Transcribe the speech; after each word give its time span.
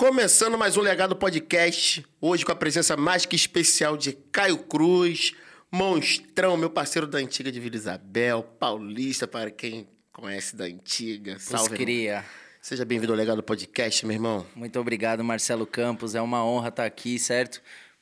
Começando 0.00 0.56
mais 0.56 0.78
um 0.78 0.80
Legado 0.80 1.14
Podcast, 1.14 2.02
hoje 2.22 2.42
com 2.42 2.50
a 2.50 2.56
presença 2.56 2.96
mais 2.96 3.26
que 3.26 3.36
especial 3.36 3.98
de 3.98 4.14
Caio 4.32 4.56
Cruz, 4.56 5.34
monstrão, 5.70 6.56
meu 6.56 6.70
parceiro 6.70 7.06
da 7.06 7.18
antiga 7.18 7.52
de 7.52 7.60
Vila 7.60 7.76
Isabel, 7.76 8.42
paulista, 8.42 9.28
para 9.28 9.50
quem 9.50 9.86
conhece 10.10 10.56
da 10.56 10.64
antiga. 10.64 11.38
Salve, 11.38 11.76
cria. 11.76 12.24
Seja 12.62 12.82
bem-vindo 12.86 13.12
ao 13.12 13.18
Legado 13.18 13.42
Podcast, 13.42 14.06
meu 14.06 14.14
irmão. 14.14 14.46
Muito 14.56 14.80
obrigado, 14.80 15.22
Marcelo 15.22 15.66
Campos. 15.66 16.14
É 16.14 16.22
uma 16.22 16.42
honra 16.42 16.70
estar 16.70 16.86
aqui, 16.86 17.18
certo? 17.18 17.60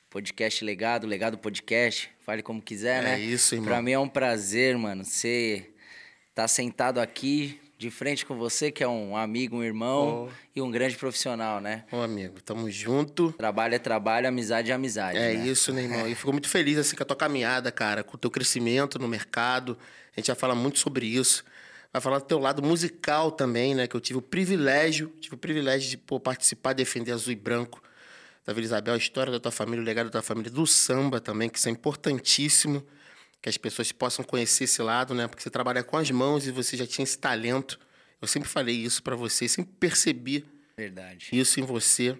Podcast 0.08 0.64
Legado, 0.64 1.04
Legado 1.04 1.36
Podcast, 1.36 2.08
fale 2.20 2.44
como 2.44 2.62
quiser, 2.62 3.00
é 3.00 3.02
né? 3.02 3.14
É 3.16 3.24
isso, 3.24 3.56
irmão. 3.56 3.70
Pra 3.70 3.82
mim 3.82 3.90
é 3.90 3.98
um 3.98 4.08
prazer, 4.08 4.78
mano, 4.78 5.04
você 5.04 5.68
tá 6.32 6.46
sentado 6.46 7.00
aqui 7.00 7.60
de 7.78 7.92
frente 7.92 8.26
com 8.26 8.36
você, 8.36 8.72
que 8.72 8.82
é 8.82 8.88
um 8.88 9.16
amigo, 9.16 9.56
um 9.56 9.62
irmão 9.62 10.28
oh. 10.28 10.34
e 10.54 10.60
um 10.60 10.68
grande 10.68 10.96
profissional, 10.96 11.60
né? 11.60 11.84
Ô, 11.92 11.98
amigo, 11.98 12.42
tamo 12.42 12.68
junto. 12.68 13.30
Trabalho 13.32 13.76
é 13.76 13.78
trabalho, 13.78 14.26
amizade 14.26 14.72
é 14.72 14.74
amizade. 14.74 15.16
É 15.16 15.32
né? 15.34 15.46
isso, 15.46 15.72
né, 15.72 15.84
irmão? 15.84 16.08
E 16.08 16.12
fico 16.16 16.32
muito 16.32 16.48
feliz 16.48 16.76
assim 16.76 16.96
com 16.96 17.04
a 17.04 17.06
tua 17.06 17.16
caminhada, 17.16 17.70
cara, 17.70 18.02
com 18.02 18.16
o 18.16 18.18
teu 18.18 18.32
crescimento 18.32 18.98
no 18.98 19.06
mercado. 19.06 19.78
A 20.16 20.18
gente 20.18 20.26
vai 20.26 20.34
falar 20.34 20.56
muito 20.56 20.80
sobre 20.80 21.06
isso. 21.06 21.44
Vai 21.92 22.02
falar 22.02 22.18
do 22.18 22.24
teu 22.24 22.40
lado 22.40 22.60
musical 22.60 23.30
também, 23.30 23.76
né? 23.76 23.86
Que 23.86 23.94
eu 23.94 24.00
tive 24.00 24.18
o 24.18 24.22
privilégio, 24.22 25.12
tive 25.20 25.36
o 25.36 25.38
privilégio 25.38 25.88
de 25.88 25.96
pô, 25.96 26.18
participar, 26.18 26.72
defender 26.72 27.12
azul 27.12 27.32
e 27.32 27.36
branco 27.36 27.80
da 28.44 28.52
Vila 28.52 28.64
Isabel, 28.64 28.94
a 28.94 28.98
história 28.98 29.30
da 29.30 29.38
tua 29.38 29.52
família, 29.52 29.80
o 29.80 29.84
legado 29.84 30.06
da 30.06 30.12
tua 30.12 30.22
família, 30.22 30.50
do 30.50 30.66
samba 30.66 31.20
também, 31.20 31.48
que 31.48 31.58
isso 31.58 31.68
é 31.68 31.70
importantíssimo 31.70 32.82
que 33.40 33.48
as 33.48 33.56
pessoas 33.56 33.92
possam 33.92 34.24
conhecer 34.24 34.64
esse 34.64 34.82
lado, 34.82 35.14
né? 35.14 35.28
Porque 35.28 35.42
você 35.42 35.50
trabalha 35.50 35.82
com 35.82 35.96
as 35.96 36.10
mãos 36.10 36.46
e 36.46 36.50
você 36.50 36.76
já 36.76 36.86
tinha 36.86 37.04
esse 37.04 37.18
talento. 37.18 37.78
Eu 38.20 38.26
sempre 38.26 38.48
falei 38.48 38.74
isso 38.74 39.02
para 39.02 39.14
você, 39.14 39.48
sempre 39.48 39.72
percebi 39.78 40.44
Verdade. 40.76 41.28
isso 41.32 41.60
em 41.60 41.62
você. 41.62 42.18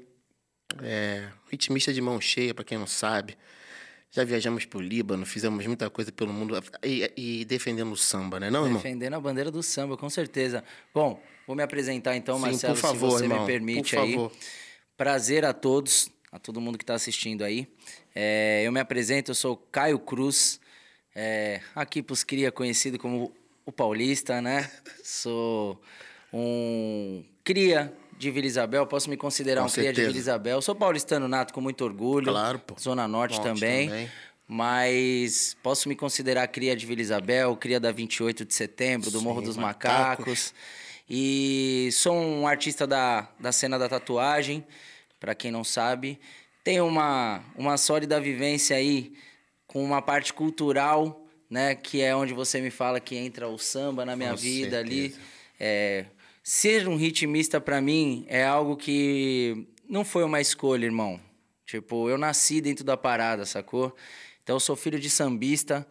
É, 0.82 1.28
ritmista 1.50 1.92
de 1.92 2.00
mão 2.00 2.20
cheia, 2.20 2.54
para 2.54 2.64
quem 2.64 2.78
não 2.78 2.86
sabe. 2.86 3.36
Já 4.10 4.24
viajamos 4.24 4.64
pro 4.64 4.80
Líbano, 4.80 5.26
fizemos 5.26 5.66
muita 5.66 5.90
coisa 5.90 6.10
pelo 6.10 6.32
mundo 6.32 6.58
e, 6.82 7.12
e 7.16 7.44
defendendo 7.44 7.92
o 7.92 7.96
samba, 7.96 8.40
né, 8.40 8.50
não, 8.50 8.64
irmão? 8.64 8.80
Defendendo 8.80 9.14
a 9.14 9.20
bandeira 9.20 9.50
do 9.50 9.62
samba, 9.62 9.96
com 9.96 10.08
certeza. 10.08 10.64
Bom, 10.94 11.22
vou 11.46 11.54
me 11.54 11.62
apresentar 11.62 12.16
então, 12.16 12.36
Sim, 12.36 12.42
Marcelo, 12.42 12.74
por 12.74 12.80
favor, 12.80 13.10
se 13.10 13.16
você 13.18 13.24
irmão, 13.24 13.40
me 13.40 13.46
permite 13.46 13.94
por 13.94 14.02
aí. 14.02 14.14
Favor. 14.14 14.32
Prazer 14.96 15.44
a 15.44 15.52
todos, 15.52 16.10
a 16.32 16.38
todo 16.38 16.60
mundo 16.60 16.78
que 16.78 16.84
está 16.84 16.94
assistindo 16.94 17.44
aí. 17.44 17.68
É, 18.14 18.62
eu 18.64 18.72
me 18.72 18.80
apresento, 18.80 19.30
eu 19.30 19.34
sou 19.34 19.56
Caio 19.56 19.98
Cruz, 19.98 20.58
é, 21.20 21.60
aqui 21.74 22.00
pros 22.00 22.22
cria 22.22 22.52
conhecido 22.52 22.96
como 22.96 23.32
o 23.66 23.72
paulista, 23.72 24.40
né? 24.40 24.70
Sou 25.02 25.80
um 26.32 27.24
cria 27.42 27.92
de 28.16 28.30
Vila 28.30 28.46
Isabel, 28.46 28.86
posso 28.86 29.10
me 29.10 29.16
considerar 29.16 29.62
com 29.62 29.66
um 29.66 29.68
certeza. 29.68 29.94
cria 29.94 30.04
de 30.04 30.12
Vila 30.12 30.20
Isabel. 30.20 30.62
Sou 30.62 30.76
paulistano 30.76 31.26
nato 31.26 31.52
com 31.52 31.60
muito 31.60 31.82
orgulho. 31.84 32.28
Claro, 32.30 32.60
pô. 32.60 32.76
Zona 32.78 33.08
Norte, 33.08 33.36
Norte 33.36 33.48
também. 33.48 33.88
também. 33.88 34.10
Mas 34.46 35.56
posso 35.60 35.88
me 35.88 35.96
considerar 35.96 36.46
cria 36.46 36.76
de 36.76 36.86
Vila 36.86 37.02
Isabel, 37.02 37.56
cria 37.56 37.80
da 37.80 37.90
28 37.90 38.44
de 38.44 38.54
setembro, 38.54 39.10
do 39.10 39.18
Sim, 39.18 39.24
Morro 39.24 39.42
dos 39.42 39.56
Macacos. 39.56 40.18
Macacos. 40.18 40.54
E 41.10 41.88
sou 41.94 42.14
um 42.14 42.46
artista 42.46 42.86
da, 42.86 43.28
da 43.40 43.50
cena 43.50 43.76
da 43.76 43.88
tatuagem, 43.88 44.64
para 45.18 45.34
quem 45.34 45.50
não 45.50 45.64
sabe. 45.64 46.20
Tenho 46.62 46.86
uma, 46.86 47.42
uma 47.56 47.76
sólida 47.76 48.20
vivência 48.20 48.76
aí 48.76 49.12
com 49.68 49.84
uma 49.84 50.02
parte 50.02 50.32
cultural, 50.32 51.24
né? 51.48 51.76
Que 51.76 52.00
é 52.00 52.16
onde 52.16 52.34
você 52.34 52.60
me 52.60 52.70
fala 52.70 52.98
que 52.98 53.14
entra 53.14 53.46
o 53.46 53.58
samba 53.58 54.04
na 54.04 54.16
minha 54.16 54.30
Com 54.30 54.36
vida 54.36 54.78
certeza. 54.78 54.80
ali. 54.80 55.14
É, 55.60 56.06
ser 56.42 56.88
um 56.88 56.96
ritmista 56.96 57.60
para 57.60 57.80
mim 57.80 58.24
é 58.26 58.44
algo 58.44 58.76
que 58.76 59.68
não 59.88 60.04
foi 60.04 60.24
uma 60.24 60.40
escolha, 60.40 60.86
irmão. 60.86 61.20
Tipo, 61.66 62.08
eu 62.08 62.16
nasci 62.16 62.60
dentro 62.60 62.82
da 62.82 62.96
parada, 62.96 63.44
sacou? 63.44 63.94
Então 64.42 64.56
eu 64.56 64.60
sou 64.60 64.74
filho 64.74 64.98
de 64.98 65.10
sambista, 65.10 65.86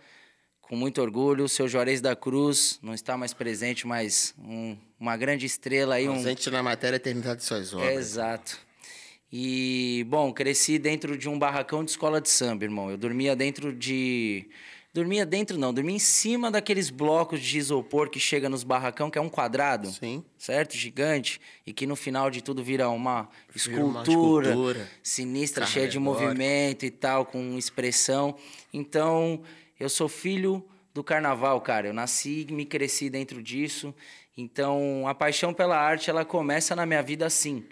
com 0.59 0.75
muito 0.75 0.99
orgulho. 0.99 1.45
O 1.45 1.49
seu 1.49 1.67
Juarez 1.67 2.01
da 2.01 2.15
Cruz 2.15 2.79
não 2.81 2.95
está 2.95 3.15
mais 3.15 3.31
presente, 3.31 3.85
mas 3.85 4.33
um, 4.39 4.75
uma 4.99 5.15
grande 5.15 5.45
estrela 5.45 5.95
aí. 5.95 6.07
Presente 6.07 6.49
um... 6.49 6.51
na 6.51 6.63
matéria 6.63 6.97
eternidade 6.97 7.41
de 7.41 7.45
suas 7.45 7.73
obras. 7.75 7.95
Exato. 7.95 8.66
E, 9.31 10.05
bom, 10.07 10.31
cresci 10.31 10.79
dentro 10.79 11.17
de 11.17 11.27
um 11.27 11.37
barracão 11.37 11.83
de 11.83 11.91
escola 11.91 12.21
de 12.21 12.29
samba, 12.29 12.63
irmão. 12.63 12.89
Eu 12.89 12.97
dormia 12.97 13.35
dentro 13.35 13.73
de. 13.73 14.47
Dormia 14.93 15.25
dentro, 15.25 15.59
não, 15.59 15.71
dormia 15.71 15.95
em 15.95 15.99
cima 15.99 16.49
daqueles 16.49 16.89
blocos 16.89 17.39
de 17.39 17.59
isopor 17.59 18.09
que 18.09 18.19
chega 18.19 18.49
nos 18.49 18.63
barracão, 18.63 19.11
que 19.11 19.17
é 19.17 19.21
um 19.21 19.29
quadrado. 19.29 19.91
Sim. 19.91 20.23
Certo? 20.39 20.75
Gigante. 20.75 21.39
E 21.67 21.73
que 21.73 21.85
no 21.85 21.95
final 21.95 22.31
de 22.31 22.41
tudo 22.41 22.63
vira 22.63 22.89
uma 22.89 23.29
escultura, 23.53 23.85
uma 23.85 24.01
escultura 24.01 24.89
sinistra, 25.03 25.65
cheia 25.67 25.87
de 25.87 25.99
movimento 25.99 26.85
e 26.85 26.89
tal, 26.89 27.25
com 27.25 27.57
expressão. 27.57 28.35
Então, 28.73 29.41
eu 29.79 29.89
sou 29.89 30.07
filho 30.07 30.65
do 30.95 31.03
carnaval, 31.03 31.61
cara. 31.61 31.87
Eu 31.87 31.93
nasci 31.93 32.47
e 32.49 32.51
me 32.51 32.65
cresci 32.65 33.07
dentro 33.09 33.43
disso. 33.43 33.93
Então, 34.35 35.07
a 35.07 35.13
paixão 35.13 35.53
pela 35.53 35.77
arte, 35.77 36.09
ela 36.09 36.25
começa 36.25 36.75
na 36.75 36.85
minha 36.87 37.03
vida 37.03 37.25
assim 37.25 37.63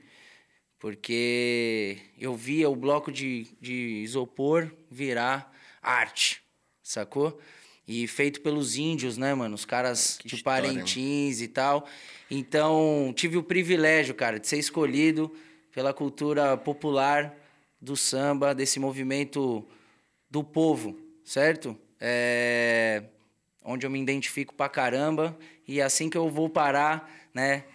porque 0.79 1.97
eu 2.19 2.35
via 2.35 2.69
o 2.69 2.75
bloco 2.75 3.11
de, 3.11 3.47
de 3.61 4.01
isopor 4.03 4.71
virar 4.89 5.51
arte, 5.81 6.41
sacou? 6.83 7.39
E 7.87 8.07
feito 8.07 8.41
pelos 8.41 8.77
índios, 8.77 9.17
né, 9.17 9.33
mano? 9.35 9.53
Os 9.53 9.63
caras 9.63 10.17
que 10.17 10.27
de 10.27 10.35
história, 10.35 10.67
Parintins 10.67 11.35
mano. 11.35 11.45
e 11.45 11.47
tal. 11.47 11.87
Então, 12.31 13.13
tive 13.15 13.37
o 13.37 13.43
privilégio, 13.43 14.15
cara, 14.15 14.39
de 14.39 14.47
ser 14.47 14.57
escolhido 14.57 15.31
pela 15.71 15.93
cultura 15.93 16.57
popular 16.57 17.35
do 17.79 17.95
samba, 17.95 18.55
desse 18.55 18.79
movimento 18.79 19.65
do 20.29 20.43
povo, 20.43 20.99
certo? 21.23 21.77
É... 21.99 23.03
Onde 23.63 23.85
eu 23.85 23.89
me 23.89 24.01
identifico 24.01 24.53
pra 24.53 24.67
caramba. 24.67 25.37
E 25.67 25.81
assim 25.81 26.09
que 26.09 26.17
eu 26.17 26.29
vou 26.29 26.49
parar, 26.49 27.11
né? 27.33 27.65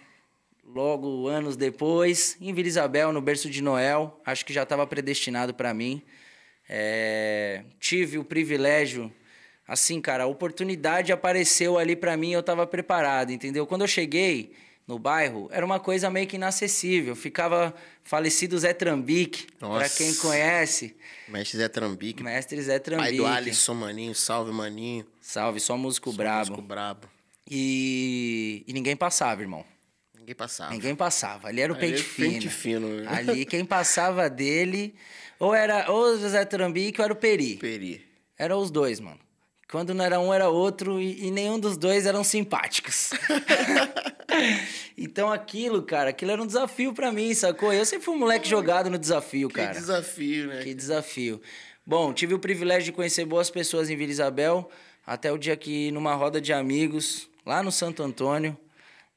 Logo 0.73 1.27
anos 1.27 1.55
depois, 1.55 2.37
em 2.39 2.53
Vila 2.53 2.67
Isabel, 2.67 3.11
no 3.11 3.21
berço 3.21 3.49
de 3.49 3.61
Noel. 3.61 4.19
Acho 4.25 4.45
que 4.45 4.53
já 4.53 4.63
estava 4.63 4.85
predestinado 4.87 5.53
para 5.53 5.73
mim. 5.73 6.01
É, 6.69 7.63
tive 7.79 8.17
o 8.17 8.23
privilégio, 8.23 9.11
assim, 9.67 9.99
cara, 9.99 10.23
a 10.23 10.27
oportunidade 10.27 11.11
apareceu 11.11 11.77
ali 11.77 11.95
para 11.95 12.15
mim, 12.15 12.31
eu 12.31 12.39
estava 12.39 12.65
preparado, 12.65 13.31
entendeu? 13.31 13.67
Quando 13.67 13.81
eu 13.81 13.87
cheguei 13.87 14.53
no 14.87 14.97
bairro, 14.97 15.49
era 15.51 15.65
uma 15.65 15.79
coisa 15.79 16.09
meio 16.09 16.27
que 16.27 16.37
inacessível. 16.37 17.15
Ficava 17.15 17.73
falecido 18.03 18.57
Zé 18.57 18.73
Trambique, 18.73 19.47
para 19.59 19.89
quem 19.89 20.13
conhece. 20.15 20.95
Mestre 21.27 21.57
Zé 21.57 21.67
Trambique. 21.67 22.23
Mestre 22.23 22.61
Zé 22.61 22.79
Trambique. 22.79 23.09
Pai 23.09 23.17
do 23.17 23.25
Alisson 23.25 23.73
Maninho, 23.73 24.15
salve 24.15 24.51
Maninho. 24.51 25.05
Salve, 25.19 25.59
só 25.59 25.77
músico 25.77 26.11
só 26.11 26.17
brabo. 26.17 26.51
Músico 26.51 26.61
brabo. 26.61 27.07
E, 27.49 28.63
e 28.65 28.73
ninguém 28.73 28.95
passava, 28.95 29.41
irmão. 29.41 29.65
Ninguém 30.21 30.35
passava. 30.35 30.71
Ninguém 30.71 30.95
passava. 30.95 31.47
Ali 31.47 31.61
era 31.61 31.73
o 31.73 31.75
pente 31.75 32.03
fino. 32.03 32.33
Pente 32.33 32.49
fino. 32.49 32.87
Né? 32.87 33.07
Ali, 33.09 33.43
quem 33.43 33.65
passava 33.65 34.29
dele, 34.29 34.93
ou 35.39 35.53
era 35.53 35.91
ou 35.91 36.13
o 36.13 36.19
José 36.19 36.45
Trambique 36.45 37.01
ou 37.01 37.05
era 37.05 37.13
o 37.13 37.15
Peri. 37.15 37.55
Peri. 37.55 38.05
Eram 38.37 38.59
os 38.59 38.69
dois, 38.69 38.99
mano. 38.99 39.19
Quando 39.69 39.93
não 39.95 40.05
era 40.05 40.19
um, 40.19 40.31
era 40.33 40.49
outro, 40.49 41.01
e, 41.01 41.25
e 41.25 41.31
nenhum 41.31 41.59
dos 41.59 41.75
dois 41.75 42.05
eram 42.05 42.23
simpáticos. 42.23 43.11
então 44.97 45.31
aquilo, 45.31 45.81
cara, 45.81 46.09
aquilo 46.09 46.31
era 46.31 46.43
um 46.43 46.45
desafio 46.45 46.93
para 46.93 47.11
mim, 47.11 47.33
sacou? 47.33 47.73
Eu 47.73 47.85
sempre 47.85 48.05
fui 48.05 48.13
um 48.13 48.19
moleque 48.19 48.47
jogado 48.47 48.89
no 48.89 48.99
desafio, 48.99 49.47
que 49.47 49.55
cara. 49.55 49.73
Que 49.73 49.79
desafio, 49.79 50.47
né? 50.47 50.63
Que 50.63 50.73
desafio. 50.73 51.41
Bom, 51.85 52.13
tive 52.13 52.33
o 52.33 52.39
privilégio 52.39 52.83
de 52.83 52.91
conhecer 52.91 53.25
boas 53.25 53.49
pessoas 53.49 53.89
em 53.89 53.95
Vila 53.95 54.11
Isabel, 54.11 54.69
até 55.07 55.31
o 55.31 55.37
dia 55.37 55.55
que, 55.55 55.89
numa 55.91 56.13
roda 56.13 56.39
de 56.39 56.53
amigos, 56.53 57.29
lá 57.45 57.63
no 57.63 57.71
Santo 57.71 58.03
Antônio, 58.03 58.57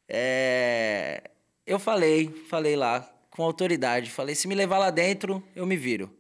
é... 0.09 1.31
Eu 1.67 1.79
falei, 1.79 2.29
falei 2.49 2.77
lá, 2.77 3.01
com 3.31 3.43
autoridade. 3.43 4.11
Falei, 4.11 4.35
se 4.35 4.47
me 4.47 4.55
levar 4.55 4.79
lá 4.79 4.91
dentro, 4.91 5.43
eu 5.57 5.67
me 5.67 5.77
viro. 5.77 6.15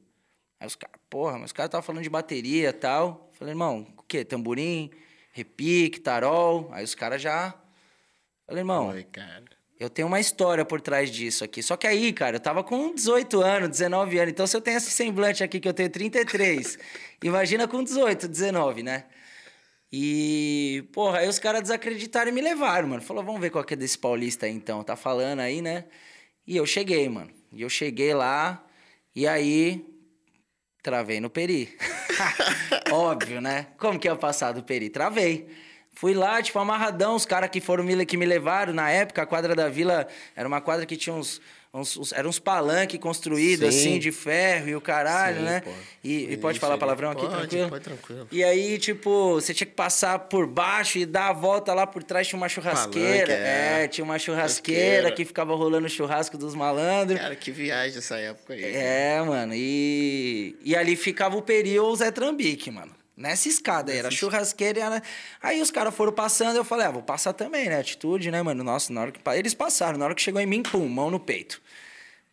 Aí 0.59 0.67
os 0.67 0.75
caras, 0.75 0.99
porra, 1.11 1.35
mas 1.35 1.47
os 1.47 1.53
caras 1.53 1.69
estavam 1.69 1.85
falando 1.85 2.03
de 2.03 2.11
bateria 2.11 2.71
e 2.71 2.73
tal. 2.73 3.31
Falei, 3.33 3.53
irmão, 3.53 3.87
o 3.97 4.03
quê? 4.03 4.25
Tamborim, 4.25 4.91
repique, 5.33 6.01
tarol. 6.01 6.71
Aí 6.73 6.83
os 6.83 6.95
caras 6.95 7.21
já. 7.21 7.55
Falei, 8.47 8.63
irmão. 8.63 8.89
Oi, 8.89 9.05
cara. 9.05 9.45
Eu 9.79 9.91
tenho 9.91 10.09
uma 10.09 10.21
história 10.21 10.65
por 10.65 10.81
trás 10.81 11.11
disso 11.11 11.45
aqui. 11.45 11.63
Só 11.63 11.77
que 11.77 11.87
aí, 11.87 12.13
cara, 12.13 12.37
eu 12.37 12.41
tava 12.41 12.63
com 12.63 12.95
18 12.95 13.43
anos, 13.43 13.69
19 13.69 14.19
anos. 14.19 14.31
Então, 14.31 14.47
se 14.47 14.57
eu 14.57 14.61
tenho 14.61 14.77
esse 14.77 14.91
semblante 14.91 15.43
aqui 15.43 15.61
que 15.61 15.69
eu 15.69 15.75
tenho 15.75 15.91
33, 15.91 16.79
imagina 17.23 17.69
com 17.69 17.83
18, 17.83 18.29
19, 18.29 18.83
né? 18.83 19.05
E, 19.97 20.89
porra, 20.93 21.19
aí 21.19 21.29
os 21.29 21.39
caras 21.39 21.63
desacreditaram 21.63 22.29
e 22.29 22.35
me 22.35 22.41
levaram, 22.41 22.89
mano. 22.89 23.01
Falou, 23.01 23.23
vamos 23.23 23.41
ver 23.41 23.51
qual 23.51 23.63
que 23.63 23.75
é 23.75 23.77
desse 23.77 23.97
paulista 23.97 24.45
aí 24.45 24.53
então. 24.53 24.83
Tá 24.83 24.97
falando 24.97 25.39
aí, 25.39 25.63
né? 25.63 25.85
E 26.45 26.57
eu 26.57 26.67
cheguei, 26.67 27.09
mano. 27.09 27.31
E 27.53 27.63
eu 27.63 27.69
cheguei 27.69 28.13
lá, 28.13 28.67
e 29.15 29.25
aí. 29.25 29.87
Travei 30.83 31.21
no 31.21 31.31
Peri. 31.31 31.79
Óbvio, 32.91 33.41
né? 33.41 33.69
Como 33.79 33.97
que 33.97 34.09
ia 34.09 34.17
passar 34.17 34.51
do 34.51 34.65
Peri? 34.65 34.91
Travei. 34.91 35.49
Fui 35.93 36.13
lá, 36.13 36.43
tipo, 36.43 36.59
amarradão, 36.59 37.15
os 37.15 37.25
caras 37.25 37.49
que 37.49 37.61
foram 37.61 37.87
que 38.05 38.17
me 38.17 38.27
levaram 38.27 38.73
na 38.73 38.91
época, 38.91 39.23
a 39.23 39.27
quadra 39.27 39.55
da 39.55 39.69
vila 39.69 40.09
era 40.35 40.49
uma 40.49 40.61
quadra 40.61 40.85
que 40.85 40.97
tinha 40.97 41.15
uns. 41.15 41.41
Uns, 41.75 41.97
uns 41.97 42.13
eram 42.13 42.31
uns 42.31 42.39
palanques 42.39 42.99
construídos, 43.01 43.75
Sim. 43.75 43.81
assim, 43.81 43.99
de 43.99 44.13
ferro 44.13 44.69
e 44.69 44.77
o 44.77 44.81
caralho, 44.81 45.39
Sim, 45.39 45.45
né? 45.45 45.61
pô. 45.61 45.71
E, 46.05 46.33
e 46.33 46.37
pode 46.37 46.61
falar 46.61 46.79
palavrão 46.79 47.11
aqui, 47.11 47.23
Pode, 47.23 47.33
tranquilo? 47.35 47.69
pode, 47.69 47.85
tranquilo. 47.85 48.29
E 48.31 48.45
aí, 48.45 48.79
tipo, 48.79 49.35
você 49.35 49.53
tinha 49.53 49.67
que 49.67 49.73
passar 49.75 50.19
por 50.21 50.47
baixo 50.47 50.99
e 50.99 51.05
dar 51.05 51.31
a 51.31 51.33
volta 51.33 51.75
lá 51.75 51.87
por 51.87 52.03
trás, 52.05 52.29
tinha 52.29 52.37
uma 52.37 52.49
churrasqueira. 52.49 53.27
Palanque, 53.27 53.33
é. 53.33 53.83
é. 53.85 53.89
tinha 53.89 54.05
uma 54.05 54.19
churrasqueira 54.19 54.85
Churrasqueira. 54.85 55.13
que 55.13 55.25
ficava 55.25 55.55
rolando 55.55 55.87
o 55.87 55.91
churrasco 55.91 56.39
dos 56.39 56.55
malandros. 56.55 57.19
Cara, 57.19 57.35
que 57.35 57.51
viagem 57.51 57.99
essa 57.99 58.17
época 58.17 58.55
aí. 58.55 58.63
É, 58.65 59.21
mano. 59.23 59.53
E, 59.55 60.57
e 60.63 60.77
ali 60.77 60.95
ficava 60.95 61.37
o 61.37 61.43
Peri 61.43 61.79
ou 61.79 61.91
o 61.91 61.97
Zé 61.97 62.11
Trambique, 62.11 62.71
mano. 62.71 62.95
Nessa 63.17 63.49
escada 63.49 63.93
aí, 63.93 63.99
era 63.99 64.11
churrasqueira 64.11 64.79
e 64.79 64.83
era... 64.83 65.03
Aí 65.41 65.63
os 65.63 65.71
caras 65.71 65.95
foram 65.95 66.13
passando, 66.13 66.57
eu 66.57 66.65
falei, 66.65 66.87
ah, 66.87 66.91
vou 66.91 67.03
passar 67.03 67.33
também, 67.33 67.69
né? 67.69 67.79
Atitude, 67.79 68.31
né, 68.31 68.43
mano? 68.43 68.65
Nossa, 68.65 68.93
na 68.93 69.03
hora 69.03 69.13
que... 69.13 69.21
Eles 69.31 69.55
passaram, 69.55 69.97
na 69.99 70.07
hora 70.07 70.15
que 70.15 70.23
chegou 70.23 70.41
em 70.41 70.47
mim, 70.47 70.63
pum, 70.63 70.89
mão 70.89 71.11
no 71.11 71.21
peito. 71.21 71.63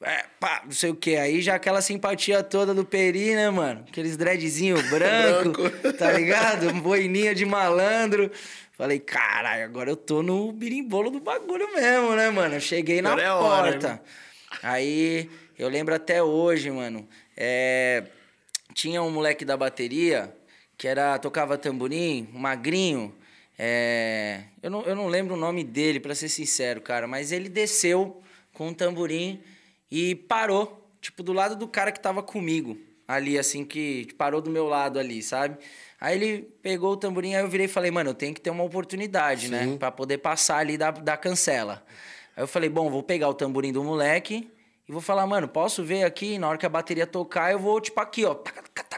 É, 0.03 0.25
pá, 0.39 0.63
não 0.65 0.71
sei 0.71 0.89
o 0.89 0.95
que. 0.95 1.15
Aí 1.15 1.41
já 1.41 1.53
aquela 1.55 1.79
simpatia 1.79 2.41
toda 2.41 2.73
do 2.73 2.83
Peri, 2.83 3.35
né, 3.35 3.51
mano? 3.51 3.85
Aqueles 3.87 4.17
dreadzinho 4.17 4.81
branco, 4.89 5.69
tá 5.93 6.11
ligado? 6.11 6.73
Boininha 6.81 7.35
de 7.35 7.45
malandro. 7.45 8.31
Falei, 8.71 8.99
caralho, 8.99 9.63
agora 9.63 9.91
eu 9.91 9.95
tô 9.95 10.23
no 10.23 10.51
birimbolo 10.51 11.11
do 11.11 11.19
bagulho 11.19 11.71
mesmo, 11.75 12.15
né, 12.15 12.31
mano? 12.31 12.55
Eu 12.55 12.59
cheguei 12.59 12.99
na 12.99 13.11
é 13.11 13.31
hora, 13.31 13.71
porta. 13.73 13.87
né? 13.89 13.99
Aí, 14.63 15.29
eu 15.59 15.69
lembro 15.69 15.93
até 15.93 16.23
hoje, 16.23 16.71
mano. 16.71 17.07
é, 17.37 18.03
tinha 18.73 19.03
um 19.03 19.11
moleque 19.11 19.45
da 19.45 19.55
bateria 19.55 20.33
que 20.81 20.87
era 20.87 21.19
tocava 21.19 21.59
tamborim, 21.59 22.27
magrinho. 22.33 23.13
é, 23.55 24.45
eu, 24.63 24.71
não, 24.71 24.81
eu 24.81 24.95
não 24.95 25.05
lembro 25.05 25.35
o 25.35 25.37
nome 25.37 25.63
dele, 25.63 25.99
pra 25.99 26.15
ser 26.15 26.27
sincero, 26.27 26.81
cara. 26.81 27.07
Mas 27.07 27.31
ele 27.31 27.49
desceu 27.49 28.19
com 28.51 28.69
um 28.69 28.73
tamborim 28.73 29.39
e 29.91 30.15
parou, 30.15 30.89
tipo, 30.99 31.21
do 31.21 31.33
lado 31.33 31.55
do 31.55 31.67
cara 31.67 31.91
que 31.91 31.99
tava 31.99 32.23
comigo. 32.23 32.79
Ali, 33.07 33.37
assim, 33.37 33.63
que 33.63 34.07
parou 34.17 34.41
do 34.41 34.49
meu 34.49 34.65
lado 34.65 34.97
ali, 34.97 35.21
sabe? 35.21 35.59
Aí 35.99 36.15
ele 36.15 36.51
pegou 36.63 36.93
o 36.93 36.97
tamborim, 36.97 37.35
aí 37.35 37.43
eu 37.43 37.47
virei 37.47 37.67
e 37.67 37.69
falei, 37.69 37.91
mano, 37.91 38.09
eu 38.09 38.15
tenho 38.15 38.33
que 38.33 38.41
ter 38.41 38.49
uma 38.49 38.63
oportunidade, 38.63 39.49
né? 39.49 39.65
Sim. 39.65 39.77
Pra 39.77 39.91
poder 39.91 40.17
passar 40.17 40.57
ali 40.57 40.79
da, 40.79 40.89
da 40.89 41.15
cancela. 41.15 41.85
Aí 42.35 42.41
eu 42.41 42.47
falei, 42.47 42.69
bom, 42.71 42.89
vou 42.89 43.03
pegar 43.03 43.29
o 43.29 43.35
tamborim 43.35 43.71
do 43.71 43.83
moleque 43.83 44.49
e 44.89 44.91
vou 44.91 44.99
falar, 44.99 45.27
mano, 45.27 45.47
posso 45.47 45.83
ver 45.83 46.05
aqui? 46.05 46.39
Na 46.39 46.49
hora 46.49 46.57
que 46.57 46.65
a 46.65 46.69
bateria 46.69 47.05
tocar, 47.05 47.51
eu 47.51 47.59
vou, 47.59 47.79
tipo, 47.79 47.99
aqui, 48.01 48.25
ó. 48.25 48.33
taca, 48.33 48.63
taca, 48.63 48.90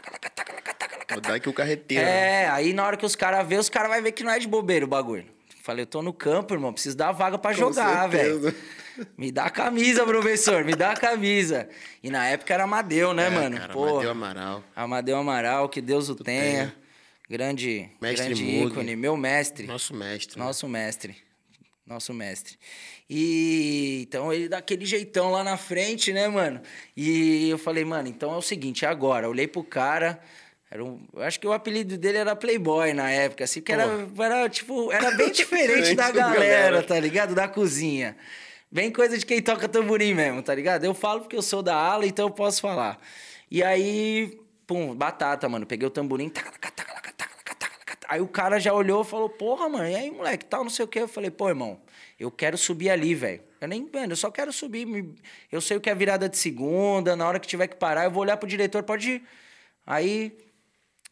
taca, 1.06 1.20
taca, 1.20 1.34
aqui 1.36 1.48
o 1.48 1.52
carreteiro. 1.52 2.04
é, 2.04 2.48
aí 2.48 2.72
na 2.72 2.84
hora 2.86 2.96
que 2.96 3.06
os 3.06 3.14
caras 3.16 3.46
vê, 3.46 3.56
os 3.56 3.68
caras 3.68 3.90
vão 3.92 4.02
ver 4.02 4.12
que 4.12 4.22
não 4.24 4.30
é 4.32 4.38
de 4.38 4.46
bobeira 4.48 4.84
o 4.84 4.88
bagulho. 4.88 5.26
Falei, 5.62 5.82
eu 5.82 5.86
tô 5.86 6.02
no 6.02 6.12
campo, 6.12 6.52
irmão, 6.52 6.72
preciso 6.72 6.96
dar 6.96 7.10
vaga 7.12 7.38
pra 7.38 7.52
Com 7.52 7.58
jogar, 7.58 8.06
velho. 8.06 8.54
Me 9.18 9.32
dá 9.32 9.46
a 9.46 9.50
camisa, 9.50 10.04
professor, 10.06 10.62
me 10.64 10.76
dá 10.76 10.92
a 10.92 10.96
camisa. 10.96 11.68
E 12.00 12.08
na 12.10 12.28
época 12.28 12.54
era 12.54 12.62
Amadeu, 12.62 13.12
né, 13.12 13.26
É, 13.26 13.30
mano? 13.30 13.56
Cara, 13.58 13.72
Pô, 13.72 13.88
Amadeu 13.88 14.10
Amaral. 14.12 14.64
Amadeu 14.76 15.16
Amaral, 15.16 15.68
que 15.68 15.80
Deus 15.80 16.08
o 16.08 16.14
tenha. 16.14 16.40
tenha. 16.42 16.76
Grande, 17.28 17.90
Mestre 18.00 18.26
grande 18.26 18.44
ícone, 18.44 18.94
meu 18.94 19.16
mestre. 19.16 19.66
Nosso 19.66 19.92
mestre. 19.94 20.38
né? 20.38 20.44
Nosso 20.44 20.68
mestre. 20.68 21.16
Nosso 21.84 22.14
mestre. 22.14 22.56
E 23.10 24.06
então 24.06 24.32
ele 24.32 24.48
daquele 24.48 24.86
jeitão 24.86 25.30
lá 25.32 25.42
na 25.42 25.56
frente, 25.56 26.12
né, 26.12 26.28
mano? 26.28 26.60
E 26.96 27.48
eu 27.50 27.58
falei, 27.58 27.84
mano, 27.84 28.08
então 28.08 28.32
é 28.32 28.36
o 28.36 28.42
seguinte, 28.42 28.84
é 28.84 28.88
agora. 28.88 29.28
Olhei 29.28 29.48
pro 29.48 29.64
cara. 29.64 30.20
Era 30.74 30.84
um, 30.84 31.06
acho 31.18 31.38
que 31.38 31.46
o 31.46 31.52
apelido 31.52 31.96
dele 31.96 32.18
era 32.18 32.34
Playboy 32.34 32.92
na 32.94 33.08
época, 33.08 33.44
assim, 33.44 33.60
porque 33.60 33.70
era, 33.70 33.86
era, 34.18 34.48
tipo, 34.48 34.90
era 34.90 35.12
bem 35.12 35.30
diferente 35.30 35.94
da 35.94 36.10
galera, 36.10 36.82
tá 36.82 36.98
ligado? 36.98 37.32
Da 37.32 37.46
cozinha. 37.46 38.16
Bem 38.72 38.90
coisa 38.90 39.16
de 39.16 39.24
quem 39.24 39.40
toca 39.40 39.68
tamborim 39.68 40.14
mesmo, 40.14 40.42
tá 40.42 40.52
ligado? 40.52 40.82
Eu 40.82 40.92
falo 40.92 41.20
porque 41.20 41.36
eu 41.36 41.42
sou 41.42 41.62
da 41.62 41.76
ala, 41.76 42.04
então 42.04 42.26
eu 42.26 42.32
posso 42.32 42.60
falar. 42.60 43.00
E 43.48 43.62
aí, 43.62 44.36
pum, 44.66 44.96
batata, 44.96 45.48
mano. 45.48 45.64
Peguei 45.64 45.86
o 45.86 45.90
tamborim, 45.92 46.28
tacalaca, 46.28 46.72
tacalaca, 46.72 47.12
tacalaca, 47.12 47.54
tacalaca. 47.54 47.96
Aí 48.08 48.20
o 48.20 48.26
cara 48.26 48.58
já 48.58 48.74
olhou 48.74 49.02
e 49.02 49.04
falou, 49.04 49.28
porra, 49.28 49.68
mano, 49.68 49.88
e 49.88 49.94
aí, 49.94 50.10
moleque, 50.10 50.44
tal, 50.44 50.64
não 50.64 50.70
sei 50.70 50.84
o 50.84 50.88
quê. 50.88 50.98
Eu 50.98 51.08
falei, 51.08 51.30
pô, 51.30 51.48
irmão, 51.48 51.80
eu 52.18 52.32
quero 52.32 52.58
subir 52.58 52.90
ali, 52.90 53.14
velho. 53.14 53.44
Eu 53.60 53.68
nem, 53.68 53.88
mano, 53.94 54.14
eu 54.14 54.16
só 54.16 54.28
quero 54.28 54.52
subir. 54.52 54.88
Eu 55.52 55.60
sei 55.60 55.76
o 55.76 55.80
que 55.80 55.88
é 55.88 55.94
virada 55.94 56.28
de 56.28 56.36
segunda, 56.36 57.14
na 57.14 57.28
hora 57.28 57.38
que 57.38 57.46
tiver 57.46 57.68
que 57.68 57.76
parar, 57.76 58.06
eu 58.06 58.10
vou 58.10 58.24
olhar 58.24 58.36
pro 58.36 58.48
diretor, 58.48 58.82
pode 58.82 59.08
ir. 59.08 59.22
Aí 59.86 60.36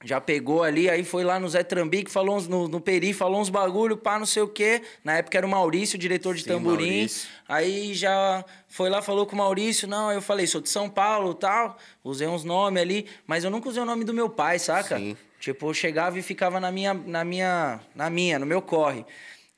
já 0.05 0.21
pegou 0.21 0.63
ali, 0.63 0.91
aí 0.91 1.05
foi 1.05 1.25
lá 1.25 1.39
no 1.39 1.49
Zé 1.49 1.63
Trambique, 1.63 2.11
falou 2.11 2.37
uns, 2.37 2.49
no, 2.49 2.69
no 2.69 2.81
Peri, 2.81 3.13
falou 3.13 3.41
uns 3.41 3.49
bagulho, 3.49 3.97
pá, 3.97 4.19
não 4.19 4.27
sei 4.27 4.43
o 4.43 4.49
quê. 4.49 4.83
Na 5.05 5.19
época 5.19 5.39
era 5.39 5.47
o 5.47 5.51
Maurício, 5.51 5.99
diretor 5.99 6.35
de 6.35 6.43
Sim, 6.43 6.49
tamborim. 6.49 6.87
Maurício. 6.87 7.29
Aí 7.49 7.95
já 7.95 8.45
foi 8.69 8.91
lá, 8.91 9.01
falou 9.01 9.27
com 9.27 9.35
o 9.35 9.39
Maurício, 9.39 9.87
não, 9.87 10.11
eu 10.11 10.21
falei, 10.21 10.47
sou 10.47 10.61
de 10.61 10.69
São 10.69 10.89
Paulo 10.89 11.35
tal, 11.35 11.77
usei 12.03 12.27
uns 12.27 12.45
nomes 12.45 12.83
ali, 12.83 13.07
mas 13.27 13.45
eu 13.45 13.51
nunca 13.51 13.69
usei 13.69 13.83
o 13.83 13.87
nome 13.87 14.05
do 14.05 14.13
meu 14.13 14.29
pai, 14.29 14.59
saca? 14.59 14.99
Sim. 14.99 15.17
Tipo, 15.39 15.69
eu 15.71 15.75
chegava 15.75 16.19
e 16.19 16.23
ficava 16.23 16.61
na 16.61 16.71
minha, 16.71 16.95
na 16.95 17.25
minha, 17.25 17.81
na 17.95 18.09
minha, 18.09 18.39
no 18.39 18.47
meu 18.47 18.63
corre. 18.63 19.05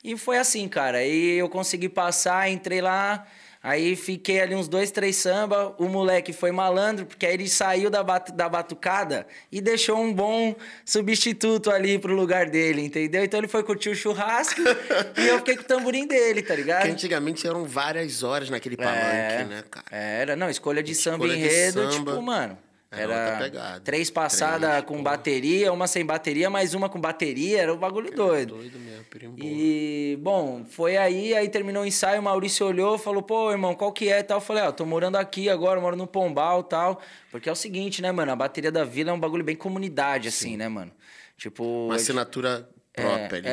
E 0.03 0.15
foi 0.17 0.37
assim, 0.37 0.67
cara. 0.67 0.99
Aí 0.99 1.37
eu 1.37 1.49
consegui 1.49 1.89
passar, 1.89 2.49
entrei 2.49 2.81
lá, 2.81 3.25
aí 3.65 3.95
fiquei 3.95 4.39
ali 4.39 4.53
uns 4.53 4.67
dois, 4.67 4.91
três 4.91 5.15
samba. 5.15 5.75
O 5.79 5.87
moleque 5.87 6.31
foi 6.31 6.51
malandro, 6.51 7.05
porque 7.05 7.25
aí 7.25 7.33
ele 7.33 7.49
saiu 7.49 7.89
da, 7.89 8.03
batu, 8.03 8.31
da 8.31 8.47
batucada 8.47 9.25
e 9.51 9.59
deixou 9.59 9.97
um 9.97 10.13
bom 10.13 10.55
substituto 10.85 11.71
ali 11.71 11.97
pro 11.97 12.13
lugar 12.13 12.49
dele, 12.49 12.83
entendeu? 12.85 13.23
Então 13.23 13.39
ele 13.39 13.47
foi 13.47 13.63
curtir 13.63 13.89
o 13.89 13.95
churrasco 13.95 14.61
e 15.17 15.27
eu 15.27 15.39
fiquei 15.39 15.55
com 15.57 15.63
o 15.63 15.65
tamborim 15.65 16.07
dele, 16.07 16.43
tá 16.43 16.55
ligado? 16.55 16.81
Porque 16.81 16.93
antigamente 16.93 17.47
eram 17.47 17.65
várias 17.65 18.21
horas 18.21 18.49
naquele 18.49 18.77
palanque, 18.77 19.43
né, 19.49 19.63
cara? 19.69 19.85
Era, 19.91 20.35
não, 20.35 20.49
escolha 20.49 20.83
de 20.83 20.93
samba 20.93 21.25
Escolha 21.25 21.35
de 21.35 21.43
enredo, 21.43 21.91
samba. 21.91 21.91
tipo, 21.91 22.21
mano. 22.21 22.57
Era 22.97 23.45
Era 23.45 23.79
três 23.81 24.09
passadas 24.09 24.83
com 24.83 24.97
pô. 24.97 25.03
bateria, 25.03 25.71
uma 25.71 25.87
sem 25.87 26.05
bateria, 26.05 26.49
mais 26.49 26.73
uma 26.73 26.89
com 26.89 26.99
bateria, 26.99 27.61
era 27.61 27.73
um 27.73 27.77
bagulho 27.77 28.11
doido. 28.11 28.55
Doido 28.55 28.79
mesmo, 28.79 29.03
perimbolo. 29.05 29.43
E, 29.43 30.17
bom, 30.21 30.65
foi 30.65 30.97
aí, 30.97 31.33
aí 31.33 31.49
terminou 31.49 31.83
o 31.83 31.85
ensaio, 31.85 32.21
o 32.21 32.23
Maurício 32.23 32.65
olhou, 32.65 32.97
falou, 32.97 33.21
pô, 33.21 33.51
irmão, 33.51 33.75
qual 33.75 33.91
que 33.91 34.09
é 34.09 34.19
e 34.19 34.23
tal? 34.23 34.37
Eu 34.37 34.41
falei, 34.41 34.63
ó, 34.63 34.71
tô 34.71 34.85
morando 34.85 35.15
aqui 35.15 35.49
agora, 35.49 35.79
moro 35.79 35.95
no 35.95 36.07
Pombal 36.07 36.61
e 36.61 36.69
tal. 36.69 37.01
Porque 37.31 37.49
é 37.49 37.51
o 37.51 37.55
seguinte, 37.55 38.01
né, 38.01 38.11
mano, 38.11 38.31
a 38.31 38.35
bateria 38.35 38.71
da 38.71 38.83
vila 38.83 39.11
é 39.11 39.13
um 39.13 39.19
bagulho 39.19 39.43
bem 39.43 39.55
comunidade, 39.55 40.27
assim, 40.27 40.57
né, 40.57 40.67
mano? 40.67 40.91
Tipo... 41.37 41.87
Uma 41.87 41.95
assinatura 41.95 42.69
própria 42.95 43.39
ali. 43.39 43.41
né? 43.47 43.51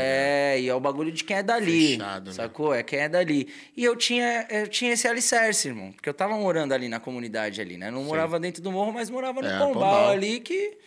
é, 0.54 0.60
e 0.60 0.68
é 0.68 0.74
o 0.74 0.80
bagulho 0.80 1.10
de 1.12 1.24
quem 1.24 1.36
é 1.36 1.42
dali. 1.42 1.92
Fechado, 1.92 2.26
né? 2.26 2.32
sacou? 2.32 2.74
É 2.74 2.82
quem 2.82 2.98
é 3.00 3.08
dali. 3.08 3.52
E 3.76 3.84
eu 3.84 3.96
tinha, 3.96 4.46
eu 4.50 4.66
tinha 4.68 4.92
esse 4.92 5.06
alicerce, 5.08 5.68
irmão. 5.68 5.92
Porque 5.92 6.08
eu 6.08 6.14
tava 6.14 6.34
morando 6.36 6.72
ali 6.72 6.88
na 6.88 7.00
comunidade 7.00 7.60
ali, 7.60 7.76
né? 7.76 7.90
Não 7.90 8.04
morava 8.04 8.38
dentro 8.40 8.62
do 8.62 8.70
morro, 8.72 8.92
mas 8.92 9.10
morava 9.10 9.40
no 9.42 9.48
É, 9.48 9.58
Pombal, 9.58 9.72
Pombal. 9.72 10.10
ali 10.10 10.40
que. 10.40 10.78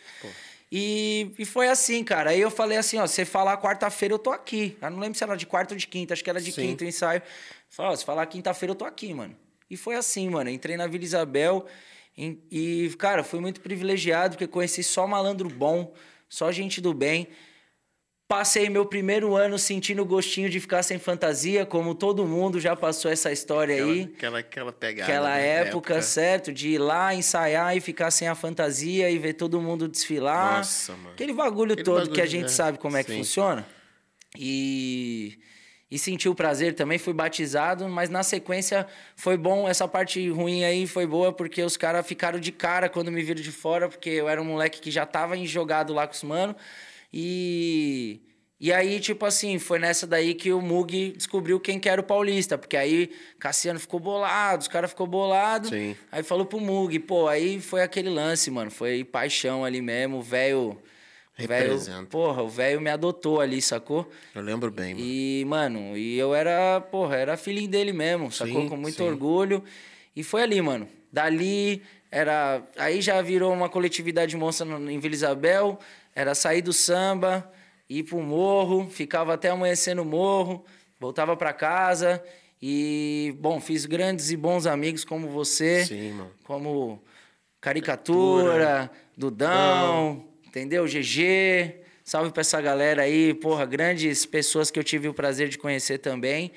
E, 0.72 1.32
e 1.38 1.46
foi 1.46 1.68
assim, 1.68 2.04
cara. 2.04 2.32
Aí 2.32 2.42
eu 2.42 2.50
falei 2.52 2.78
assim, 2.78 2.98
ó, 2.98 3.06
você 3.08 3.24
falar 3.24 3.58
quarta-feira 3.58 4.14
eu 4.14 4.20
tô 4.20 4.32
aqui. 4.32 4.78
Eu 4.82 4.90
não 4.90 5.00
lembro 5.00 5.18
se 5.18 5.24
era 5.24 5.36
de 5.36 5.46
quarta 5.46 5.74
ou 5.74 5.78
de 5.78 5.88
quinta, 5.88 6.14
acho 6.14 6.24
que 6.24 6.30
era 6.30 6.42
de 6.42 6.52
Sim. 6.52 6.62
quinta 6.70 6.84
o 6.84 6.88
ensaio. 6.88 7.22
Falei, 7.70 7.92
ó, 7.92 7.96
se 7.96 8.04
falar 8.04 8.26
quinta-feira 8.26 8.72
eu 8.72 8.76
tô 8.76 8.86
aqui, 8.86 9.14
mano. 9.14 9.36
E 9.70 9.78
foi 9.78 9.96
assim, 9.96 10.30
mano. 10.30 10.50
Entrei 10.50 10.76
na 10.76 10.88
Vila 10.88 11.04
Isabel 11.04 11.66
em- 12.18 12.42
e, 12.52 12.92
cara, 12.98 13.24
fui 13.24 13.40
muito 13.40 13.62
privilegiado 13.62 14.36
porque 14.36 14.48
conheci 14.48 14.84
só 14.84 15.08
malandro 15.08 15.50
bom, 15.50 15.94
só 16.28 16.52
gente 16.52 16.82
do 16.82 16.94
bem. 16.94 17.28
Passei 18.28 18.70
meu 18.70 18.88
primeiro 18.88 19.36
ano 19.36 19.60
sentindo 19.60 20.02
o 20.02 20.06
gostinho 20.06 20.50
de 20.50 20.60
ficar 20.60 20.82
sem 20.82 20.98
fantasia, 20.98 21.64
como 21.64 21.94
todo 21.94 22.26
mundo 22.26 22.60
já 22.60 22.76
passou 22.76 23.12
essa 23.12 23.32
história 23.32 23.76
Aquela, 23.76 23.92
aí. 23.92 24.02
aquela, 24.16 24.40
aquela 24.40 24.72
pegada. 24.72 25.12
Aquela 25.12 25.36
né? 25.36 25.48
época, 25.48 26.02
certo? 26.02 26.52
De 26.52 26.70
ir 26.70 26.80
lá 26.80 27.14
ensaiar 27.14 27.78
e 27.78 27.82
ficar 27.82 28.10
sem 28.10 28.28
a 28.28 28.34
fantasia 28.34 29.12
e 29.12 29.20
ver 29.20 29.34
todo 29.34 29.62
mundo 29.62 29.88
desfilar. 29.88 30.58
Nossa, 30.58 30.94
mano. 30.94 31.12
Aquele 31.12 31.34
bagulho 31.34 31.74
Aquele 31.74 31.86
todo 31.86 31.98
bagulho, 31.98 32.16
que 32.16 32.22
a 32.22 32.26
gente 32.26 32.44
né? 32.44 32.48
sabe 32.48 32.80
como 32.80 32.98
é 32.98 33.04
que 33.04 33.12
Sim. 33.12 33.20
funciona. 33.20 33.64
E, 34.36 35.38
e 35.92 36.00
senti 36.00 36.28
o 36.28 36.34
prazer 36.34 36.74
também, 36.74 36.98
fui 36.98 37.14
batizado, 37.14 37.88
mas 37.88 38.10
na 38.10 38.24
sequência 38.24 38.88
foi 39.16 39.38
bom. 39.38 39.70
Essa 39.70 39.88
parte 39.88 40.28
ruim 40.32 40.64
aí 40.64 40.88
foi 40.88 41.06
boa, 41.06 41.32
porque 41.32 41.62
os 41.62 41.78
caras 41.78 42.06
ficaram 42.08 42.40
de 42.40 42.52
cara 42.52 42.90
quando 42.90 43.12
me 43.12 43.22
viram 43.22 43.42
de 43.44 43.52
fora, 43.52 43.88
porque 43.88 44.10
eu 44.10 44.28
era 44.28 44.42
um 44.42 44.46
moleque 44.46 44.82
que 44.82 44.90
já 44.90 45.06
tava 45.06 45.38
jogado 45.46 45.94
lá 45.94 46.08
com 46.08 46.14
os 46.16 46.24
mano. 46.24 46.56
E. 47.16 48.22
E 48.58 48.72
aí, 48.72 49.00
tipo 49.02 49.26
assim, 49.26 49.60
foi 49.60 49.78
nessa 49.80 50.08
daí 50.08 50.34
que 50.34 50.52
o 50.52 50.62
Mug 50.62 51.14
descobriu 51.16 51.60
quem 51.60 51.78
que 51.78 51.90
era 51.90 52.00
o 52.00 52.04
paulista. 52.04 52.58
Porque 52.58 52.76
aí 52.78 53.12
Cassiano 53.38 53.80
ficou 53.80 54.00
bolado, 54.00 54.62
os 54.62 54.68
caras 54.68 54.90
ficou 54.90 55.06
bolado. 55.06 55.68
Sim. 55.70 55.96
Aí 56.12 56.24
falou 56.24 56.46
pro 56.46 56.60
Mug, 56.60 56.98
pô, 57.00 57.28
aí 57.28 57.60
foi 57.60 57.82
aquele 57.82 58.10
lance, 58.10 58.50
mano. 58.50 58.72
Foi 58.72 59.04
paixão 59.04 59.64
ali 59.64 59.82
mesmo, 59.82 60.18
o 60.18 60.22
velho. 60.22 60.78
Representa. 61.34 62.06
Porra, 62.06 62.44
o 62.44 62.48
velho 62.50 62.80
me 62.80 62.90
adotou 62.90 63.42
ali, 63.42 63.62
sacou? 63.62 64.10
Eu 64.34 64.42
lembro 64.42 64.72
bem, 64.72 64.94
mano. 64.94 65.06
E, 65.06 65.46
mano, 65.46 65.98
e 65.98 66.18
eu 66.18 66.34
era, 66.34 66.80
porra, 66.80 67.18
era 67.18 67.38
filhinho 67.38 67.68
dele 67.68 67.92
mesmo, 67.92 68.32
sacou? 68.32 68.62
Sim, 68.62 68.70
Com 68.70 68.78
muito 68.78 68.98
sim. 68.98 69.04
orgulho. 69.04 69.62
E 70.16 70.24
foi 70.24 70.44
ali, 70.44 70.62
mano. 70.62 70.88
Dali, 71.12 71.84
era. 72.10 72.62
Aí 72.78 73.02
já 73.02 73.22
virou 73.22 73.52
uma 73.52 73.68
coletividade 73.68 74.36
monstra 74.38 74.66
em 74.66 74.98
Vila 74.98 75.14
Isabel. 75.14 75.78
Era 76.16 76.34
sair 76.34 76.62
do 76.62 76.72
samba, 76.72 77.52
ir 77.90 78.04
pro 78.04 78.22
morro, 78.22 78.90
ficava 78.90 79.34
até 79.34 79.50
amanhecer 79.50 79.94
no 79.94 80.06
morro, 80.06 80.64
voltava 81.00 81.36
para 81.36 81.52
casa 81.52 82.24
e, 82.62 83.36
bom, 83.40 83.60
fiz 83.60 83.86
grandes 83.86 84.32
e 84.32 84.38
bons 84.38 84.66
amigos 84.66 85.04
como 85.04 85.28
você, 85.28 85.84
Sim, 85.84 86.14
mano. 86.14 86.32
como 86.46 87.04
Caricatura, 87.60 88.90
Dudão, 89.18 90.26
entendeu? 90.48 90.86
GG. 90.88 91.82
Salve 92.04 92.32
pra 92.32 92.42
essa 92.42 92.62
galera 92.62 93.02
aí, 93.02 93.34
porra, 93.34 93.66
grandes 93.66 94.26
pessoas 94.26 94.70
que 94.72 94.80
eu 94.80 94.84
tive 94.84 95.08
o 95.08 95.14
prazer 95.14 95.50
de 95.50 95.58
conhecer 95.58 95.98
também. 95.98 96.52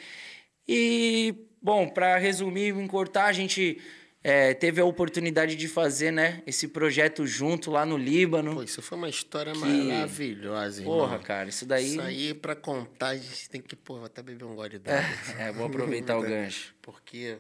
E, 0.68 1.34
bom, 1.60 1.88
para 1.88 2.16
resumir 2.18 2.74
e 2.74 2.78
encurtar, 2.78 3.24
a 3.24 3.32
gente 3.32 3.80
é, 4.28 4.52
teve 4.54 4.80
a 4.80 4.84
oportunidade 4.84 5.56
de 5.56 5.66
fazer, 5.68 6.10
né, 6.10 6.42
esse 6.46 6.68
projeto 6.68 7.26
junto 7.26 7.70
lá 7.70 7.86
no 7.86 7.96
Líbano. 7.96 8.54
Pô, 8.56 8.62
isso 8.62 8.82
foi 8.82 8.98
uma 8.98 9.08
história 9.08 9.52
Que- 9.52 9.58
maravilhosa, 9.58 10.80
irmão. 10.82 10.98
Porra, 10.98 11.18
cara, 11.18 11.48
isso 11.48 11.64
daí. 11.64 11.86
Isso 11.92 12.00
aí, 12.00 12.34
pra 12.34 12.54
contar, 12.54 13.08
a 13.08 13.16
gente 13.16 13.48
tem 13.48 13.60
que, 13.60 13.74
porra, 13.74 14.06
até 14.06 14.22
beber 14.22 14.44
um 14.44 14.54
gole 14.54 14.78
d'água. 14.78 15.08
É, 15.38 15.50
vou 15.52 15.66
aproveitar 15.66 16.18
o 16.18 16.22
gancho. 16.22 16.74
Porque, 16.82 17.38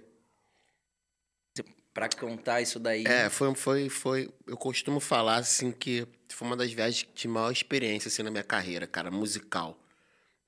Pra 1.92 2.08
contar 2.08 2.60
isso 2.60 2.78
daí. 2.78 3.04
é, 3.08 3.28
foi, 3.28 3.52
foi, 3.56 3.88
foi... 3.88 4.30
Eu 4.46 4.56
costumo 4.56 5.00
falar, 5.00 5.38
assim, 5.38 5.72
que 5.72 6.06
foi 6.28 6.46
uma 6.46 6.56
das 6.56 6.70
viagens 6.72 7.08
de 7.12 7.26
maior 7.26 7.50
experiência, 7.50 8.06
assim, 8.08 8.22
na 8.22 8.30
minha 8.30 8.44
carreira, 8.44 8.86
cara, 8.86 9.10
musical. 9.10 9.76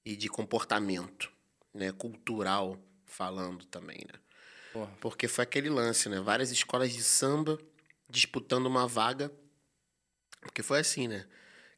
E 0.05 0.15
de 0.15 0.29
comportamento, 0.29 1.29
né? 1.75 1.91
Cultural, 1.91 2.79
falando 3.05 3.65
também, 3.65 3.99
né? 4.07 4.21
Porra. 4.73 4.91
Porque 5.01 5.27
foi 5.29 5.43
aquele 5.45 5.69
lance, 5.69 6.09
né? 6.09 6.21
Várias 6.21 6.51
escolas 6.51 6.93
de 6.93 7.03
samba 7.03 7.59
disputando 8.09 8.67
uma 8.67 8.87
vaga. 8.87 9.31
Porque 10.41 10.63
foi 10.63 10.81
assim, 10.81 11.09
né? 11.09 11.27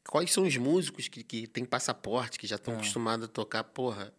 Quais 0.07 0.31
são 0.31 0.43
os 0.45 0.55
músicos 0.57 1.07
que, 1.07 1.23
que 1.23 1.47
têm 1.47 1.65
passaporte, 1.65 2.37
que 2.37 2.45
já 2.47 2.55
estão 2.57 2.73
Ah. 2.73 2.77
acostumados 2.77 3.25
a 3.25 3.27
tocar? 3.29 3.63
Porra, 3.63 4.13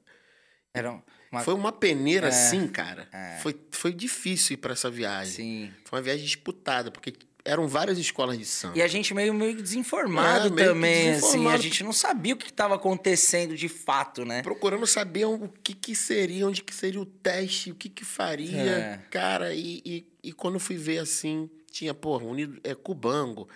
Era 0.72 0.90
uma... 1.30 1.40
foi 1.42 1.54
uma 1.54 1.72
peneira 1.72 2.26
É, 2.26 2.30
assim, 2.30 2.66
cara. 2.68 3.08
é. 3.12 3.38
Foi, 3.40 3.58
foi 3.70 3.92
difícil 3.92 4.54
ir 4.54 4.56
pra 4.58 4.72
essa 4.72 4.90
viagem. 4.90 5.34
Sim. 5.34 5.74
Foi 5.84 5.98
uma 5.98 6.02
viagem 6.02 6.24
disputada, 6.24 6.90
porque 6.90 7.12
eram 7.44 7.68
várias 7.68 7.98
escolas 7.98 8.38
de 8.38 8.44
samba. 8.46 8.78
E 8.78 8.82
a 8.82 8.86
gente 8.88 9.12
meio, 9.12 9.34
meio 9.34 9.60
desinformado 9.60 10.46
É, 10.48 10.50
meio 10.50 10.68
também, 10.68 10.92
assim. 10.92 11.08
A 11.10 11.14
desinformado. 11.20 11.62
gente 11.62 11.84
não 11.84 11.92
sabia 11.92 12.34
o 12.34 12.36
que 12.36 12.48
estava 12.48 12.74
acontecendo 12.74 13.54
de 13.54 13.68
fato, 13.68 14.24
né? 14.24 14.42
Procurando 14.42 14.86
saber 14.86 15.26
o 15.26 15.48
que, 15.62 15.74
que 15.74 15.94
seria, 15.94 16.46
onde 16.48 16.62
que 16.62 16.74
seria 16.74 17.00
o 17.00 17.04
teste, 17.06 17.70
o 17.70 17.74
que 17.74 17.88
que 17.88 18.04
faria, 18.04 18.56
É. 18.62 19.00
cara. 19.10 19.54
E, 19.54 19.82
e, 19.84 20.06
e 20.22 20.32
quando 20.32 20.58
fui 20.58 20.76
ver 20.76 20.98
assim, 20.98 21.50
tinha, 21.70 21.92
porra, 21.92 22.24
Unido, 22.24 22.58
é, 22.64 22.74
Cubango, 22.74 23.46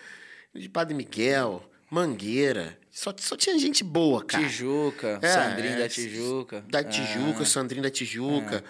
de 0.55 0.69
Padre 0.69 0.95
Miguel, 0.95 1.63
Mangueira. 1.91 2.79
Só, 2.91 3.15
só 3.19 3.37
tinha 3.37 3.59
gente 3.59 3.83
boa, 3.85 4.25
cara. 4.25 4.45
Tijuca, 4.45 5.19
É, 5.23 5.29
Sandrinho 5.33 5.75
é, 5.75 5.79
da 5.79 5.89
Tijuca. 5.89 6.65
Da 6.69 6.85
Tijuca, 6.85 7.43
Ah, 7.43 7.47
Sandrinho 7.47 7.83
da 7.83 7.91
Tijuca. 7.91 8.65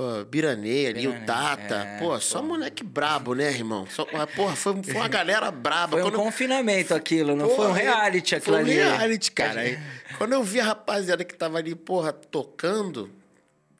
Ó, 0.00 0.24
Biranê 0.24 0.86
ali, 0.88 1.06
o 1.06 1.10
Biranê, 1.12 1.26
Tata. 1.26 1.74
é, 1.76 1.98
pô, 1.98 2.18
só 2.20 2.42
moleque 2.42 2.82
brabo, 2.82 3.34
né, 3.34 3.50
irmão? 3.50 3.86
Só, 3.86 4.06
ah, 4.14 4.26
porra, 4.26 4.56
foi, 4.56 4.82
foi 4.82 4.94
uma 4.94 5.06
galera 5.08 5.50
braba. 5.50 5.92
Foi 5.92 6.00
um 6.02 6.04
Quando 6.10 6.16
confinamento 6.16 6.94
aquilo, 6.94 7.36
não 7.36 7.46
foi 7.48 7.66
um 7.66 7.68
Porra, 7.68 7.78
reality 7.78 8.34
aquilo 8.34 8.56
Foi 8.56 8.64
um 8.64 8.66
ali. 8.66 8.74
reality, 8.74 9.32
cara. 9.32 9.60
Aí, 9.60 9.78
Quando 10.18 10.32
eu 10.32 10.42
vi 10.42 10.60
a 10.60 10.64
rapaziada 10.64 11.24
que 11.24 11.34
tava 11.34 11.58
ali, 11.58 11.74
porra, 11.74 12.12
tocando, 12.12 13.10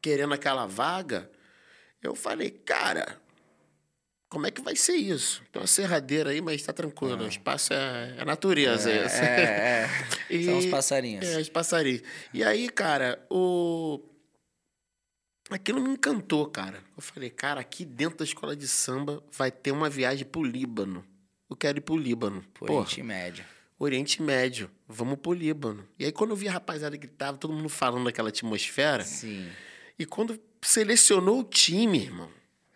querendo 0.00 0.34
aquela 0.34 0.66
vaga, 0.66 1.28
eu 2.02 2.14
falei, 2.14 2.50
cara, 2.50 3.16
como 4.28 4.46
é 4.46 4.50
que 4.50 4.60
vai 4.62 4.76
ser 4.76 4.94
isso? 4.94 5.42
Tem 5.52 5.60
uma 5.60 5.66
serradeira 5.66 6.30
aí, 6.30 6.40
mas 6.40 6.62
tá 6.62 6.72
tranquilo. 6.72 7.24
O 7.24 7.28
espaço 7.28 7.72
é, 7.74 8.14
é 8.18 8.24
natureza. 8.24 8.88
É, 8.90 9.06
é, 9.06 9.88
é. 10.30 10.38
São 10.44 10.58
os 10.58 10.64
E- 10.66 10.68
passarinhos. 10.70 11.26
É, 11.26 11.38
os 11.40 11.48
passarinhos. 11.48 12.02
E 12.32 12.44
aí, 12.44 12.68
cara, 12.68 13.18
o... 13.28 14.00
Aquilo 15.50 15.80
me 15.80 15.90
encantou, 15.90 16.46
cara. 16.46 16.82
Eu 16.96 17.02
falei, 17.02 17.28
cara, 17.28 17.60
aqui 17.60 17.84
dentro 17.84 18.18
da 18.18 18.24
escola 18.24 18.54
de 18.54 18.68
samba 18.68 19.22
vai 19.32 19.50
ter 19.50 19.72
uma 19.72 19.90
viagem 19.90 20.24
pro 20.24 20.42
Líbano. 20.42 21.04
Eu 21.48 21.56
quero 21.56 21.78
ir 21.78 21.80
pro 21.80 21.96
Líbano. 21.96 22.42
Porra, 22.54 22.72
Oriente 22.72 23.02
Médio. 23.02 23.44
Oriente 23.78 24.22
Médio, 24.22 24.70
vamos 24.86 25.18
pro 25.18 25.32
Líbano. 25.32 25.86
E 25.98 26.04
aí, 26.04 26.12
quando 26.12 26.30
eu 26.30 26.36
vi 26.36 26.46
a 26.46 26.52
rapaziada 26.52 26.96
gritar, 26.96 27.32
todo 27.32 27.52
mundo 27.52 27.68
falando 27.68 28.04
daquela 28.04 28.28
atmosfera, 28.28 29.02
Sim. 29.04 29.48
e 29.98 30.04
quando 30.04 30.38
selecionou 30.60 31.40
o 31.40 31.44
time, 31.44 31.98
irmão, 31.98 32.30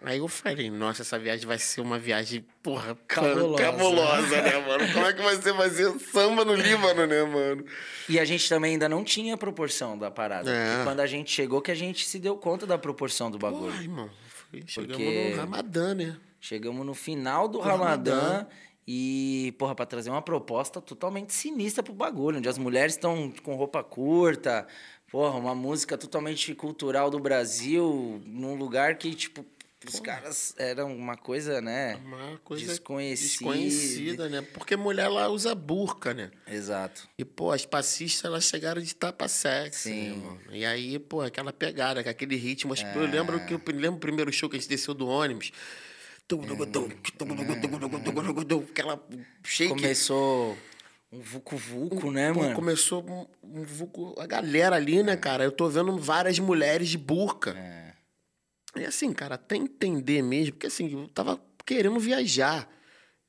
aí 0.05 0.19
eu 0.19 0.29
falei, 0.29 0.71
nossa, 0.71 1.03
essa 1.03 1.19
viagem 1.19 1.47
vai 1.47 1.59
ser 1.59 1.81
uma 1.81 1.99
viagem, 1.99 2.45
porra, 2.63 2.97
Cabulosa. 3.09 3.63
cabulosa, 3.63 4.43
né, 4.43 4.59
mano? 4.67 4.93
Como 4.93 5.07
é 5.07 5.13
que 5.13 5.53
vai 5.53 5.71
ser 5.71 5.99
samba 6.01 6.45
no 6.45 6.55
Líbano, 6.55 7.07
né, 7.07 7.23
mano? 7.25 7.65
E 8.09 8.19
a 8.21 8.25
gente 8.25 8.49
também 8.49 8.73
ainda 8.73 8.89
não 8.89 9.03
tinha 9.03 9.37
proporção 9.37 9.97
da 9.99 10.11
parada. 10.11 10.51
É. 10.55 10.81
E 10.81 10.85
quando 10.85 11.01
a 11.01 11.07
gente 11.07 11.31
chegou, 11.31 11.61
que 11.63 11.71
a 11.71 11.75
gente 11.75 12.07
se 12.07 12.19
deu 12.19 12.37
conta 12.37 12.67
da 12.67 12.77
proporção 12.79 13.31
do 13.31 13.39
bagulho. 13.39 13.75
Irmão, 13.81 14.11
foi- 14.29 14.63
chegamos 14.67 14.97
Porque- 14.97 15.31
no 15.31 15.37
Ramadã, 15.37 15.95
né? 15.95 16.17
Chegamos 16.41 16.85
no 16.85 16.95
final 16.95 17.49
do 17.49 17.59
Do 17.59 17.65
Ramadã. 17.65 18.21
Ramadã. 18.21 18.47
E, 18.87 19.55
porra, 19.59 19.75
pra 19.75 19.87
trazer 19.87 20.11
uma 20.11 20.21
proposta 20.21 20.79
totalmente 20.79 21.33
sinistra 21.33 21.83
pro 21.83 21.95
bagulho, 21.95 22.37
onde 22.37 22.49
as 22.51 22.59
mulheres 22.59 22.93
estão 22.93 23.33
com 23.43 23.55
roupa 23.55 23.83
curta, 23.83 24.67
porra, 25.11 25.39
uma 25.39 25.55
música 25.55 25.97
totalmente 25.97 26.55
cultural 26.55 27.09
do 27.09 27.19
Brasil, 27.19 28.21
num 28.27 28.55
lugar 28.57 28.97
que, 28.99 29.15
tipo, 29.15 29.43
os 29.89 30.01
caras 30.01 30.55
eram 30.59 30.95
uma 30.97 31.17
coisa, 31.17 31.61
né? 31.61 31.97
Uma 32.05 32.39
coisa 32.45 32.67
Desconhecida. 32.67 33.29
desconhecida, 33.29 34.29
né? 34.29 34.43
Porque 34.43 34.77
mulher 34.77 35.09
lá 35.09 35.29
usa 35.29 35.55
burca, 35.55 36.13
né? 36.15 36.31
Exato. 36.47 37.09
E, 37.19 37.25
pô, 37.25 37.51
as 37.53 37.65
passistas, 37.67 38.25
elas 38.25 38.45
chegaram 38.45 38.81
de 38.81 38.95
tapa 38.95 39.27
sexy, 39.29 39.83
Sim. 39.91 40.09
né, 40.11 40.17
mano? 40.17 40.41
E 40.53 40.65
aí, 40.65 40.99
pô, 40.99 41.21
aquela 41.23 41.53
pegada, 41.53 42.01
aquele 42.01 42.37
ritmo. 42.37 42.75
É. 42.75 42.93
Eu 42.97 43.07
lembro 43.07 43.39
que 43.47 43.55
eu 43.55 43.61
lembro 43.69 43.97
o 43.97 44.01
primeiro 44.01 44.33
show 44.33 44.49
que 44.49 44.57
a 44.57 44.59
gente 44.59 44.69
desceu 44.69 44.95
do 44.95 45.07
ônibus. 45.07 45.51
Aquela 48.71 49.01
shake. 49.45 49.69
Começou 49.75 50.57
um 51.13 51.21
vucu-vucu, 51.21 52.11
né, 52.11 52.33
Pô, 52.33 52.41
mano? 52.41 52.55
Começou 52.55 53.05
um, 53.09 53.27
um 53.61 53.63
vulco- 53.63 54.15
a 54.19 54.27
galera 54.27 54.77
ali, 54.77 55.03
né, 55.03 55.17
cara? 55.17 55.45
Eu 55.45 55.53
tô 55.53 55.69
vendo 55.69 55.97
várias 55.99 56.39
mulheres 56.39 56.89
de 56.89 56.99
burca. 56.99 57.51
É. 57.57 57.84
E 58.77 58.85
assim, 58.85 59.13
cara, 59.13 59.37
até 59.37 59.57
entender 59.57 60.23
mesmo, 60.23 60.53
porque 60.55 60.67
assim, 60.67 60.91
eu 60.93 61.09
tava 61.09 61.41
querendo 61.65 61.99
viajar. 61.99 62.69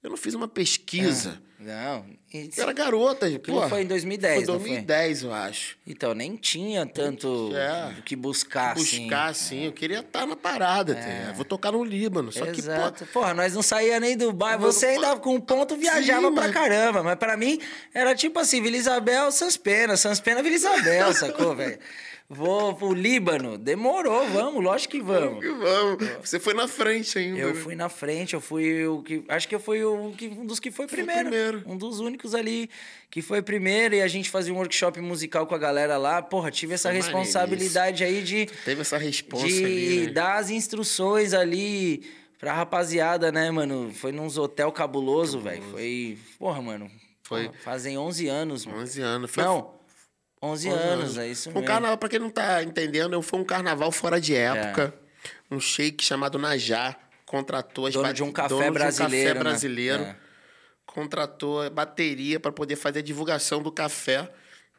Eu 0.01 0.09
não 0.11 0.17
fiz 0.17 0.33
uma 0.35 0.47
pesquisa. 0.47 1.41
Não. 1.57 2.05
e- 2.31 2.49
Eu 2.55 2.63
era 2.63 2.73
garota, 2.73 3.25
pô. 3.43 3.63
É. 3.63 3.69
foi 3.69 3.81
em 3.81 3.87
2010, 3.87 4.43
Foi 4.45 4.53
não 4.53 4.59
foi? 4.59 4.69
2010, 4.69 5.23
eu 5.23 5.33
acho. 5.33 5.77
Então, 5.87 6.13
nem 6.13 6.35
tinha 6.35 6.85
tanto 6.85 7.51
É. 7.55 7.95
o 7.97 8.03
que 8.03 8.15
buscar, 8.15 8.73
assim. 8.73 9.01
Buscar, 9.03 9.29
assim. 9.29 9.63
Eu 9.65 9.71
queria 9.71 9.99
estar 10.01 10.27
na 10.27 10.35
parada. 10.35 10.93
tá? 10.93 11.31
Vou 11.33 11.45
tocar 11.45 11.71
no 11.71 11.83
Líbano. 11.83 12.31
Só 12.31 12.45
que, 12.45 12.59
Exato. 12.59 13.05
pô. 13.05 13.13
Porra, 13.21 13.33
nós 13.33 13.53
não 13.55 13.63
saía 13.63 13.99
nem 13.99 14.15
do 14.15 14.31
bairro. 14.33 14.61
Você 14.61 14.85
ainda 14.87 15.15
com 15.15 15.39
ponto 15.39 15.75
viajava 15.75 16.27
Sim, 16.27 16.33
pra 16.35 16.43
mas- 16.43 16.53
caramba. 16.53 17.01
Mas 17.01 17.15
pra 17.17 17.35
mim 17.37 17.59
era 17.93 18.13
tipo 18.13 18.37
assim: 18.37 18.61
Vila 18.61 18.75
Isabel, 18.77 19.31
Sanspena. 19.31 19.97
Sanspena, 19.97 20.43
Vila 20.43 20.55
Isabel, 20.55 21.13
sacou, 21.13 21.55
velho? 21.55 21.79
Vou 22.27 22.73
pro 22.73 22.91
Líbano. 22.91 23.55
Demorou, 23.55 24.27
vamos, 24.29 24.63
lógico 24.63 24.93
que 24.93 25.01
vamos. 25.01 25.45
Vamos. 25.45 26.09
Você 26.21 26.39
foi 26.39 26.55
na 26.55 26.67
frente 26.67 27.19
ainda. 27.19 27.39
Eu 27.39 27.53
né? 27.53 27.53
fui 27.53 27.75
na 27.75 27.87
frente, 27.87 28.33
eu 28.33 28.41
fui 28.41 28.87
o 28.87 29.03
que. 29.03 29.23
Acho 29.27 29.47
que 29.47 29.53
eu 29.53 29.59
fui 29.59 29.83
o 29.83 30.11
que, 30.17 30.27
um 30.27 30.43
dos 30.43 30.59
que 30.59 30.71
foi 30.71 30.87
primeiro. 30.87 31.29
primeiro. 31.29 31.63
Um 31.67 31.77
dos 31.77 31.99
únicos 31.99 32.33
ali 32.33 32.67
que 33.11 33.21
foi 33.21 33.43
primeiro. 33.43 33.93
E 33.93 34.01
a 34.01 34.07
gente 34.07 34.31
fazia 34.31 34.51
um 34.51 34.57
workshop 34.57 34.99
musical 35.01 35.45
com 35.45 35.53
a 35.53 35.57
galera 35.59 35.97
lá. 35.97 36.19
Porra, 36.19 36.49
tive 36.49 36.73
essa 36.73 36.89
Foi 36.89 36.97
responsabilidade 36.97 38.03
aí 38.03 38.23
de 38.23 38.47
Teve 38.65 38.81
essa 38.81 38.97
responsa 38.97 39.45
de 39.47 39.63
ali, 39.63 40.05
né? 40.07 40.11
dar 40.11 40.37
as 40.37 40.49
instruções 40.49 41.31
ali 41.31 42.03
pra 42.39 42.53
rapaziada, 42.53 43.31
né, 43.31 43.51
mano? 43.51 43.91
Foi 43.93 44.11
nos 44.11 44.35
hotel 44.39 44.71
cabuloso, 44.71 45.39
velho. 45.39 45.61
Foi, 45.71 46.17
porra, 46.39 46.59
mano. 46.59 46.89
Foi- 47.21 47.45
porra, 47.49 47.57
fazem 47.63 47.99
11 47.99 48.27
anos, 48.27 48.65
mano. 48.65 48.79
11 48.81 49.01
anos. 49.01 49.29
Foi, 49.31 49.43
Não, 49.43 49.74
11 50.45 50.69
anos, 50.69 51.17
é 51.17 51.27
isso 51.27 51.49
Um 51.49 51.53
mesmo. 51.53 51.67
carnaval, 51.67 51.97
pra 51.97 52.09
quem 52.09 52.19
não 52.19 52.29
tá 52.29 52.63
entendendo, 52.63 53.21
foi 53.21 53.39
um 53.39 53.43
carnaval 53.43 53.91
fora 53.91 54.19
de 54.19 54.35
época. 54.35 54.93
Um 55.49 55.59
shake 55.59 56.03
chamado 56.03 56.37
Najá 56.39 56.95
contratou 57.25 57.85
as 57.87 57.93
Dono 57.93 58.13
de 58.13 58.23
um 58.23 58.31
café 58.31 58.49
dono 58.49 58.63
de 58.63 58.69
um 58.69 58.73
brasileiro, 58.73 59.27
café 59.29 59.33
né? 59.33 59.39
brasileiro. 59.39 60.03
É. 60.03 60.15
Contratou 60.85 61.61
a 61.61 61.69
bateria 61.69 62.39
pra 62.39 62.51
poder 62.51 62.75
fazer 62.75 62.99
a 62.99 63.01
divulgação 63.01 63.61
do 63.61 63.71
café 63.71 64.29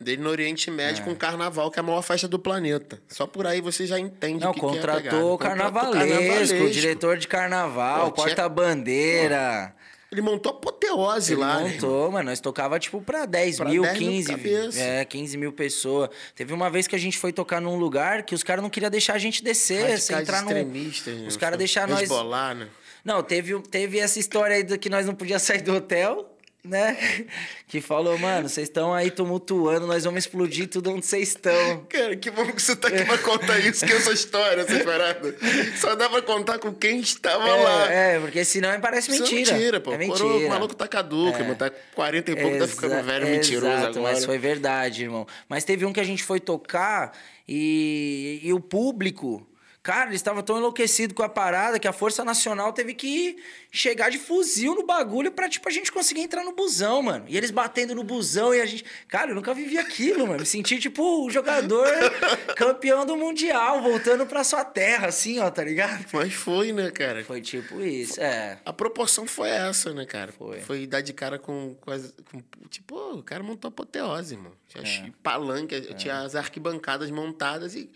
dele 0.00 0.22
no 0.22 0.30
Oriente 0.30 0.70
Médio 0.70 1.04
com 1.04 1.10
o 1.12 1.16
carnaval, 1.16 1.70
que 1.70 1.78
é 1.78 1.80
a 1.80 1.82
maior 1.82 2.02
festa 2.02 2.26
do 2.28 2.38
planeta. 2.38 3.00
Só 3.08 3.26
por 3.26 3.46
aí 3.46 3.60
você 3.60 3.86
já 3.86 3.98
entende 3.98 4.42
Não, 4.44 4.50
o 4.50 4.54
que 4.54 4.60
que 4.60 4.66
é 4.66 4.68
contratou 4.70 5.34
o 5.34 5.38
Contratou 5.38 5.38
carnavalesco, 5.38 6.64
o 6.64 6.70
diretor 6.70 7.16
de 7.18 7.28
carnaval, 7.28 8.12
porta-bandeira. 8.12 9.74
Ele 10.12 10.20
montou 10.20 10.52
apoteose 10.52 11.32
Ele 11.32 11.40
lá, 11.40 11.60
né? 11.60 11.70
montou, 11.72 12.10
mano. 12.12 12.30
Nós 12.30 12.38
tocava, 12.40 12.78
tipo, 12.78 13.00
pra 13.02 13.26
10 13.26 13.56
Pra 13.56 13.68
mil, 13.68 13.82
10 13.82 13.98
mil 13.98 14.10
15. 14.10 14.28
cabeça. 14.30 14.80
é, 14.80 15.04
15 15.04 15.36
mil 15.36 15.52
pessoas. 15.52 16.10
Teve 16.34 16.52
uma 16.52 16.70
vez 16.70 16.86
que 16.86 16.94
a 16.94 16.98
gente 16.98 17.18
foi 17.18 17.32
tocar 17.32 17.60
num 17.60 17.76
lugar 17.76 18.22
que 18.22 18.34
os 18.34 18.42
caras 18.44 18.62
não 18.62 18.70
queriam 18.70 18.90
deixar 18.90 19.14
a 19.14 19.18
gente 19.18 19.42
descer, 19.42 19.98
sem 20.00 20.16
entrar 20.16 20.42
no. 20.42 20.50
né? 20.50 21.26
Os 21.26 21.36
caras 21.36 21.58
deixaram 21.58 21.92
nós. 21.92 22.02
Hezbollah, 22.02 22.54
né? 22.54 22.68
Não, 23.04 23.22
teve, 23.22 23.58
teve 23.62 23.98
essa 23.98 24.18
história 24.18 24.56
aí 24.56 24.62
do 24.62 24.78
que 24.78 24.88
nós 24.88 25.06
não 25.06 25.14
podíamos 25.14 25.42
sair 25.42 25.62
do 25.62 25.74
hotel. 25.74 26.35
Né? 26.66 26.96
Que 27.68 27.80
falou, 27.80 28.16
mano, 28.16 28.48
vocês 28.48 28.68
estão 28.68 28.94
aí 28.94 29.10
tumultuando, 29.10 29.88
nós 29.88 30.04
vamos 30.04 30.24
explodir 30.24 30.68
tudo 30.68 30.92
onde 30.92 31.04
vocês 31.04 31.30
estão. 31.30 31.84
Cara, 31.88 32.14
que 32.14 32.30
bom 32.30 32.46
que 32.46 32.62
você 32.62 32.76
tá 32.76 32.86
aqui 32.86 33.04
pra 33.04 33.18
contar 33.18 33.58
isso, 33.58 33.84
que 33.84 33.92
essa 33.92 34.12
história, 34.12 34.62
essa 34.62 34.84
parada. 34.84 35.34
Só 35.76 35.96
dá 35.96 36.08
pra 36.08 36.22
contar 36.22 36.60
com 36.60 36.72
quem 36.72 37.00
estava 37.00 37.44
é, 37.44 37.62
lá. 37.62 37.92
É, 37.92 38.20
porque 38.20 38.44
senão 38.44 38.80
parece 38.80 39.10
mentira. 39.10 39.40
Isso 39.40 39.50
é 39.50 39.54
mentira, 39.54 39.80
pô. 39.80 39.92
É 39.92 39.98
mentira. 39.98 40.24
O 40.24 40.48
maluco 40.48 40.76
tá 40.76 40.86
caduco, 40.86 41.36
é. 41.38 41.40
irmão. 41.40 41.56
Tá 41.56 41.68
40 41.68 42.30
e 42.30 42.36
pouco, 42.36 42.56
Exa 42.56 42.66
tá 42.66 42.72
ficando 42.72 43.02
velho, 43.02 43.26
mentiroso 43.26 43.66
exato, 43.66 43.98
agora. 43.98 44.14
Mas 44.14 44.24
foi 44.24 44.38
verdade, 44.38 45.02
irmão. 45.02 45.26
Mas 45.48 45.64
teve 45.64 45.84
um 45.84 45.92
que 45.92 46.00
a 46.00 46.04
gente 46.04 46.22
foi 46.22 46.38
tocar 46.38 47.18
e, 47.48 48.40
e 48.44 48.52
o 48.52 48.60
público 48.60 49.44
Cara, 49.86 50.10
eles 50.10 50.16
estavam 50.16 50.42
tão 50.42 50.58
enlouquecidos 50.58 51.14
com 51.14 51.22
a 51.22 51.28
parada 51.28 51.78
que 51.78 51.86
a 51.86 51.92
Força 51.92 52.24
Nacional 52.24 52.72
teve 52.72 52.92
que 52.92 53.36
chegar 53.70 54.10
de 54.10 54.18
fuzil 54.18 54.74
no 54.74 54.84
bagulho 54.84 55.30
pra, 55.30 55.48
tipo, 55.48 55.68
a 55.68 55.70
gente 55.70 55.92
conseguir 55.92 56.22
entrar 56.22 56.42
no 56.42 56.52
busão, 56.52 57.00
mano. 57.02 57.24
E 57.28 57.36
eles 57.36 57.52
batendo 57.52 57.94
no 57.94 58.02
busão 58.02 58.52
e 58.52 58.60
a 58.60 58.66
gente. 58.66 58.84
Cara, 59.06 59.30
eu 59.30 59.36
nunca 59.36 59.54
vivi 59.54 59.78
aquilo, 59.78 60.26
mano. 60.26 60.40
Me 60.40 60.46
senti, 60.46 60.80
tipo, 60.80 61.24
o 61.24 61.30
jogador 61.30 61.86
campeão 62.56 63.06
do 63.06 63.16
Mundial, 63.16 63.80
voltando 63.80 64.26
pra 64.26 64.42
sua 64.42 64.64
terra, 64.64 65.06
assim, 65.06 65.38
ó, 65.38 65.48
tá 65.52 65.62
ligado? 65.62 66.04
Mas 66.12 66.32
foi, 66.32 66.72
né, 66.72 66.90
cara? 66.90 67.22
Foi 67.22 67.40
tipo 67.40 67.80
isso, 67.80 68.20
é. 68.20 68.58
A 68.64 68.72
proporção 68.72 69.24
foi 69.24 69.50
essa, 69.50 69.94
né, 69.94 70.04
cara? 70.04 70.32
Foi. 70.32 70.62
Foi 70.62 70.84
dar 70.88 71.00
de 71.00 71.12
cara 71.12 71.38
com. 71.38 71.76
com, 71.80 71.92
as, 71.92 72.12
com 72.32 72.42
tipo, 72.68 72.96
o 72.96 73.22
cara 73.22 73.44
montou 73.44 73.68
apoteose, 73.68 74.36
mano. 74.36 74.56
Tinha 74.66 75.06
é. 75.06 75.12
palanque, 75.22 75.76
é. 75.76 75.80
tinha 75.94 76.22
as 76.22 76.34
arquibancadas 76.34 77.08
montadas 77.08 77.76
e 77.76 77.88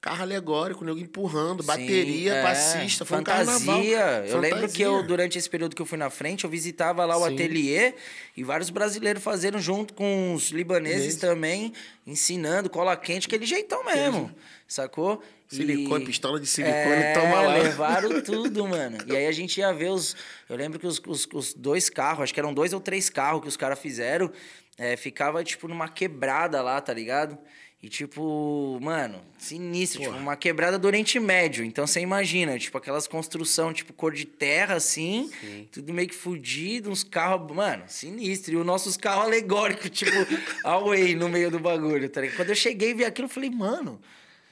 carro 0.00 0.22
alegórico, 0.22 0.84
nego 0.84 0.98
empurrando, 0.98 1.62
Sim, 1.62 1.66
bateria, 1.66 2.34
é, 2.34 2.42
passista, 2.42 3.04
foi 3.04 3.18
fantasia. 3.18 3.42
um 3.42 3.58
carnaval. 3.58 3.82
Eu 3.82 3.98
fantasia. 3.98 4.40
lembro 4.40 4.68
que 4.68 4.82
eu, 4.82 5.02
durante 5.02 5.36
esse 5.38 5.50
período 5.50 5.74
que 5.74 5.82
eu 5.82 5.86
fui 5.86 5.98
na 5.98 6.08
frente, 6.08 6.44
eu 6.44 6.50
visitava 6.50 7.04
lá 7.04 7.16
o 7.16 7.26
Sim. 7.26 7.34
ateliê 7.34 7.94
e 8.36 8.44
vários 8.44 8.70
brasileiros 8.70 9.22
fazendo 9.22 9.58
junto 9.58 9.94
com 9.94 10.34
os 10.34 10.50
libaneses 10.50 11.16
também, 11.16 11.72
ensinando 12.06 12.70
cola 12.70 12.96
quente, 12.96 13.26
aquele 13.26 13.44
jeitão 13.44 13.84
mesmo, 13.84 14.32
sacou? 14.66 15.20
Silicone, 15.48 16.04
e... 16.04 16.06
pistola 16.06 16.38
de 16.38 16.46
silicone, 16.46 16.76
é, 16.76 17.14
toma 17.14 17.40
lá. 17.40 17.54
levaram 17.54 18.20
tudo, 18.22 18.68
mano. 18.68 18.98
E 19.06 19.16
aí 19.16 19.26
a 19.26 19.32
gente 19.32 19.58
ia 19.58 19.72
ver 19.72 19.90
os... 19.90 20.14
Eu 20.46 20.56
lembro 20.56 20.78
que 20.78 20.86
os, 20.86 21.00
os, 21.06 21.26
os 21.32 21.54
dois 21.54 21.88
carros, 21.88 22.24
acho 22.24 22.34
que 22.34 22.38
eram 22.38 22.52
dois 22.52 22.74
ou 22.74 22.80
três 22.80 23.08
carros 23.08 23.40
que 23.40 23.48
os 23.48 23.56
caras 23.56 23.78
fizeram, 23.78 24.30
é, 24.76 24.94
ficava, 24.94 25.42
tipo, 25.42 25.66
numa 25.66 25.88
quebrada 25.88 26.60
lá, 26.60 26.78
tá 26.80 26.92
ligado? 26.92 27.38
E, 27.80 27.88
tipo, 27.88 28.76
mano, 28.82 29.20
sinistro. 29.38 30.02
Tipo, 30.02 30.16
uma 30.16 30.36
quebrada 30.36 30.76
do 30.76 30.86
Oriente 30.86 31.20
Médio. 31.20 31.64
Então, 31.64 31.86
você 31.86 32.00
imagina, 32.00 32.58
tipo, 32.58 32.76
aquelas 32.76 33.06
construção, 33.06 33.72
tipo, 33.72 33.92
cor 33.92 34.12
de 34.12 34.24
terra, 34.24 34.74
assim. 34.74 35.30
Sim. 35.40 35.68
Tudo 35.70 35.92
meio 35.92 36.08
que 36.08 36.14
fudido, 36.14 36.90
uns 36.90 37.04
carros... 37.04 37.54
Mano, 37.54 37.84
sinistro. 37.86 38.52
E 38.52 38.56
os 38.56 38.66
nossos 38.66 38.96
carros 38.96 39.26
alegóricos, 39.26 39.90
tipo, 39.90 40.10
away 40.64 41.14
no 41.14 41.28
meio 41.28 41.52
do 41.52 41.60
bagulho, 41.60 42.08
tá 42.08 42.20
ligado? 42.20 42.36
Quando 42.36 42.48
eu 42.48 42.56
cheguei 42.56 42.90
e 42.90 42.94
vi 42.94 43.04
aquilo, 43.04 43.26
eu 43.26 43.32
falei, 43.32 43.50
mano... 43.50 44.00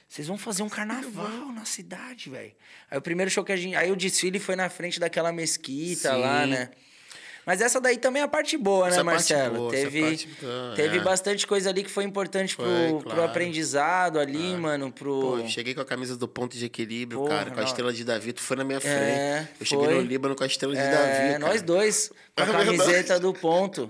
Vocês 0.07 0.25
vão 0.25 0.37
fazer 0.37 0.63
um 0.63 0.69
carnaval 0.69 1.51
na 1.51 1.65
cidade, 1.65 2.29
velho. 2.29 2.53
Aí 2.89 2.97
o 2.97 3.01
primeiro 3.01 3.29
show 3.29 3.43
que 3.43 3.51
a 3.51 3.57
gente... 3.57 3.75
Aí 3.75 3.91
o 3.91 3.95
desfile 3.95 4.39
foi 4.39 4.55
na 4.55 4.69
frente 4.69 5.01
daquela 5.01 5.33
mesquita 5.33 6.13
Sim. 6.13 6.21
lá, 6.21 6.47
né? 6.47 6.69
Mas 7.47 7.61
essa 7.61 7.79
daí 7.79 7.95
também 7.95 8.21
é 8.21 8.25
a 8.25 8.27
parte 8.27 8.57
boa, 8.57 8.87
né, 8.87 8.91
essa 8.91 8.97
né, 8.97 9.03
Marcelo? 9.03 9.55
Boa, 9.55 9.71
teve 9.71 10.01
parte, 10.01 10.29
teve 10.75 10.97
é. 10.97 10.99
bastante 10.99 11.47
coisa 11.47 11.69
ali 11.69 11.81
que 11.81 11.89
foi 11.89 12.03
importante 12.03 12.53
foi, 12.53 12.65
pro, 12.65 12.99
claro. 12.99 13.09
pro 13.09 13.23
aprendizado 13.23 14.19
ali, 14.19 14.51
é. 14.51 14.57
mano, 14.57 14.91
pro... 14.91 15.37
Pô, 15.37 15.47
cheguei 15.47 15.73
com 15.73 15.79
a 15.79 15.85
camisa 15.85 16.17
do 16.17 16.27
ponto 16.27 16.57
de 16.57 16.65
equilíbrio, 16.65 17.21
Porra, 17.21 17.37
cara, 17.37 17.51
com 17.51 17.59
a 17.59 17.61
não. 17.61 17.63
estrela 17.63 17.93
de 17.93 18.03
Davi. 18.03 18.33
Tu 18.33 18.41
foi 18.41 18.57
na 18.57 18.65
minha 18.65 18.79
é, 18.79 18.81
frente. 18.81 18.95
É, 18.95 19.47
eu 19.61 19.65
cheguei 19.65 19.87
no 19.87 20.01
Líbano 20.01 20.35
com 20.35 20.43
a 20.43 20.47
estrela 20.47 20.75
de 20.75 20.81
é, 20.81 20.91
Davi, 20.91 21.27
cara. 21.27 21.39
nós 21.39 21.61
dois, 21.61 22.11
com 22.35 22.43
a 22.43 22.45
é 22.51 22.65
camiseta 22.65 23.17
do 23.17 23.33
ponto. 23.33 23.89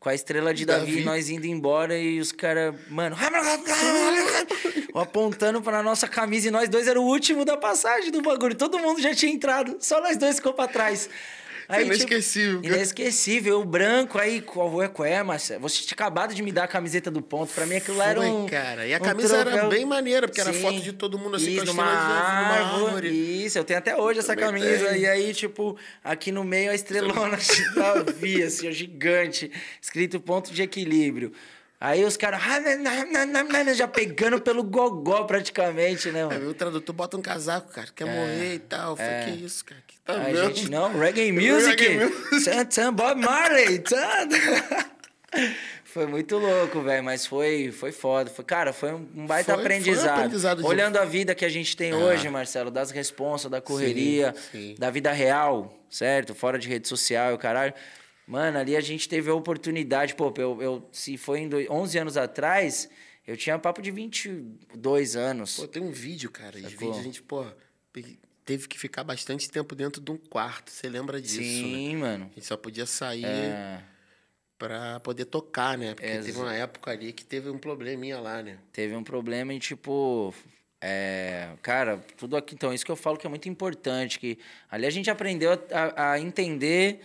Com 0.00 0.08
a 0.08 0.14
estrela 0.14 0.54
de 0.54 0.64
Davi, 0.64 0.92
Davi, 0.92 1.04
nós 1.04 1.28
indo 1.28 1.46
embora 1.46 1.98
e 1.98 2.18
os 2.18 2.32
caras, 2.32 2.74
mano, 2.88 3.14
apontando 4.94 5.60
pra 5.60 5.82
nossa 5.82 6.08
camisa 6.08 6.48
e 6.48 6.50
nós 6.50 6.66
dois 6.70 6.88
era 6.88 6.98
o 6.98 7.04
último 7.04 7.44
da 7.44 7.58
passagem 7.58 8.10
do 8.10 8.22
bagulho. 8.22 8.54
Todo 8.54 8.78
mundo 8.78 9.02
já 9.02 9.14
tinha 9.14 9.30
entrado, 9.30 9.76
só 9.80 10.00
nós 10.00 10.16
dois 10.16 10.36
ficou 10.36 10.54
pra 10.54 10.66
trás. 10.66 11.10
Aí, 11.68 11.84
inesquecível. 11.84 12.62
Tipo, 12.62 12.74
inesquecível. 12.74 13.60
O 13.60 13.64
branco 13.64 14.18
aí, 14.18 14.40
qual 14.40 14.82
é, 14.82 14.88
qual 14.88 15.06
é, 15.06 15.22
Marcelo? 15.22 15.62
Você 15.62 15.82
tinha 15.82 15.94
acabado 15.94 16.32
de 16.34 16.42
me 16.42 16.52
dar 16.52 16.64
a 16.64 16.68
camiseta 16.68 17.10
do 17.10 17.20
ponto. 17.20 17.52
Pra 17.52 17.66
mim 17.66 17.76
aquilo 17.76 18.00
era 18.00 18.20
um. 18.20 18.46
cara. 18.46 18.86
E 18.86 18.94
a 18.94 18.98
um 18.98 19.00
camisa 19.00 19.40
troféu. 19.40 19.58
era 19.58 19.68
bem 19.68 19.84
maneira, 19.84 20.28
porque 20.28 20.40
Sim. 20.40 20.50
era 20.50 20.58
foto 20.58 20.80
de 20.80 20.92
todo 20.92 21.18
mundo 21.18 21.36
assim, 21.36 21.56
Isso, 21.56 21.66
numa, 21.66 21.84
árvore. 21.84 23.08
Isso, 23.08 23.58
eu 23.58 23.64
tenho 23.64 23.78
até 23.78 23.96
hoje 23.96 24.20
essa 24.20 24.36
Também 24.36 24.62
camisa. 24.62 24.90
Tem. 24.90 25.00
E 25.00 25.06
aí, 25.06 25.34
tipo, 25.34 25.76
aqui 26.04 26.30
no 26.30 26.44
meio 26.44 26.70
a 26.70 26.74
estrelona 26.74 27.36
de 27.36 27.74
Davi, 27.74 28.42
assim, 28.42 28.70
gigante, 28.70 29.50
escrito 29.80 30.20
ponto 30.20 30.52
de 30.52 30.62
equilíbrio. 30.62 31.32
Aí 31.78 32.04
os 32.04 32.16
caras 32.16 32.40
já 33.74 33.86
pegando 33.86 34.40
pelo 34.40 34.62
gogó 34.62 35.24
praticamente, 35.24 36.10
né, 36.10 36.24
mano? 36.24 36.40
Aí 36.40 36.46
o 36.46 36.54
tradutor 36.54 36.94
bota 36.94 37.16
um 37.16 37.22
casaco, 37.22 37.70
cara, 37.70 37.88
quer 37.94 38.08
é, 38.08 38.14
morrer 38.14 38.54
e 38.54 38.58
tal. 38.60 38.96
É. 38.98 39.24
que 39.24 39.44
isso, 39.44 39.64
cara? 39.64 39.82
Que 39.86 39.98
tá 40.00 40.14
a 40.14 40.32
gente 40.48 40.70
não, 40.70 40.98
reggae 40.98 41.30
music. 41.32 41.82
Reggae 41.86 42.06
music. 42.32 42.90
Bob 42.92 43.20
Marley. 43.20 43.82
Foi 45.84 46.06
muito 46.06 46.36
louco, 46.36 46.82
velho, 46.82 47.02
mas 47.02 47.24
foi, 47.24 47.72
foi 47.72 47.90
foda. 47.90 48.28
Foi, 48.28 48.44
cara, 48.44 48.70
foi 48.70 48.92
um 48.92 49.26
baita 49.26 49.54
foi, 49.54 49.62
aprendizado. 49.62 50.04
Foi 50.04 50.10
um 50.10 50.14
aprendizado 50.14 50.60
de... 50.60 50.66
Olhando 50.66 50.98
a 50.98 51.06
vida 51.06 51.34
que 51.34 51.42
a 51.42 51.48
gente 51.48 51.74
tem 51.74 51.92
ah. 51.92 51.96
hoje, 51.96 52.28
Marcelo, 52.28 52.70
das 52.70 52.90
responsas, 52.90 53.50
da 53.50 53.62
correria, 53.62 54.34
sim, 54.52 54.74
sim. 54.74 54.74
da 54.78 54.90
vida 54.90 55.10
real, 55.10 55.74
certo? 55.88 56.34
Fora 56.34 56.58
de 56.58 56.68
rede 56.68 56.86
social 56.86 57.30
e 57.30 57.34
o 57.34 57.38
caralho. 57.38 57.72
Mano, 58.26 58.58
ali 58.58 58.76
a 58.76 58.80
gente 58.80 59.08
teve 59.08 59.30
a 59.30 59.34
oportunidade, 59.34 60.14
pô, 60.14 60.34
eu, 60.36 60.60
eu 60.60 60.88
se 60.90 61.16
foi 61.16 61.40
em 61.40 61.48
dois, 61.48 61.70
11 61.70 61.98
anos 61.98 62.16
atrás, 62.16 62.88
eu 63.24 63.36
tinha 63.36 63.56
papo 63.58 63.80
de 63.80 63.92
22 63.92 65.14
anos. 65.14 65.56
Pô, 65.56 65.68
tem 65.68 65.82
um 65.82 65.92
vídeo, 65.92 66.30
cara, 66.30 66.60
de 66.60 66.76
vídeo 66.76 66.98
a 66.98 67.02
gente, 67.02 67.22
pô, 67.22 67.46
teve 68.44 68.66
que 68.66 68.78
ficar 68.78 69.04
bastante 69.04 69.48
tempo 69.48 69.74
dentro 69.76 70.00
de 70.00 70.10
um 70.10 70.16
quarto, 70.16 70.70
você 70.70 70.88
lembra 70.88 71.20
disso, 71.20 71.36
Sim, 71.36 71.94
né? 71.94 72.00
mano. 72.00 72.24
A 72.32 72.34
gente 72.34 72.46
só 72.46 72.56
podia 72.56 72.84
sair 72.84 73.24
é... 73.24 73.80
pra 74.58 74.98
poder 75.00 75.26
tocar, 75.26 75.78
né? 75.78 75.94
Porque 75.94 76.08
teve 76.08 76.38
uma 76.38 76.54
época 76.54 76.90
ali 76.90 77.12
que 77.12 77.24
teve 77.24 77.48
um 77.48 77.58
probleminha 77.58 78.18
lá, 78.18 78.42
né? 78.42 78.58
Teve 78.72 78.96
um 78.96 79.04
problema 79.04 79.54
e, 79.54 79.60
tipo, 79.60 80.34
é, 80.80 81.50
cara, 81.62 81.98
tudo 82.16 82.36
aqui. 82.36 82.54
Então, 82.54 82.72
isso 82.72 82.84
que 82.84 82.90
eu 82.90 82.96
falo 82.96 83.16
que 83.16 83.26
é 83.26 83.30
muito 83.30 83.48
importante. 83.48 84.18
Que 84.18 84.38
ali 84.70 84.86
a 84.86 84.90
gente 84.90 85.10
aprendeu 85.10 85.52
a, 85.72 86.12
a 86.12 86.20
entender 86.20 87.00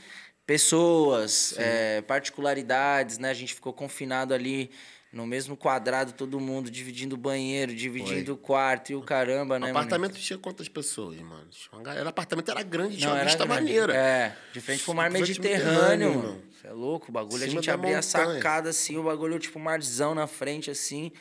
pessoas, 0.52 1.54
é, 1.58 2.02
particularidades, 2.02 3.18
né? 3.18 3.30
A 3.30 3.34
gente 3.34 3.54
ficou 3.54 3.72
confinado 3.72 4.34
ali 4.34 4.70
no 5.14 5.26
mesmo 5.26 5.56
quadrado, 5.56 6.12
todo 6.12 6.42
mundo 6.42 6.70
dividindo 6.70 7.16
o 7.16 7.18
banheiro, 7.18 7.74
dividindo 7.74 8.34
o 8.34 8.38
quarto 8.38 8.92
e 8.92 8.96
o 8.96 9.02
caramba, 9.02 9.58
né? 9.58 9.68
O 9.68 9.70
apartamento 9.70 10.12
mano? 10.12 10.24
tinha 10.24 10.38
quantas 10.38 10.68
pessoas, 10.68 11.20
mano? 11.22 11.48
O 11.74 12.08
apartamento 12.08 12.52
era 12.52 12.64
grande, 12.64 12.98
tinha 12.98 13.10
Não, 13.10 13.16
uma 13.16 13.24
vista 13.24 13.46
grande. 13.46 13.64
maneira. 13.64 13.96
É, 13.96 14.36
de 14.52 14.60
frente 14.60 14.84
pro 14.84 14.94
mar 14.94 15.10
Mediterrâneo, 15.10 16.16
mano. 16.16 16.44
Você 16.52 16.68
é 16.68 16.72
louco, 16.74 17.08
o 17.08 17.12
bagulho. 17.14 17.44
a 17.46 17.48
gente 17.48 17.72
abria 17.72 18.00
a 18.00 18.02
sacada 18.02 18.70
assim, 18.70 18.98
o 18.98 19.04
bagulho, 19.04 19.40
tipo, 19.40 19.58
marzão 19.58 20.14
na 20.14 20.28
frente, 20.28 20.70
assim. 20.70 21.14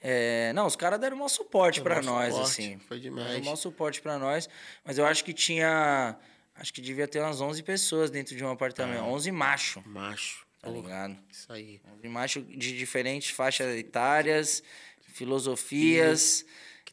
É, 0.00 0.52
não, 0.52 0.66
os 0.66 0.74
caras 0.74 0.98
deram 0.98 1.22
um 1.22 1.28
suporte 1.28 1.80
para 1.80 2.02
nós, 2.02 2.34
suporte, 2.34 2.50
assim. 2.50 2.78
Foi 2.88 2.98
demais. 2.98 3.40
Deram 3.40 3.52
um 3.52 3.56
suporte 3.56 4.02
para 4.02 4.18
nós, 4.18 4.48
mas 4.84 4.98
eu 4.98 5.06
acho 5.06 5.24
que 5.24 5.32
tinha 5.32 6.16
Acho 6.56 6.72
que 6.72 6.80
devia 6.80 7.08
ter 7.08 7.20
umas 7.20 7.40
11 7.40 7.62
pessoas 7.62 8.10
dentro 8.10 8.36
de 8.36 8.44
um 8.44 8.50
apartamento. 8.50 8.98
É. 8.98 9.02
11 9.02 9.32
macho. 9.32 9.82
Macho. 9.86 10.44
Tá 10.60 10.70
ligado? 10.70 11.16
Isso 11.30 11.52
aí. 11.52 11.80
11 11.98 12.08
macho 12.08 12.40
de 12.42 12.76
diferentes 12.76 13.30
faixas 13.30 13.76
etárias, 13.76 14.62
filosofias, 15.12 16.46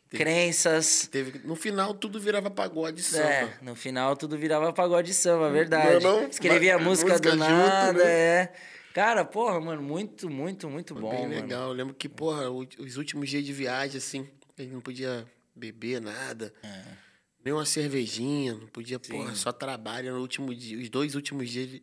teve, 0.09 0.23
crenças. 0.23 1.07
Teve, 1.07 1.39
no 1.45 1.55
final 1.55 1.93
tudo 1.93 2.19
virava 2.19 2.49
pagode 2.49 3.01
samba. 3.01 3.29
É, 3.29 3.53
no 3.61 3.75
final 3.75 4.15
tudo 4.17 4.37
virava 4.37 4.73
pagode 4.73 5.13
samba, 5.13 5.49
verdade. 5.49 6.03
Não, 6.03 6.21
não, 6.21 6.27
Escrevia 6.27 6.77
música, 6.77 7.11
música 7.11 7.31
do 7.31 7.37
nada, 7.37 7.87
junto, 7.93 8.03
né? 8.03 8.11
é. 8.11 8.53
Cara, 8.93 9.23
porra, 9.23 9.57
mano, 9.61 9.81
muito, 9.81 10.29
muito, 10.29 10.69
muito 10.69 10.93
Foi 10.93 11.01
bom. 11.01 11.11
Bem 11.11 11.21
mano. 11.21 11.35
legal. 11.35 11.69
Eu 11.69 11.73
lembro 11.73 11.93
que, 11.93 12.09
porra, 12.09 12.49
os 12.49 12.97
últimos 12.97 13.29
dias 13.29 13.45
de 13.45 13.53
viagem, 13.53 13.97
assim, 13.97 14.27
gente 14.57 14.73
não 14.73 14.81
podia 14.81 15.25
beber 15.55 16.01
nada. 16.01 16.53
É 16.61 17.10
nem 17.43 17.53
uma 17.53 17.65
cervejinha, 17.65 18.53
não 18.53 18.67
podia, 18.67 18.99
Sim. 19.01 19.13
porra, 19.13 19.35
só 19.35 19.51
trabalho 19.51 20.13
no 20.13 20.21
último 20.21 20.53
dia, 20.53 20.77
os 20.77 20.89
dois 20.89 21.15
últimos 21.15 21.49
dias 21.49 21.81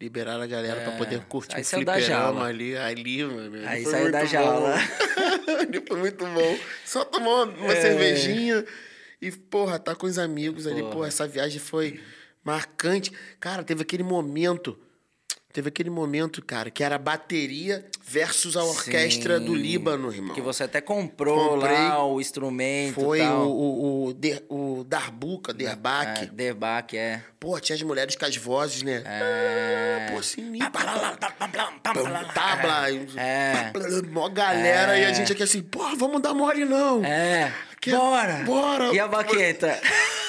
liberaram 0.00 0.42
a 0.42 0.46
galera 0.46 0.80
é, 0.80 0.84
pra 0.84 0.92
poder 0.96 1.20
curtir 1.24 1.60
o 1.60 1.64
fliperama 1.64 2.44
ali, 2.44 2.76
ali, 2.76 3.24
mano. 3.24 3.66
Aí 3.66 3.84
saiu 3.84 4.12
da 4.12 4.24
jaula. 4.24 4.76
ali 5.60 5.82
foi 5.86 5.98
muito 5.98 6.24
bom. 6.24 6.58
Só 6.84 7.04
tomou 7.04 7.46
uma 7.46 7.72
é. 7.72 7.80
cervejinha 7.80 8.64
e, 9.20 9.30
porra, 9.32 9.78
tá 9.78 9.94
com 9.96 10.06
os 10.06 10.18
amigos 10.18 10.64
porra. 10.64 10.76
ali, 10.76 10.82
porra, 10.90 11.08
essa 11.08 11.26
viagem 11.26 11.58
foi 11.58 12.00
marcante. 12.44 13.10
Cara, 13.40 13.64
teve 13.64 13.82
aquele 13.82 14.04
momento 14.04 14.78
Teve 15.50 15.68
aquele 15.70 15.88
momento, 15.88 16.44
cara, 16.44 16.70
que 16.70 16.84
era 16.84 16.96
a 16.96 16.98
bateria 16.98 17.84
versus 18.04 18.54
a 18.54 18.62
orquestra 18.62 19.38
Sim, 19.38 19.46
do 19.46 19.54
Líbano, 19.54 20.12
irmão. 20.12 20.34
Que 20.34 20.42
você 20.42 20.64
até 20.64 20.78
comprou 20.80 21.54
Comprei. 21.54 21.72
lá 21.72 22.04
o 22.06 22.20
instrumento 22.20 22.94
Foi 23.00 23.18
tal. 23.20 23.48
o, 23.48 24.10
o, 24.10 24.14
o, 24.50 24.80
o 24.80 24.84
Darbuka, 24.84 25.52
É, 25.52 25.54
Derbak. 25.54 26.26
Derbac, 26.26 26.96
é. 26.98 27.22
Pô, 27.40 27.58
tinha 27.60 27.74
as 27.76 27.82
mulheres 27.82 28.14
com 28.14 28.26
as 28.26 28.36
vozes, 28.36 28.82
né? 28.82 29.02
É. 29.06 30.08
Pô, 30.12 30.22
sinistro. 30.22 30.70
Tabla. 32.34 32.90
É. 33.16 33.72
Mó 34.10 34.28
galera. 34.28 34.98
E 34.98 35.04
a 35.06 35.12
gente 35.14 35.32
aqui 35.32 35.42
assim, 35.42 35.62
pô, 35.62 35.80
vamos 35.96 36.20
dar 36.20 36.34
mole 36.34 36.66
não. 36.66 37.02
É. 37.04 37.52
Que- 37.80 37.90
Bora! 37.90 38.42
bora. 38.44 38.92
E 38.92 39.00
a 39.00 39.08
baqueta? 39.08 39.80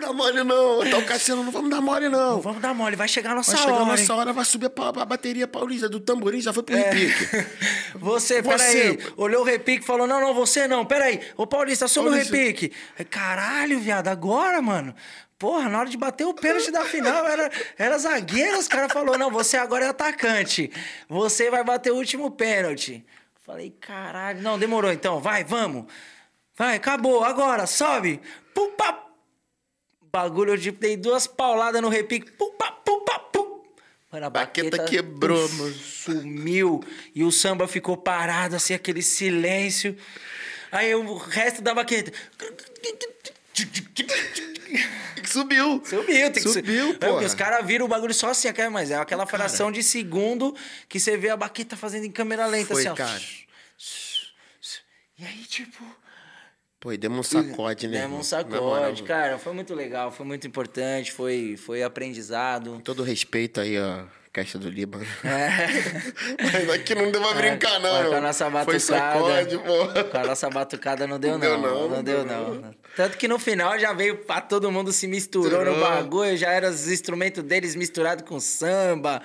Vamos 0.00 0.06
dar 0.06 0.12
mole 0.12 0.44
não. 0.44 0.90
Tá 0.90 0.98
o 0.98 1.04
Cassiano, 1.04 1.42
não 1.44 1.50
vamos 1.52 1.70
dar 1.70 1.80
mole 1.80 2.08
não. 2.08 2.40
Vamos 2.40 2.60
dar 2.62 2.74
mole, 2.74 2.96
vai 2.96 3.08
chegar 3.08 3.32
a 3.32 3.34
nossa 3.34 3.52
Vai 3.52 3.60
chegar 3.60 3.74
hora. 3.74 3.84
nossa 3.84 4.14
hora, 4.14 4.32
vai 4.32 4.44
subir 4.44 4.66
a, 4.74 5.02
a 5.02 5.04
bateria 5.04 5.46
paulista 5.48 5.88
do 5.88 6.00
tamborim, 6.00 6.40
já 6.40 6.52
foi 6.52 6.62
pro 6.62 6.76
É. 6.76 6.90
repique. 6.90 7.24
Você, 7.98 8.40
Você. 8.42 8.94
peraí. 8.94 8.98
Olhou 9.16 9.42
o 9.42 9.44
repique 9.44 9.82
e 9.82 9.86
falou: 9.86 10.06
não, 10.06 10.20
não, 10.20 10.34
você 10.34 10.68
não, 10.68 10.84
peraí. 10.84 11.20
Ô 11.36 11.46
Paulista, 11.46 11.86
assume 11.86 12.08
o 12.10 12.12
repique. 12.12 12.72
Caralho, 13.10 13.78
viado, 13.80 14.08
agora, 14.08 14.60
mano. 14.62 14.94
Porra, 15.38 15.68
na 15.68 15.80
hora 15.80 15.88
de 15.88 15.96
bater 15.96 16.24
o 16.26 16.34
pênalti 16.34 16.70
da 16.72 16.84
final, 16.84 17.26
era, 17.26 17.50
era 17.78 17.96
zagueiro, 17.98 18.58
os 18.58 18.66
caras 18.68 18.92
falaram: 18.92 19.18
não, 19.18 19.30
você 19.30 19.56
agora 19.56 19.84
é 19.84 19.88
atacante. 19.88 20.70
Você 21.08 21.50
vai 21.50 21.62
bater 21.64 21.92
o 21.92 21.96
último 21.96 22.30
pênalti. 22.30 23.04
Falei, 23.46 23.70
caralho. 23.80 24.42
Não, 24.42 24.58
demorou 24.58 24.92
então, 24.92 25.20
vai, 25.20 25.42
vamos. 25.44 25.86
Vai, 26.56 26.76
acabou, 26.76 27.24
agora, 27.24 27.66
sobe. 27.66 28.20
Pum, 28.52 28.72
pá. 28.72 29.04
Bagulho, 30.12 30.54
eu 30.54 30.72
dei 30.72 30.96
duas 30.96 31.26
pauladas 31.26 31.80
no 31.82 31.88
repique. 31.88 32.30
Pum, 32.32 32.52
pá, 32.56 32.70
pum, 32.72 33.04
pá, 33.04 33.18
pum. 33.18 33.62
Mano, 34.10 34.26
a 34.26 34.30
Baqueta 34.30 34.76
baqueta 34.76 34.90
quebrou, 34.90 35.48
puf, 35.48 35.58
mano. 35.60 35.74
Sumiu. 35.74 36.80
E 37.14 37.22
o 37.24 37.30
samba 37.30 37.68
ficou 37.68 37.96
parado, 37.96 38.56
assim, 38.56 38.74
aquele 38.74 39.02
silêncio. 39.02 39.96
Aí 40.72 40.94
o 40.94 41.16
resto 41.16 41.62
da 41.62 41.74
baqueta. 41.74 42.12
Subiu. 45.24 45.82
Subiu, 45.84 46.32
tem 46.32 46.42
que 46.42 46.48
Subiu, 46.48 46.90
É, 46.90 46.92
porque 46.92 47.06
porra. 47.06 47.26
os 47.26 47.34
caras 47.34 47.66
viram 47.66 47.84
o 47.86 47.88
bagulho 47.88 48.14
só 48.14 48.30
assim, 48.30 48.48
mas 48.70 48.90
é 48.90 48.96
aquela 48.96 49.26
fração 49.26 49.70
de 49.70 49.82
segundo 49.82 50.54
que 50.88 50.98
você 50.98 51.16
vê 51.16 51.28
a 51.30 51.36
baqueta 51.36 51.76
fazendo 51.76 52.04
em 52.04 52.10
câmera 52.10 52.46
lenta, 52.46 52.74
Foi, 52.74 52.80
assim, 52.82 52.88
ó. 52.88 52.94
cara. 52.94 53.20
E 55.18 55.24
aí, 55.24 55.44
tipo. 55.44 55.82
Pô, 56.80 56.92
e 56.92 56.96
demos 56.96 57.18
um 57.18 57.22
sacode, 57.42 57.88
né? 57.88 58.02
Demos 58.02 58.20
um 58.20 58.22
sacode, 58.22 59.02
cara. 59.02 59.36
Foi 59.36 59.52
muito 59.52 59.74
legal, 59.74 60.12
foi 60.12 60.24
muito 60.24 60.46
importante, 60.46 61.10
foi, 61.10 61.56
foi 61.56 61.82
aprendizado. 61.82 62.70
Com 62.72 62.80
todo 62.80 63.02
respeito 63.02 63.60
aí, 63.60 63.76
ó, 63.80 64.04
Caixa 64.32 64.58
do 64.58 64.68
Líbano. 64.70 65.04
É. 65.24 65.66
Mas 66.40 66.70
aqui 66.70 66.94
não 66.94 67.10
deu 67.10 67.20
pra 67.20 67.32
brincar, 67.34 67.80
não. 67.80 67.92
Mas 67.92 68.08
com 68.08 68.14
a 68.14 68.20
nossa 68.20 68.44
Foi 68.44 68.52
batucada. 68.52 68.80
sacode, 68.80 69.58
pô. 69.58 70.04
Com 70.10 70.18
a 70.18 70.24
nossa 70.24 70.50
batucada 70.50 71.06
não 71.08 71.18
deu, 71.18 71.32
Não 71.36 71.38
não. 71.38 71.48
deu 71.48 71.58
Não, 71.58 71.80
não, 71.80 71.88
não 71.96 72.04
deu, 72.04 72.24
deu 72.24 72.54
não. 72.54 72.74
Tanto 72.94 73.18
que 73.18 73.26
no 73.26 73.40
final 73.40 73.76
já 73.78 73.92
veio 73.92 74.18
pra 74.18 74.40
todo 74.40 74.70
mundo 74.70 74.92
se 74.92 75.08
misturou 75.08 75.64
no 75.64 75.80
bagulho, 75.80 76.36
já 76.36 76.52
eram 76.52 76.68
os 76.70 76.86
instrumentos 76.88 77.42
deles 77.42 77.74
misturados 77.74 78.24
com 78.24 78.38
samba. 78.38 79.20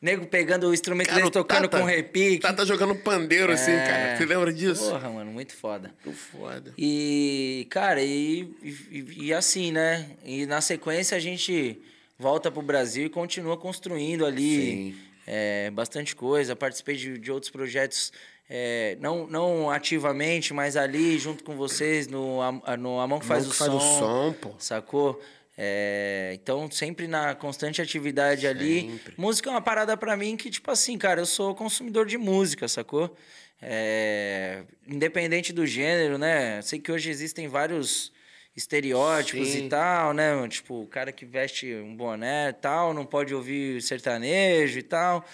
Nego 0.00 0.26
pegando 0.26 0.68
o 0.68 0.74
instrumento 0.74 1.06
Cara, 1.08 1.16
deles 1.20 1.30
o 1.30 1.32
tocando 1.32 1.62
Tata- 1.68 1.78
com 1.80 1.84
repique. 1.84 2.38
Tata 2.40 2.66
jogando 2.66 2.94
pandeiro 2.96 3.50
assim, 3.52 3.70
É. 3.72 3.86
cara. 3.86 4.16
Você 4.16 4.26
lembra 4.26 4.52
disso? 4.52 4.90
Porra, 4.90 5.08
mano, 5.08 5.30
muito 5.32 5.54
foda. 5.54 5.90
Muito 6.04 6.18
foda. 6.18 6.74
E, 6.76 7.66
cara, 7.70 8.02
e, 8.02 8.48
e, 8.62 9.26
e 9.26 9.32
assim, 9.34 9.72
né? 9.72 10.10
E 10.24 10.44
na 10.46 10.60
sequência 10.60 11.16
a 11.16 11.20
gente 11.20 11.80
volta 12.18 12.50
pro 12.50 12.60
Brasil 12.62 13.06
e 13.06 13.08
continua 13.08 13.56
construindo 13.56 14.26
ali 14.26 14.94
é, 15.26 15.70
bastante 15.70 16.14
coisa. 16.14 16.54
Participei 16.54 16.96
de, 16.96 17.18
de 17.18 17.32
outros 17.32 17.50
projetos, 17.50 18.12
é, 18.50 18.96
não, 19.00 19.26
não 19.26 19.70
ativamente, 19.70 20.52
mas 20.52 20.76
ali 20.76 21.18
junto 21.18 21.42
com 21.42 21.56
vocês 21.56 22.06
no, 22.06 22.38
no 22.78 23.00
A 23.00 23.06
Mão 23.08 23.18
que 23.18 23.24
Faz, 23.26 23.44
Mão 23.44 23.48
o, 23.48 23.52
que 23.52 23.58
faz 23.58 23.70
som, 23.70 23.76
o 23.78 24.34
som. 24.34 24.54
Sacou? 24.58 25.20
É, 25.58 26.32
então, 26.34 26.70
sempre 26.70 27.08
na 27.08 27.34
constante 27.34 27.80
atividade 27.80 28.46
ali. 28.46 28.90
Sempre. 28.90 29.14
Música 29.16 29.48
é 29.48 29.52
uma 29.52 29.62
parada 29.62 29.96
pra 29.96 30.16
mim 30.16 30.36
que, 30.36 30.50
tipo 30.50 30.70
assim, 30.70 30.98
cara, 30.98 31.20
eu 31.20 31.26
sou 31.26 31.54
consumidor 31.54 32.06
de 32.06 32.18
música, 32.18 32.68
sacou? 32.68 33.16
É, 33.60 34.64
independente 34.86 35.52
do 35.52 35.66
gênero, 35.66 36.18
né? 36.18 36.60
Sei 36.60 36.78
que 36.78 36.92
hoje 36.92 37.08
existem 37.08 37.48
vários 37.48 38.12
estereótipos 38.54 39.48
Sim. 39.48 39.66
e 39.66 39.68
tal, 39.68 40.12
né? 40.12 40.46
Tipo, 40.48 40.82
o 40.82 40.86
cara 40.86 41.10
que 41.10 41.24
veste 41.24 41.74
um 41.74 41.96
boné 41.96 42.50
e 42.50 42.52
tal, 42.52 42.92
não 42.92 43.06
pode 43.06 43.34
ouvir 43.34 43.80
sertanejo 43.82 44.78
e 44.78 44.82
tal. 44.82 45.24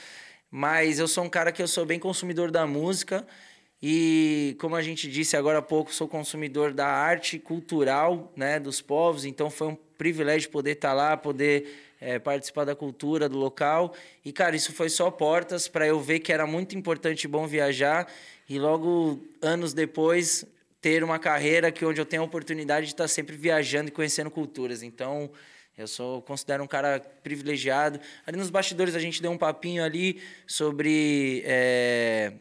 Mas 0.51 0.99
eu 0.99 1.09
sou 1.09 1.25
um 1.25 1.29
cara 1.29 1.51
que 1.51 1.63
eu 1.63 1.69
sou 1.69 1.87
bem 1.87 1.99
consumidor 1.99 2.51
da 2.51 2.67
música. 2.67 3.27
E 3.83 4.55
como 4.61 4.77
a 4.77 4.83
gente 4.83 5.11
disse 5.11 5.37
agora 5.37 5.59
há 5.59 5.63
pouco, 5.63 5.93
sou 5.93 6.07
consumidor 6.07 6.73
da 6.73 6.87
arte 6.87 7.37
cultural, 7.37 8.33
né, 8.37 8.61
dos 8.61 8.81
povos. 8.81 9.25
Então 9.25 9.51
foi 9.51 9.67
um 9.69 9.77
privilégio 9.99 10.51
poder 10.51 10.73
estar 10.73 10.93
lá, 10.93 11.17
poder 11.17 11.95
eh, 12.01 12.21
participar 12.21 12.65
da 12.65 12.77
cultura 12.77 13.29
do 13.29 13.37
local. 13.37 13.93
E 14.25 14.33
cara, 14.33 14.55
isso 14.55 14.73
foi 14.73 14.89
só 14.89 15.11
portas 15.11 15.67
para 15.67 15.85
eu 15.85 16.01
ver 16.01 16.21
que 16.21 16.33
era 16.33 16.47
muito 16.47 16.77
importante 16.79 17.25
e 17.25 17.29
bom 17.29 17.45
viajar. 17.45 18.07
E 18.49 18.57
logo 18.57 19.21
anos 19.41 19.75
depois 19.75 20.47
ter 20.81 21.03
uma 21.03 21.19
carreira 21.19 21.73
que 21.73 21.85
onde 21.85 22.01
eu 22.01 22.07
tenho 22.07 22.23
a 22.23 22.25
oportunidade 22.25 22.87
de 22.87 22.93
estar 22.93 23.09
sempre 23.09 23.37
viajando 23.37 23.89
e 23.89 23.93
conhecendo 23.93 24.31
culturas. 24.31 24.85
Então 24.85 25.29
eu 25.77 25.89
sou 25.89 26.23
considero 26.23 26.63
um 26.63 26.69
cara 26.69 27.01
privilegiado. 27.25 27.99
Ali 28.25 28.37
nos 28.37 28.51
bastidores 28.51 28.95
a 28.95 29.01
gente 29.01 29.21
deu 29.21 29.33
um 29.33 29.39
papinho 29.39 29.83
ali 29.83 30.21
sobre 30.47 31.43
eh, 31.45 32.33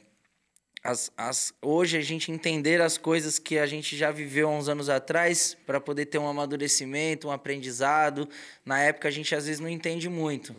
as, 0.83 1.11
as, 1.15 1.53
hoje 1.61 1.97
a 1.97 2.01
gente 2.01 2.31
entender 2.31 2.81
as 2.81 2.97
coisas 2.97 3.37
que 3.37 3.59
a 3.59 3.65
gente 3.65 3.95
já 3.95 4.11
viveu 4.11 4.49
há 4.49 4.51
uns 4.51 4.67
anos 4.67 4.89
atrás 4.89 5.55
para 5.65 5.79
poder 5.79 6.07
ter 6.07 6.17
um 6.17 6.27
amadurecimento, 6.27 7.27
um 7.27 7.31
aprendizado. 7.31 8.27
Na 8.65 8.79
época 8.81 9.07
a 9.07 9.11
gente 9.11 9.33
às 9.35 9.45
vezes 9.45 9.59
não 9.59 9.69
entende 9.69 10.09
muito. 10.09 10.55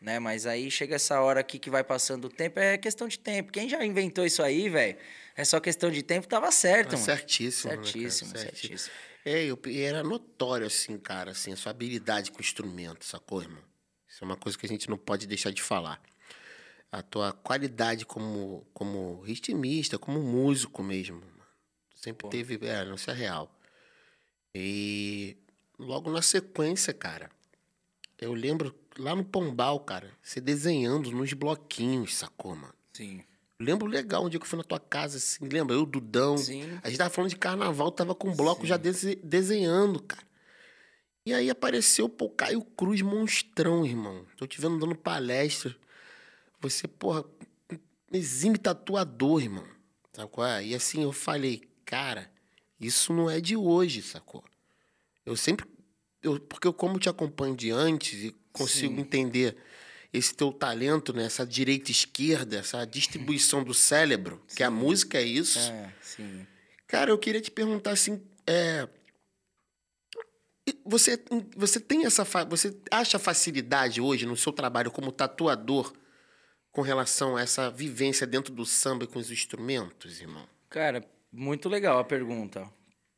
Né? 0.00 0.18
Mas 0.18 0.46
aí 0.46 0.70
chega 0.70 0.96
essa 0.96 1.20
hora 1.20 1.40
aqui 1.40 1.58
que 1.58 1.70
vai 1.70 1.82
passando 1.84 2.26
o 2.26 2.28
tempo, 2.28 2.58
é 2.58 2.76
questão 2.76 3.06
de 3.08 3.18
tempo. 3.18 3.52
Quem 3.52 3.68
já 3.68 3.84
inventou 3.84 4.26
isso 4.26 4.42
aí, 4.42 4.68
velho, 4.68 4.96
é 5.36 5.44
só 5.44 5.58
questão 5.60 5.90
de 5.90 6.02
tempo, 6.02 6.26
tava 6.26 6.50
certo, 6.50 6.90
Tá 6.90 6.96
mano. 6.96 7.04
certíssimo, 7.06 7.70
né? 7.72 7.76
Certíssimo, 7.82 8.30
Certíssimo. 8.30 8.60
certíssimo. 8.60 8.94
É, 9.24 9.44
eu, 9.44 9.56
e 9.66 9.80
era 9.80 10.02
notório, 10.02 10.66
assim, 10.66 10.98
cara, 10.98 11.30
assim, 11.30 11.52
a 11.52 11.56
sua 11.56 11.70
habilidade 11.70 12.32
com 12.32 12.38
o 12.38 12.40
instrumento, 12.40 13.04
sacou, 13.04 13.40
irmão? 13.40 13.62
Isso 14.08 14.22
é 14.22 14.26
uma 14.26 14.36
coisa 14.36 14.58
que 14.58 14.66
a 14.66 14.68
gente 14.68 14.90
não 14.90 14.98
pode 14.98 15.26
deixar 15.28 15.52
de 15.52 15.62
falar. 15.62 16.02
A 16.92 17.00
tua 17.02 17.32
qualidade 17.32 18.04
como, 18.04 18.66
como 18.74 19.22
ritmista, 19.22 19.98
como 19.98 20.20
músico 20.22 20.82
mesmo. 20.82 21.16
mano. 21.20 21.32
Sempre 21.94 22.28
teve, 22.28 22.58
é, 22.66 22.84
não 22.84 22.96
é 23.08 23.12
real. 23.12 23.50
E 24.54 25.36
logo 25.78 26.10
na 26.10 26.20
sequência, 26.20 26.92
cara, 26.92 27.30
eu 28.20 28.34
lembro 28.34 28.74
lá 28.98 29.14
no 29.14 29.24
Pombal, 29.24 29.80
cara, 29.80 30.10
você 30.22 30.40
desenhando 30.40 31.10
nos 31.10 31.32
bloquinhos, 31.32 32.14
sacou, 32.14 32.54
mano? 32.54 32.74
Sim. 32.92 33.22
Lembro 33.58 33.86
legal 33.86 34.24
um 34.24 34.28
dia 34.28 34.38
que 34.40 34.44
eu 34.44 34.50
fui 34.50 34.58
na 34.58 34.64
tua 34.64 34.80
casa, 34.80 35.16
assim, 35.16 35.48
lembra? 35.48 35.74
Eu, 35.74 35.86
Dudão. 35.86 36.36
Sim. 36.36 36.78
A 36.82 36.88
gente 36.88 36.98
tava 36.98 37.10
falando 37.10 37.30
de 37.30 37.36
carnaval, 37.36 37.90
tava 37.92 38.14
com 38.14 38.28
um 38.28 38.34
bloco 38.36 38.66
já 38.66 38.76
dese- 38.76 39.16
desenhando, 39.22 40.02
cara. 40.02 40.26
E 41.24 41.32
aí 41.32 41.48
apareceu, 41.48 42.08
pô, 42.08 42.28
Caio 42.28 42.60
Cruz, 42.62 43.00
monstrão, 43.00 43.86
irmão. 43.86 44.26
Tô 44.36 44.44
te 44.46 44.60
vendo 44.60 44.78
dando 44.80 44.96
palestra. 44.96 45.74
Você, 46.62 46.86
porra, 46.86 47.24
exime 48.12 48.56
tatuador, 48.56 49.42
irmão. 49.42 49.66
É? 50.48 50.64
E 50.64 50.74
assim, 50.74 51.02
eu 51.02 51.12
falei, 51.12 51.62
cara, 51.84 52.30
isso 52.80 53.12
não 53.12 53.28
é 53.28 53.40
de 53.40 53.56
hoje, 53.56 54.00
sacou? 54.00 54.44
Eu 55.26 55.36
sempre. 55.36 55.66
Eu, 56.22 56.38
porque 56.38 56.68
eu, 56.68 56.72
como 56.72 56.98
te 56.98 57.08
acompanho 57.08 57.56
de 57.56 57.70
antes 57.70 58.24
e 58.24 58.36
consigo 58.52 59.00
entender 59.00 59.56
esse 60.12 60.34
teu 60.34 60.52
talento, 60.52 61.12
né? 61.12 61.24
Essa 61.24 61.44
direita 61.44 61.90
e 61.90 61.92
esquerda, 61.92 62.58
essa 62.58 62.84
distribuição 62.84 63.64
do 63.64 63.74
cérebro, 63.74 64.40
que 64.54 64.62
a 64.62 64.70
música 64.70 65.18
é 65.18 65.22
isso. 65.22 65.58
É, 65.58 65.92
sim. 66.00 66.46
Cara, 66.86 67.10
eu 67.10 67.18
queria 67.18 67.40
te 67.40 67.50
perguntar 67.50 67.92
assim, 67.92 68.22
é, 68.46 68.88
você, 70.84 71.18
você 71.56 71.80
tem 71.80 72.04
essa, 72.04 72.24
você 72.44 72.76
acha 72.90 73.18
facilidade 73.18 74.00
hoje 74.00 74.26
no 74.26 74.36
seu 74.36 74.52
trabalho 74.52 74.90
como 74.90 75.10
tatuador 75.10 75.92
com 76.72 76.80
relação 76.80 77.36
a 77.36 77.42
essa 77.42 77.70
vivência 77.70 78.26
dentro 78.26 78.52
do 78.52 78.64
samba 78.64 79.06
com 79.06 79.18
os 79.18 79.30
instrumentos, 79.30 80.20
irmão? 80.20 80.48
Cara, 80.70 81.04
muito 81.30 81.68
legal 81.68 81.98
a 81.98 82.04
pergunta. 82.04 82.66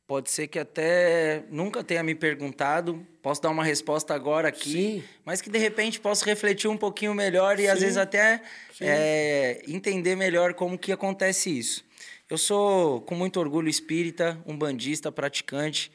Pode 0.07 0.31
ser 0.31 0.49
que 0.49 0.59
até 0.59 1.45
nunca 1.49 1.83
tenha 1.83 2.03
me 2.03 2.15
perguntado, 2.15 3.07
posso 3.23 3.41
dar 3.41 3.49
uma 3.49 3.65
resposta 3.65 4.13
agora 4.13 4.49
aqui, 4.49 5.01
Sim. 5.01 5.05
mas 5.25 5.41
que 5.41 5.49
de 5.49 5.57
repente 5.57 5.99
posso 5.99 6.27
refletir 6.27 6.69
um 6.69 6.77
pouquinho 6.77 7.15
melhor 7.15 7.59
e 7.59 7.67
às 7.67 7.79
Sim. 7.79 7.85
vezes 7.85 7.97
até 7.97 8.43
é, 8.83 9.63
entender 9.67 10.15
melhor 10.15 10.53
como 10.53 10.77
que 10.77 10.93
acontece 10.93 11.57
isso. 11.59 11.83
Eu 12.29 12.37
sou, 12.37 13.01
com 13.03 13.15
muito 13.15 13.41
orgulho, 13.41 13.69
espírita, 13.69 14.39
um 14.45 14.59
bandista, 14.59 15.11
praticante, 15.11 15.91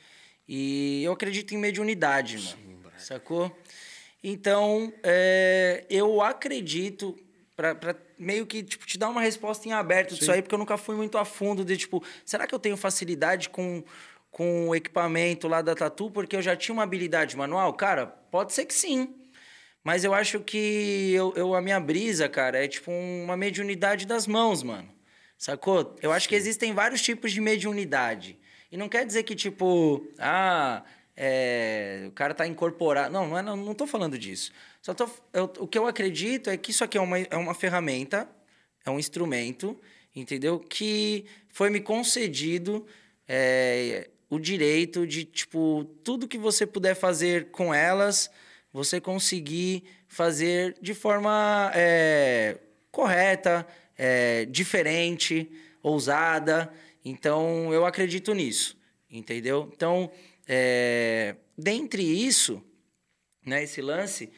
e 0.48 1.04
eu 1.04 1.12
acredito 1.12 1.54
em 1.54 1.58
mediunidade, 1.58 2.38
mano. 2.38 2.80
Sacou? 2.98 3.56
Então, 4.24 4.92
é, 5.04 5.86
eu 5.90 6.22
acredito, 6.22 7.16
para 7.60 7.96
meio 8.18 8.46
que 8.46 8.64
tipo, 8.64 8.86
te 8.86 8.98
dar 8.98 9.10
uma 9.10 9.20
resposta 9.20 9.68
em 9.68 9.74
aberto 9.74 10.12
Sim. 10.12 10.20
disso 10.20 10.32
aí, 10.32 10.42
porque 10.42 10.56
eu 10.56 10.60
nunca 10.60 10.78
fui 10.78 10.96
muito 10.96 11.18
a 11.18 11.26
fundo 11.26 11.66
de, 11.66 11.76
tipo, 11.76 12.02
será 12.24 12.48
que 12.48 12.56
eu 12.56 12.60
tenho 12.60 12.78
facilidade 12.78 13.50
com, 13.50 13.84
com 14.32 14.70
o 14.70 14.76
equipamento 14.76 15.46
lá 15.50 15.62
da 15.62 15.76
Tatu 15.76 16.10
porque 16.10 16.38
eu 16.38 16.42
já 16.42 16.56
tinha 16.56 16.74
uma 16.74 16.84
habilidade 16.84 17.36
manual? 17.36 17.74
Cara, 17.74 18.08
pode 18.08 18.54
ser 18.54 18.66
que 18.66 18.74
sim. 18.74 19.14
Mas 19.84 20.06
eu 20.06 20.14
acho 20.14 20.40
que 20.40 21.12
eu, 21.14 21.34
eu, 21.36 21.54
a 21.54 21.62
minha 21.62 21.80
brisa, 21.80 22.30
cara, 22.30 22.64
é 22.64 22.68
tipo 22.68 22.92
uma 22.92 23.36
mediunidade 23.36 24.06
das 24.06 24.26
mãos, 24.26 24.64
mano. 24.64 24.90
Sacou? 25.38 25.96
Eu 26.02 26.12
acho 26.12 26.28
que 26.30 26.36
existem 26.36 26.74
vários 26.74 27.02
tipos 27.02 27.32
de 27.32 27.42
mediunidade. 27.42 28.38
E 28.72 28.78
não 28.78 28.88
quer 28.88 29.06
dizer 29.06 29.24
que, 29.24 29.36
tipo, 29.36 30.06
ah, 30.18 30.84
é, 31.16 32.06
o 32.08 32.12
cara 32.12 32.34
tá 32.34 32.46
incorporado. 32.46 33.12
Não, 33.12 33.28
não, 33.28 33.38
é, 33.38 33.42
não, 33.42 33.56
não 33.56 33.74
tô 33.74 33.88
falando 33.88 34.18
disso. 34.18 34.52
Só 34.82 34.94
tô, 34.94 35.10
eu, 35.34 35.52
o 35.60 35.68
que 35.68 35.78
eu 35.78 35.88
acredito 35.88 36.50
é 36.50 36.58
que 36.58 36.72
isso 36.72 36.84
aqui 36.84 36.98
é 36.98 37.02
uma, 37.02 37.20
é 37.20 37.36
uma 37.36 37.54
ferramenta, 37.54 38.30
é 38.86 38.90
um 38.90 38.98
instrumento, 39.00 39.80
entendeu? 40.16 40.60
Que 40.60 41.26
foi 41.50 41.70
me 41.70 41.82
concedido 41.82 42.86
é, 43.28 44.10
o 44.30 44.40
direito 44.40 45.06
de, 45.06 45.26
tipo, 45.26 45.84
tudo 46.04 46.28
que 46.28 46.38
você 46.38 46.66
puder 46.66 46.96
fazer 46.96 47.52
com 47.52 47.74
elas, 47.74 48.32
você 48.72 49.02
conseguir 49.02 49.84
fazer 50.08 50.78
de 50.82 50.94
forma 50.94 51.72
é, 51.76 52.58
correta, 52.92 53.68
é, 53.98 54.46
diferente, 54.46 55.52
ousada. 55.84 56.72
Então, 57.04 57.74
eu 57.74 57.86
acredito 57.86 58.34
nisso, 58.34 58.78
entendeu? 59.10 59.70
Então, 59.74 60.12
dentre 61.56 62.02
isso, 62.02 62.64
né, 63.46 63.64
esse 63.64 63.82
lance, 63.82 64.32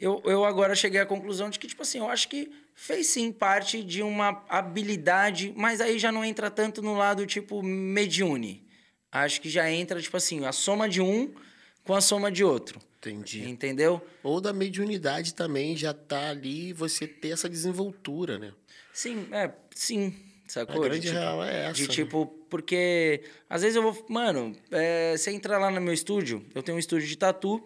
eu, 0.00 0.22
eu 0.24 0.44
agora 0.44 0.74
cheguei 0.74 1.00
à 1.00 1.06
conclusão 1.06 1.50
de 1.50 1.58
que, 1.58 1.66
tipo 1.66 1.82
assim, 1.82 1.98
eu 1.98 2.08
acho 2.08 2.28
que 2.28 2.50
fez 2.74 3.08
sim 3.08 3.32
parte 3.32 3.82
de 3.82 4.02
uma 4.02 4.44
habilidade, 4.48 5.52
mas 5.56 5.80
aí 5.80 5.98
já 5.98 6.12
não 6.12 6.24
entra 6.24 6.50
tanto 6.50 6.80
no 6.80 6.96
lado, 6.96 7.26
tipo, 7.26 7.62
mediune. 7.62 8.64
Acho 9.10 9.40
que 9.40 9.48
já 9.48 9.70
entra, 9.70 10.00
tipo 10.00 10.16
assim, 10.16 10.44
a 10.44 10.52
soma 10.52 10.88
de 10.88 11.00
um 11.00 11.34
com 11.82 11.94
a 11.94 12.00
soma 12.00 12.30
de 12.30 12.44
outro. 12.44 12.80
Entendi. 12.98 13.48
Entendeu? 13.48 14.00
Ou 14.22 14.40
da 14.40 14.52
mediunidade 14.52 15.34
também 15.34 15.76
já 15.76 15.94
tá 15.94 16.30
ali 16.30 16.72
você 16.72 17.06
ter 17.06 17.30
essa 17.30 17.48
desenvoltura, 17.48 18.38
né? 18.38 18.52
Sim, 18.92 19.26
é, 19.32 19.50
sim. 19.74 20.14
Sacou? 20.46 20.82
A 20.82 20.88
grande 20.88 21.00
de, 21.00 21.08
tipo, 21.08 21.18
real 21.18 21.44
é 21.44 21.66
essa. 21.66 21.74
De 21.74 21.88
né? 21.88 21.94
tipo, 21.94 22.26
porque 22.48 23.22
às 23.48 23.62
vezes 23.62 23.76
eu 23.76 23.82
vou. 23.82 24.06
Mano, 24.08 24.56
é, 24.70 25.16
você 25.16 25.30
entra 25.30 25.58
lá 25.58 25.70
no 25.70 25.80
meu 25.80 25.92
estúdio, 25.92 26.44
eu 26.54 26.62
tenho 26.62 26.76
um 26.76 26.78
estúdio 26.78 27.06
de 27.06 27.16
tatu 27.16 27.62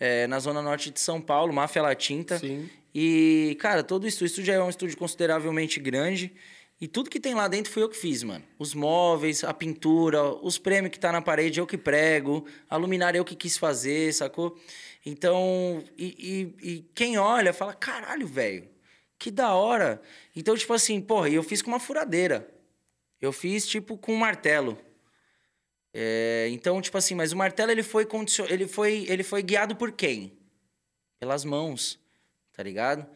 é, 0.00 0.26
na 0.26 0.38
zona 0.38 0.62
norte 0.62 0.90
de 0.90 0.98
São 0.98 1.20
Paulo, 1.20 1.52
Máfia 1.52 1.82
La 1.82 1.94
Tinta. 1.94 2.38
Sim. 2.38 2.68
E, 2.94 3.56
cara, 3.60 3.84
todo 3.84 4.04
o 4.04 4.06
estúdio, 4.08 4.24
o 4.24 4.26
estúdio 4.26 4.54
é 4.54 4.64
um 4.64 4.70
estúdio 4.70 4.96
consideravelmente 4.96 5.78
grande. 5.78 6.32
E 6.80 6.88
tudo 6.88 7.10
que 7.10 7.20
tem 7.20 7.34
lá 7.34 7.46
dentro 7.46 7.70
fui 7.70 7.82
eu 7.82 7.88
que 7.90 7.96
fiz, 7.96 8.22
mano. 8.22 8.42
Os 8.58 8.74
móveis, 8.74 9.44
a 9.44 9.52
pintura, 9.52 10.24
os 10.24 10.56
prêmios 10.56 10.90
que 10.90 10.98
tá 10.98 11.12
na 11.12 11.20
parede 11.20 11.60
eu 11.60 11.66
que 11.66 11.76
prego, 11.76 12.46
a 12.70 12.76
luminária 12.76 13.18
eu 13.18 13.24
que 13.24 13.36
quis 13.36 13.58
fazer, 13.58 14.14
sacou? 14.14 14.58
Então, 15.04 15.84
e, 15.96 16.54
e, 16.62 16.70
e 16.70 16.82
quem 16.94 17.18
olha 17.18 17.52
fala, 17.52 17.74
caralho, 17.74 18.26
velho, 18.26 18.66
que 19.18 19.30
da 19.30 19.54
hora. 19.54 20.00
Então, 20.34 20.56
tipo 20.56 20.72
assim, 20.72 21.00
porra, 21.02 21.28
e 21.28 21.34
eu 21.34 21.42
fiz 21.42 21.60
com 21.60 21.70
uma 21.70 21.78
furadeira. 21.78 22.48
Eu 23.20 23.30
fiz, 23.30 23.66
tipo, 23.68 23.98
com 23.98 24.14
um 24.14 24.16
martelo. 24.16 24.78
É, 25.92 26.48
então, 26.50 26.80
tipo 26.80 26.96
assim, 26.96 27.14
mas 27.14 27.32
o 27.32 27.36
martelo 27.36 27.70
ele 27.70 27.82
foi, 27.82 28.06
condicion... 28.06 28.46
ele, 28.48 28.66
foi, 28.66 29.06
ele 29.08 29.22
foi 29.22 29.42
guiado 29.42 29.74
por 29.74 29.92
quem? 29.92 30.32
Pelas 31.18 31.44
mãos, 31.44 31.98
tá 32.52 32.62
ligado? 32.62 33.06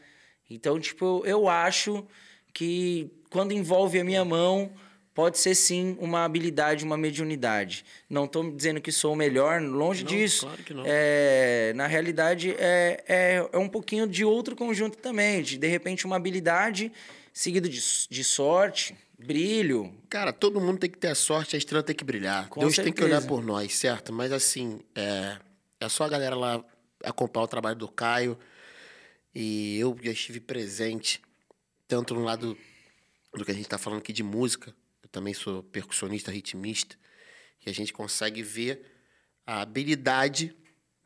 Então, 0.50 0.78
tipo, 0.78 1.22
eu 1.24 1.48
acho 1.48 2.06
que 2.52 3.10
quando 3.30 3.52
envolve 3.52 3.98
a 3.98 4.04
minha 4.04 4.24
mão, 4.24 4.72
pode 5.14 5.38
ser 5.38 5.54
sim 5.54 5.96
uma 6.00 6.24
habilidade, 6.24 6.84
uma 6.84 6.96
mediunidade. 6.96 7.84
Não 8.10 8.24
estou 8.24 8.50
dizendo 8.50 8.80
que 8.80 8.90
sou 8.90 9.12
o 9.12 9.16
melhor, 9.16 9.62
longe 9.62 10.02
não, 10.02 10.10
disso. 10.10 10.46
Claro 10.46 10.62
que 10.62 10.74
não. 10.74 10.82
É, 10.84 11.72
na 11.76 11.86
realidade, 11.86 12.54
é, 12.58 13.02
é, 13.06 13.48
é 13.52 13.58
um 13.58 13.68
pouquinho 13.68 14.06
de 14.06 14.24
outro 14.24 14.56
conjunto 14.56 14.98
também, 14.98 15.42
de 15.42 15.56
de 15.56 15.68
repente 15.68 16.04
uma 16.04 16.16
habilidade 16.16 16.92
seguido 17.32 17.68
de, 17.68 17.80
de 18.08 18.24
sorte, 18.24 18.94
brilho. 19.18 19.94
Cara, 20.08 20.32
todo 20.32 20.60
mundo 20.60 20.78
tem 20.78 20.90
que 20.90 20.98
ter 20.98 21.08
a 21.08 21.14
sorte, 21.14 21.56
a 21.56 21.58
estrela 21.58 21.82
tem 21.82 21.94
que 21.94 22.04
brilhar. 22.04 22.48
Com 22.48 22.60
Deus 22.60 22.74
certeza. 22.74 22.94
tem 22.94 23.02
que 23.02 23.04
olhar 23.04 23.26
por 23.26 23.42
nós, 23.42 23.74
certo? 23.74 24.12
Mas 24.12 24.32
assim, 24.32 24.80
é, 24.94 25.38
é 25.80 25.88
só 25.88 26.04
a 26.04 26.08
galera 26.08 26.36
lá 26.36 26.64
acompanhar 27.02 27.44
o 27.44 27.48
trabalho 27.48 27.76
do 27.76 27.88
Caio. 27.88 28.38
E 29.34 29.78
eu 29.78 29.96
já 30.02 30.12
estive 30.12 30.40
presente, 30.40 31.20
tanto 31.88 32.14
no 32.14 32.22
lado 32.22 32.56
do 33.32 33.44
que 33.44 33.50
a 33.50 33.54
gente 33.54 33.64
está 33.64 33.78
falando 33.78 33.98
aqui 33.98 34.12
de 34.12 34.22
música, 34.22 34.74
também 35.10 35.32
sou 35.32 35.62
percussionista, 35.62 36.32
ritmista, 36.32 36.96
e 37.64 37.70
a 37.70 37.72
gente 37.72 37.92
consegue 37.92 38.42
ver 38.42 38.84
a 39.46 39.60
habilidade 39.60 40.54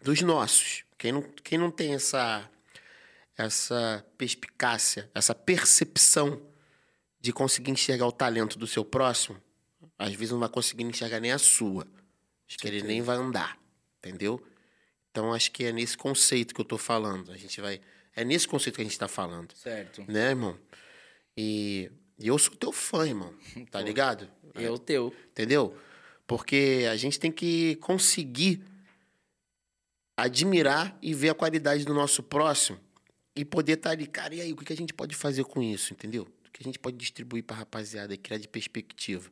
dos 0.02 0.22
nossos. 0.22 0.84
Quem 0.96 1.12
não, 1.12 1.22
quem 1.22 1.58
não 1.58 1.70
tem 1.70 1.94
essa, 1.94 2.50
essa 3.36 4.04
perspicácia, 4.16 5.10
essa 5.14 5.34
percepção 5.34 6.40
de 7.20 7.32
conseguir 7.32 7.70
enxergar 7.70 8.06
o 8.06 8.12
talento 8.12 8.58
do 8.58 8.66
seu 8.66 8.84
próximo, 8.84 9.40
às 9.98 10.12
vezes 10.14 10.32
não 10.32 10.38
vai 10.38 10.48
conseguir 10.48 10.84
enxergar 10.84 11.20
nem 11.20 11.32
a 11.32 11.38
sua. 11.38 11.86
Acho 12.48 12.58
que 12.58 12.68
ele 12.68 12.82
nem 12.82 13.02
vai 13.02 13.16
andar, 13.16 13.58
entendeu? 13.98 14.42
Então 15.10 15.32
acho 15.32 15.50
que 15.50 15.64
é 15.64 15.72
nesse 15.72 15.96
conceito 15.96 16.54
que 16.54 16.60
eu 16.60 16.64
estou 16.64 16.78
falando. 16.78 17.32
A 17.32 17.36
gente 17.36 17.60
vai. 17.60 17.80
É 18.14 18.24
nesse 18.24 18.46
conceito 18.48 18.76
que 18.76 18.82
a 18.82 18.84
gente 18.84 18.92
está 18.92 19.08
falando. 19.08 19.52
Certo. 19.54 20.04
Né, 20.08 20.30
irmão? 20.30 20.58
E 21.36 21.90
e 22.18 22.26
eu 22.26 22.38
sou 22.38 22.54
teu 22.56 22.72
fã, 22.72 23.06
irmão. 23.06 23.32
Tá 23.70 23.80
ligado? 23.80 24.28
Eu 24.54 24.74
é, 24.74 24.78
teu. 24.78 25.14
Entendeu? 25.30 25.76
Porque 26.26 26.86
a 26.90 26.96
gente 26.96 27.18
tem 27.18 27.30
que 27.30 27.76
conseguir 27.76 28.62
admirar 30.16 30.98
e 31.00 31.14
ver 31.14 31.30
a 31.30 31.34
qualidade 31.34 31.84
do 31.84 31.94
nosso 31.94 32.22
próximo 32.22 32.78
e 33.36 33.44
poder 33.44 33.74
estar 33.74 33.90
tá 33.90 33.94
ali, 33.94 34.06
cara, 34.06 34.34
e 34.34 34.40
aí, 34.40 34.52
o 34.52 34.56
que 34.56 34.72
a 34.72 34.76
gente 34.76 34.92
pode 34.92 35.14
fazer 35.14 35.44
com 35.44 35.62
isso, 35.62 35.92
entendeu? 35.92 36.26
O 36.48 36.52
que 36.52 36.62
a 36.62 36.64
gente 36.64 36.78
pode 36.78 36.96
distribuir 36.96 37.44
pra 37.44 37.56
rapaziada 37.56 38.12
e 38.14 38.18
criar 38.18 38.38
de 38.38 38.48
perspectiva. 38.48 39.30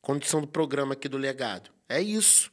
Condição 0.00 0.40
do 0.40 0.48
programa 0.48 0.94
aqui 0.94 1.08
do 1.08 1.16
legado. 1.16 1.70
É 1.88 2.00
isso. 2.00 2.50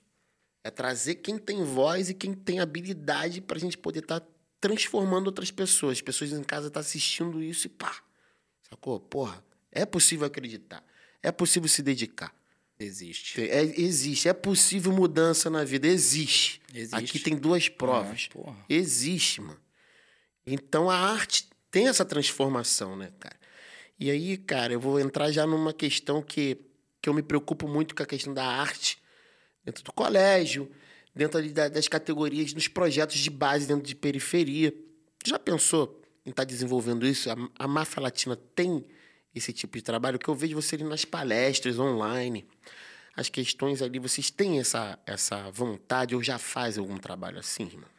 É 0.63 0.69
trazer 0.69 1.15
quem 1.15 1.38
tem 1.38 1.63
voz 1.63 2.10
e 2.10 2.13
quem 2.13 2.34
tem 2.34 2.60
habilidade 2.60 3.41
pra 3.41 3.58
gente 3.58 3.77
poder 3.77 3.99
estar 3.99 4.19
tá 4.19 4.27
transformando 4.60 5.27
outras 5.27 5.49
pessoas. 5.49 5.97
As 5.97 6.01
pessoas 6.01 6.32
em 6.32 6.43
casa 6.43 6.67
estão 6.67 6.82
tá 6.82 6.88
assistindo 6.88 7.41
isso 7.41 7.67
e 7.67 7.69
pá, 7.69 8.03
Sacou? 8.69 8.99
Porra, 8.99 9.43
é 9.71 9.86
possível 9.86 10.27
acreditar. 10.27 10.84
É 11.23 11.32
possível 11.32 11.67
se 11.67 11.82
dedicar. 11.82 12.34
Existe. 12.79 13.41
É, 13.41 13.63
existe. 13.63 14.29
É 14.29 14.34
possível 14.34 14.91
mudança 14.93 15.49
na 15.49 15.63
vida. 15.63 15.88
Existe. 15.88 16.62
Existe. 16.73 16.95
Aqui 16.95 17.19
tem 17.19 17.36
duas 17.36 17.67
provas. 17.67 18.29
É, 18.69 18.73
existe, 18.73 19.41
mano. 19.41 19.60
Então 20.45 20.89
a 20.89 20.95
arte 20.95 21.49
tem 21.69 21.88
essa 21.88 22.05
transformação, 22.05 22.95
né, 22.95 23.12
cara? 23.19 23.38
E 23.99 24.09
aí, 24.09 24.38
cara, 24.38 24.71
eu 24.71 24.79
vou 24.79 24.99
entrar 24.99 25.29
já 25.29 25.45
numa 25.45 25.73
questão 25.73 26.21
que, 26.21 26.57
que 27.01 27.09
eu 27.09 27.13
me 27.13 27.21
preocupo 27.21 27.67
muito 27.67 27.93
com 27.93 28.01
a 28.01 28.05
questão 28.05 28.33
da 28.33 28.45
arte 28.45 28.97
dentro 29.63 29.83
do 29.83 29.91
colégio, 29.91 30.71
dentro 31.13 31.41
das 31.51 31.88
categorias, 31.89 32.53
dos 32.53 32.69
projetos 32.69 33.17
de 33.17 33.29
base 33.29 33.67
dentro 33.67 33.85
de 33.85 33.95
periferia. 33.95 34.73
Já 35.25 35.38
pensou 35.38 36.01
em 36.25 36.29
estar 36.29 36.43
tá 36.43 36.47
desenvolvendo 36.47 37.05
isso? 37.05 37.29
A, 37.29 37.35
a 37.57 37.67
Máfia 37.67 38.01
Latina 38.01 38.38
tem 38.38 38.85
esse 39.35 39.51
tipo 39.51 39.77
de 39.77 39.83
trabalho? 39.83 40.17
que 40.17 40.29
eu 40.29 40.35
vejo 40.35 40.55
você 40.55 40.75
ali 40.75 40.85
nas 40.85 41.03
palestras 41.03 41.77
online, 41.77 42.47
as 43.15 43.27
questões 43.27 43.81
ali, 43.81 43.99
vocês 43.99 44.31
têm 44.31 44.59
essa, 44.59 44.97
essa 45.05 45.51
vontade 45.51 46.15
ou 46.15 46.23
já 46.23 46.38
fazem 46.38 46.81
algum 46.81 46.97
trabalho 46.97 47.38
assim, 47.38 47.63
irmão? 47.63 47.89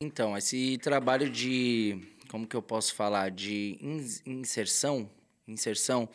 Então, 0.00 0.36
esse 0.36 0.78
trabalho 0.78 1.28
de, 1.28 2.00
como 2.28 2.46
que 2.46 2.54
eu 2.54 2.62
posso 2.62 2.94
falar, 2.94 3.30
de 3.30 3.76
inserção, 4.24 5.10
inserção 5.46 6.08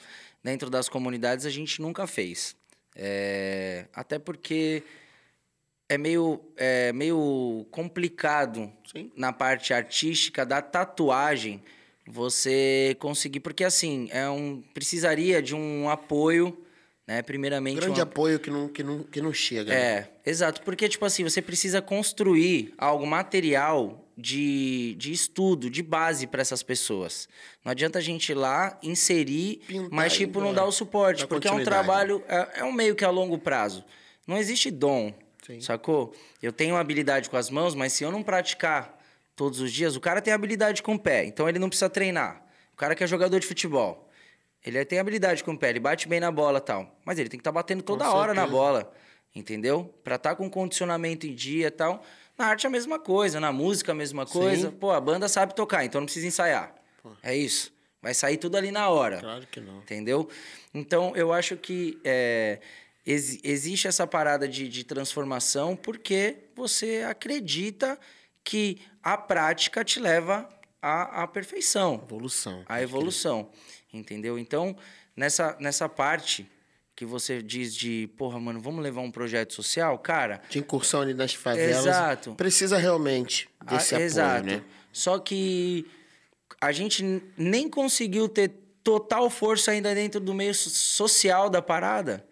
dentro 0.43 0.69
das 0.69 0.87
comunidades 0.87 1.45
a 1.45 1.49
gente 1.49 1.81
nunca 1.81 2.07
fez. 2.07 2.55
É, 2.95 3.85
até 3.93 4.17
porque 4.17 4.83
é 5.89 5.97
meio, 5.97 6.41
é 6.55 6.91
meio 6.91 7.65
complicado 7.71 8.71
Sim. 8.91 9.11
na 9.15 9.31
parte 9.31 9.73
artística 9.73 10.45
da 10.45 10.61
tatuagem 10.61 11.61
você 12.05 12.95
conseguir. 12.99 13.39
Porque, 13.39 13.63
assim, 13.63 14.09
é 14.11 14.27
um, 14.29 14.63
precisaria 14.73 15.41
de 15.41 15.53
um 15.53 15.89
apoio, 15.89 16.57
né? 17.05 17.21
Primeiramente. 17.21 17.79
Grande 17.79 17.99
um, 17.99 18.03
apoio 18.03 18.39
que 18.39 18.49
não, 18.49 18.67
que 18.67 18.83
não, 18.83 19.03
que 19.03 19.21
não 19.21 19.33
chega. 19.33 19.71
Né? 19.71 19.79
É, 19.79 20.01
né? 20.01 20.09
exato. 20.25 20.61
Porque, 20.61 20.87
tipo 20.89 21.05
assim, 21.05 21.23
você 21.23 21.41
precisa 21.41 21.81
construir 21.81 22.73
algo 22.77 23.05
material 23.05 24.06
de, 24.17 24.95
de 24.95 25.11
estudo, 25.11 25.69
de 25.69 25.83
base 25.83 26.25
para 26.25 26.41
essas 26.41 26.63
pessoas. 26.63 27.29
Não 27.63 27.71
adianta 27.71 27.99
a 27.99 28.01
gente 28.01 28.31
ir 28.31 28.35
lá, 28.35 28.77
inserir, 28.81 29.61
Pintar 29.67 29.89
mas, 29.91 30.13
tipo, 30.13 30.41
não 30.41 30.53
dar 30.53 30.65
o 30.65 30.71
suporte. 30.71 31.27
Porque 31.27 31.47
é 31.47 31.51
um 31.51 31.63
trabalho. 31.63 32.23
É, 32.27 32.61
é 32.61 32.63
um 32.63 32.71
meio 32.71 32.95
que 32.95 33.05
a 33.05 33.09
longo 33.09 33.37
prazo. 33.37 33.85
Não 34.25 34.37
existe 34.37 34.71
dom 34.71 35.13
Sim. 35.47 35.61
Sacou? 35.61 36.13
Eu 36.43 36.51
tenho 36.51 36.75
habilidade 36.75 37.29
com 37.29 37.37
as 37.37 37.49
mãos, 37.49 37.73
mas 37.73 37.93
se 37.93 38.03
eu 38.03 38.11
não 38.11 38.21
praticar 38.21 38.99
todos 39.33 39.61
os 39.61 39.71
dias, 39.71 39.95
o 39.95 40.01
cara 40.01 40.21
tem 40.21 40.33
habilidade 40.33 40.83
com 40.83 40.95
o 40.95 40.99
pé, 40.99 41.23
então 41.23 41.47
ele 41.47 41.57
não 41.57 41.69
precisa 41.69 41.89
treinar. 41.89 42.43
O 42.73 42.75
cara 42.75 42.93
que 42.93 43.01
é 43.01 43.07
jogador 43.07 43.39
de 43.39 43.47
futebol, 43.47 44.09
ele 44.65 44.83
tem 44.83 44.99
habilidade 44.99 45.45
com 45.45 45.53
o 45.53 45.57
pé, 45.57 45.69
ele 45.69 45.79
bate 45.79 46.05
bem 46.05 46.19
na 46.19 46.29
bola 46.29 46.59
tal. 46.59 46.99
Mas 47.05 47.17
ele 47.17 47.29
tem 47.29 47.37
que 47.37 47.41
estar 47.41 47.51
tá 47.51 47.55
batendo 47.55 47.81
toda 47.81 48.03
com 48.03 48.11
hora 48.11 48.33
certeza. 48.33 48.45
na 48.45 48.51
bola, 48.51 48.93
entendeu? 49.33 49.85
Pra 50.03 50.15
estar 50.15 50.31
tá 50.31 50.35
com 50.35 50.49
condicionamento 50.49 51.25
em 51.25 51.33
dia 51.33 51.71
tal. 51.71 52.03
Na 52.37 52.47
arte 52.47 52.65
é 52.65 52.67
a 52.67 52.71
mesma 52.71 52.99
coisa, 52.99 53.39
na 53.39 53.51
música 53.51 53.91
a 53.91 53.95
mesma 53.95 54.25
coisa. 54.25 54.69
Sim. 54.69 54.75
Pô, 54.75 54.91
a 54.91 55.01
banda 55.01 55.27
sabe 55.27 55.55
tocar, 55.55 55.83
então 55.83 55.99
não 56.01 56.05
precisa 56.05 56.27
ensaiar. 56.27 56.75
Pô. 57.01 57.11
É 57.23 57.35
isso. 57.35 57.73
Vai 58.01 58.13
sair 58.13 58.37
tudo 58.37 58.55
ali 58.57 58.71
na 58.71 58.89
hora. 58.89 59.19
Claro 59.19 59.47
que 59.47 59.59
não. 59.59 59.79
Entendeu? 59.79 60.29
Então, 60.73 61.15
eu 61.15 61.33
acho 61.33 61.57
que 61.57 61.99
é, 62.03 62.59
ex 63.05 63.39
existe 63.43 63.87
essa 63.87 64.05
parada 64.05 64.47
de, 64.47 64.69
de 64.69 64.83
transformação 64.83 65.75
porque 65.75 66.37
você 66.55 67.03
acredita 67.09 67.99
que 68.43 68.79
a 69.01 69.17
prática 69.17 69.83
te 69.83 69.99
leva 69.99 70.47
à, 70.81 71.23
à 71.23 71.27
perfeição. 71.27 72.01
Evolução. 72.03 72.63
A 72.67 72.81
evolução. 72.81 73.49
Entendeu? 73.91 74.37
Então, 74.37 74.75
nessa, 75.15 75.57
nessa 75.59 75.89
parte 75.89 76.49
que 76.97 77.05
você 77.05 77.43
diz 77.43 77.75
de, 77.75 78.09
porra, 78.17 78.39
mano, 78.39 78.59
vamos 78.59 78.83
levar 78.83 79.01
um 79.01 79.11
projeto 79.11 79.53
social, 79.53 79.99
cara. 79.99 80.41
De 80.49 80.57
incursão 80.57 81.01
ali 81.01 81.13
nas 81.13 81.31
favelas. 81.31 81.85
Exato. 81.85 82.33
Precisa 82.33 82.75
realmente 82.75 83.47
desse 83.63 83.93
ah, 83.93 83.97
apoio, 83.97 84.05
exato. 84.07 84.45
né? 84.47 84.63
Só 84.91 85.19
que 85.19 85.85
a 86.59 86.71
gente 86.71 87.21
nem 87.37 87.69
conseguiu 87.69 88.27
ter 88.27 88.51
total 88.83 89.29
força 89.29 89.69
ainda 89.69 89.93
dentro 89.93 90.19
do 90.19 90.33
meio 90.33 90.55
social 90.55 91.51
da 91.51 91.61
parada. 91.61 92.25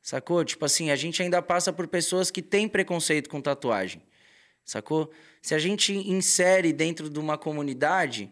Sacou? 0.00 0.44
Tipo 0.44 0.66
assim, 0.66 0.92
a 0.92 0.96
gente 0.96 1.20
ainda 1.20 1.42
passa 1.42 1.72
por 1.72 1.88
pessoas 1.88 2.30
que 2.30 2.40
têm 2.40 2.68
preconceito 2.68 3.28
com 3.28 3.40
tatuagem. 3.40 4.00
Sacou? 4.64 5.10
Se 5.40 5.52
a 5.52 5.58
gente 5.58 5.92
insere 5.92 6.72
dentro 6.72 7.10
de 7.10 7.18
uma 7.18 7.36
comunidade, 7.36 8.30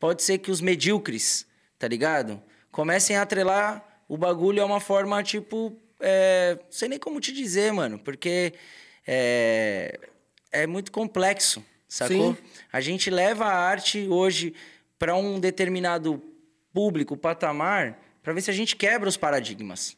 pode 0.00 0.20
ser 0.24 0.38
que 0.38 0.50
os 0.50 0.60
medíocres, 0.60 1.46
tá 1.78 1.86
ligado? 1.86 2.42
Comecem 2.72 3.16
a 3.16 3.22
atrelar 3.22 3.87
o 4.08 4.16
bagulho 4.16 4.60
é 4.60 4.64
uma 4.64 4.80
forma, 4.80 5.22
tipo. 5.22 5.76
É, 6.00 6.56
não 6.64 6.72
sei 6.72 6.88
nem 6.88 6.98
como 6.98 7.20
te 7.20 7.32
dizer, 7.32 7.72
mano, 7.72 7.98
porque 7.98 8.54
é, 9.06 9.98
é 10.52 10.66
muito 10.66 10.92
complexo, 10.92 11.64
sacou? 11.88 12.34
Sim. 12.34 12.42
A 12.72 12.80
gente 12.80 13.10
leva 13.10 13.44
a 13.46 13.56
arte 13.56 14.06
hoje 14.08 14.54
para 14.98 15.16
um 15.16 15.40
determinado 15.40 16.22
público, 16.72 17.16
patamar, 17.16 17.98
para 18.22 18.32
ver 18.32 18.40
se 18.40 18.50
a 18.50 18.54
gente 18.54 18.76
quebra 18.76 19.08
os 19.08 19.16
paradigmas, 19.16 19.96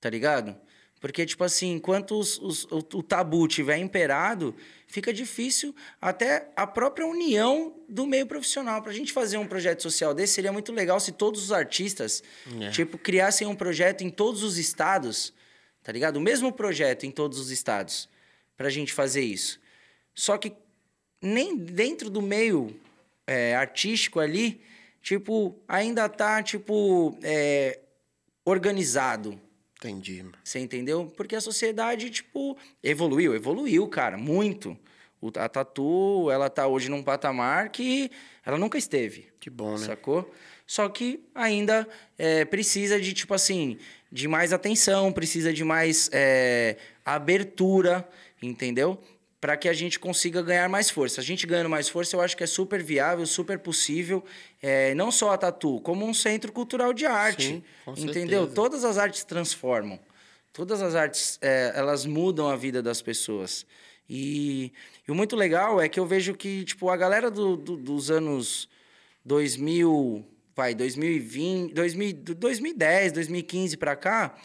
tá 0.00 0.08
ligado? 0.08 0.56
Porque, 1.02 1.26
tipo 1.26 1.42
assim, 1.42 1.72
enquanto 1.72 2.16
os, 2.16 2.38
os, 2.38 2.62
o, 2.66 2.78
o, 2.78 3.02
tabu 3.02 3.48
tiver 3.48 3.76
imperado, 3.76 4.54
fica 4.86 5.12
difícil 5.12 5.74
até 6.00 6.48
a 6.54 6.64
própria 6.64 7.04
união 7.04 7.74
do 7.88 8.06
meio 8.06 8.24
profissional. 8.24 8.80
Para 8.80 8.92
a 8.92 8.94
gente 8.94 9.12
fazer 9.12 9.36
um 9.36 9.46
projeto 9.48 9.82
social 9.82 10.14
desse, 10.14 10.34
seria 10.34 10.52
muito 10.52 10.70
legal 10.72 11.00
se 11.00 11.10
todos 11.10 11.42
os 11.42 11.50
artistas, 11.50 12.22
é. 12.60 12.70
tipo, 12.70 12.96
criassem 12.96 13.48
um 13.48 13.56
projeto 13.56 14.04
em 14.04 14.10
todos 14.10 14.44
os 14.44 14.58
estados, 14.58 15.34
tá 15.82 15.90
ligado? 15.90 16.18
O 16.18 16.20
mesmo 16.20 16.52
projeto 16.52 17.04
em 17.04 17.10
todos 17.10 17.36
os 17.40 17.50
estados, 17.50 18.08
para 18.56 18.68
a 18.68 18.70
gente 18.70 18.92
fazer 18.92 19.22
isso. 19.22 19.58
Só 20.14 20.38
que 20.38 20.52
nem 21.20 21.56
dentro 21.56 22.08
do 22.08 22.22
meio 22.22 22.80
é, 23.26 23.56
artístico 23.56 24.20
ali, 24.20 24.60
tipo, 25.02 25.58
ainda 25.66 26.08
tá, 26.08 26.40
tipo, 26.44 27.18
é, 27.24 27.80
organizado 28.44 29.36
Entendi. 29.82 30.24
Você 30.44 30.60
entendeu? 30.60 31.12
Porque 31.16 31.34
a 31.34 31.40
sociedade, 31.40 32.08
tipo, 32.08 32.56
evoluiu, 32.82 33.34
evoluiu, 33.34 33.88
cara, 33.88 34.16
muito. 34.16 34.78
O, 35.20 35.30
a 35.36 35.48
Tatu, 35.48 36.30
ela 36.30 36.48
tá 36.48 36.68
hoje 36.68 36.88
num 36.88 37.02
patamar 37.02 37.70
que 37.70 38.08
ela 38.46 38.56
nunca 38.56 38.78
esteve. 38.78 39.28
Que 39.40 39.50
bom, 39.50 39.72
né? 39.72 39.78
Sacou? 39.78 40.32
Só 40.66 40.88
que 40.88 41.20
ainda 41.34 41.86
é, 42.16 42.44
precisa 42.44 43.00
de, 43.00 43.12
tipo 43.12 43.34
assim, 43.34 43.76
de 44.10 44.28
mais 44.28 44.52
atenção, 44.52 45.12
precisa 45.12 45.52
de 45.52 45.64
mais 45.64 46.08
é, 46.12 46.76
abertura, 47.04 48.08
entendeu? 48.40 49.02
Para 49.42 49.56
que 49.56 49.68
a 49.68 49.72
gente 49.72 49.98
consiga 49.98 50.40
ganhar 50.40 50.68
mais 50.68 50.88
força. 50.88 51.20
A 51.20 51.24
gente 51.24 51.48
ganhando 51.48 51.68
mais 51.68 51.88
força, 51.88 52.14
eu 52.14 52.20
acho 52.20 52.36
que 52.36 52.44
é 52.44 52.46
super 52.46 52.80
viável, 52.80 53.26
super 53.26 53.58
possível, 53.58 54.24
é, 54.62 54.94
não 54.94 55.10
só 55.10 55.32
a 55.32 55.36
Tatu, 55.36 55.80
como 55.80 56.06
um 56.06 56.14
centro 56.14 56.52
cultural 56.52 56.92
de 56.92 57.06
arte. 57.06 57.46
Sim, 57.48 57.64
com 57.84 57.90
entendeu? 57.90 58.42
Certeza. 58.42 58.54
Todas 58.54 58.84
as 58.84 58.98
artes 58.98 59.24
transformam. 59.24 59.98
Todas 60.52 60.80
as 60.80 60.94
artes, 60.94 61.40
é, 61.42 61.72
elas 61.74 62.06
mudam 62.06 62.48
a 62.48 62.54
vida 62.54 62.80
das 62.80 63.02
pessoas. 63.02 63.66
E, 64.08 64.72
e, 65.08 65.10
o 65.10 65.14
muito 65.14 65.34
legal 65.34 65.80
é 65.80 65.88
que 65.88 65.98
eu 65.98 66.06
vejo 66.06 66.34
que, 66.34 66.64
tipo, 66.64 66.88
a 66.88 66.96
galera 66.96 67.28
do, 67.28 67.56
do, 67.56 67.76
dos 67.76 68.12
anos 68.12 68.68
2000, 69.24 70.24
vai, 70.54 70.72
2020, 70.72 71.74
2000, 71.74 72.12
2010, 72.36 73.10
2015 73.10 73.76
para 73.76 73.96
cá, 73.96 74.36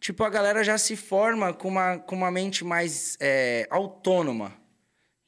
tipo, 0.00 0.24
a 0.24 0.30
galera 0.30 0.64
já 0.64 0.78
se 0.78 0.96
forma 0.96 1.52
com 1.52 1.68
uma, 1.68 1.98
com 1.98 2.16
uma 2.16 2.30
mente 2.30 2.64
mais 2.64 3.16
é, 3.20 3.66
autônoma. 3.70 4.58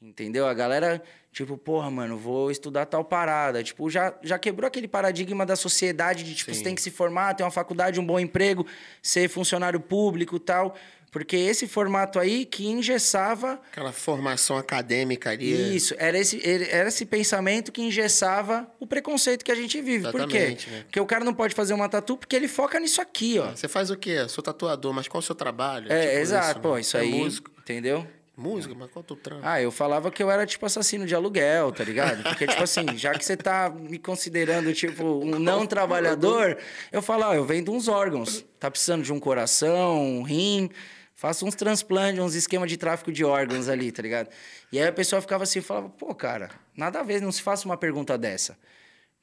Entendeu? 0.01 0.45
A 0.45 0.53
galera, 0.53 1.01
tipo, 1.31 1.57
porra, 1.57 1.89
mano, 1.89 2.17
vou 2.17 2.51
estudar 2.51 2.85
tal 2.85 3.05
parada. 3.05 3.63
Tipo, 3.63 3.89
já, 3.89 4.13
já 4.21 4.37
quebrou 4.37 4.67
aquele 4.67 4.87
paradigma 4.87 5.45
da 5.45 5.55
sociedade 5.55 6.25
de, 6.25 6.35
tipo, 6.35 6.51
Sim. 6.51 6.57
você 6.57 6.63
tem 6.63 6.75
que 6.75 6.81
se 6.81 6.91
formar, 6.91 7.35
ter 7.35 7.43
uma 7.43 7.51
faculdade, 7.51 8.01
um 8.01 8.05
bom 8.05 8.19
emprego, 8.19 8.67
ser 9.01 9.29
funcionário 9.29 9.79
público 9.79 10.37
tal. 10.37 10.75
Porque 11.13 11.37
esse 11.37 11.67
formato 11.67 12.19
aí 12.19 12.43
que 12.43 12.65
engessava. 12.65 13.61
Aquela 13.71 13.91
formação 13.91 14.57
acadêmica 14.57 15.29
ali. 15.29 15.75
Isso, 15.75 15.93
era 15.99 16.17
esse, 16.17 16.41
era 16.43 16.87
esse 16.87 17.05
pensamento 17.05 17.71
que 17.71 17.83
engessava 17.83 18.67
o 18.79 18.87
preconceito 18.87 19.45
que 19.45 19.51
a 19.51 19.55
gente 19.55 19.79
vive. 19.79 20.07
Exatamente, 20.07 20.25
Por 20.25 20.31
quê? 20.31 20.71
Né? 20.71 20.83
Porque 20.85 20.99
o 20.99 21.05
cara 21.05 21.23
não 21.23 21.35
pode 21.35 21.53
fazer 21.53 21.75
uma 21.75 21.87
tatu 21.87 22.17
porque 22.17 22.35
ele 22.35 22.47
foca 22.47 22.79
nisso 22.79 22.99
aqui, 22.99 23.37
ó. 23.37 23.51
Você 23.51 23.67
faz 23.67 23.91
o 23.91 23.95
quê? 23.95 24.27
Sou 24.27 24.43
tatuador, 24.43 24.91
mas 24.91 25.07
qual 25.07 25.19
é 25.19 25.23
o 25.23 25.25
seu 25.25 25.35
trabalho? 25.35 25.93
É, 25.93 26.01
tipo 26.01 26.17
exato, 26.17 26.49
isso, 26.49 26.59
pô, 26.61 26.73
né? 26.73 26.81
isso 26.81 26.97
é 26.97 27.01
aí. 27.01 27.11
Músico. 27.11 27.51
Entendeu? 27.59 28.07
Música, 28.35 28.73
mas 28.73 28.89
qual 28.89 29.05
é 29.07 29.13
o 29.13 29.15
trampo? 29.15 29.41
Ah, 29.43 29.61
eu 29.61 29.71
falava 29.71 30.09
que 30.09 30.23
eu 30.23 30.31
era, 30.31 30.43
tipo, 30.47 30.65
assassino 30.65 31.05
de 31.05 31.13
aluguel, 31.13 31.71
tá 31.71 31.83
ligado? 31.83 32.23
Porque, 32.23 32.47
tipo 32.47 32.63
assim, 32.63 32.97
já 32.97 33.13
que 33.13 33.23
você 33.23 33.37
tá 33.37 33.69
me 33.69 33.99
considerando, 33.99 34.73
tipo, 34.73 35.03
um 35.03 35.37
não 35.37 35.67
trabalhador, 35.67 36.57
eu 36.91 37.03
falo, 37.03 37.25
ó, 37.25 37.35
eu 37.35 37.45
vendo 37.45 37.71
uns 37.71 37.87
órgãos. 37.87 38.43
Tá 38.59 38.71
precisando 38.71 39.03
de 39.03 39.13
um 39.13 39.19
coração, 39.19 40.01
um 40.01 40.23
rim 40.23 40.71
Faço 41.15 41.45
uns 41.45 41.55
transplantes, 41.55 42.21
uns 42.21 42.35
esquemas 42.35 42.69
de 42.69 42.77
tráfico 42.77 43.11
de 43.11 43.23
órgãos 43.23 43.69
ali, 43.69 43.91
tá 43.91 44.01
ligado? 44.01 44.29
E 44.71 44.79
aí 44.79 44.87
a 44.87 44.91
pessoa 44.91 45.21
ficava 45.21 45.43
assim, 45.43 45.61
falava, 45.61 45.89
pô, 45.89 46.13
cara, 46.13 46.49
nada 46.75 46.99
a 46.99 47.03
ver, 47.03 47.21
não 47.21 47.31
se 47.31 47.41
faça 47.41 47.65
uma 47.65 47.77
pergunta 47.77 48.17
dessa. 48.17 48.57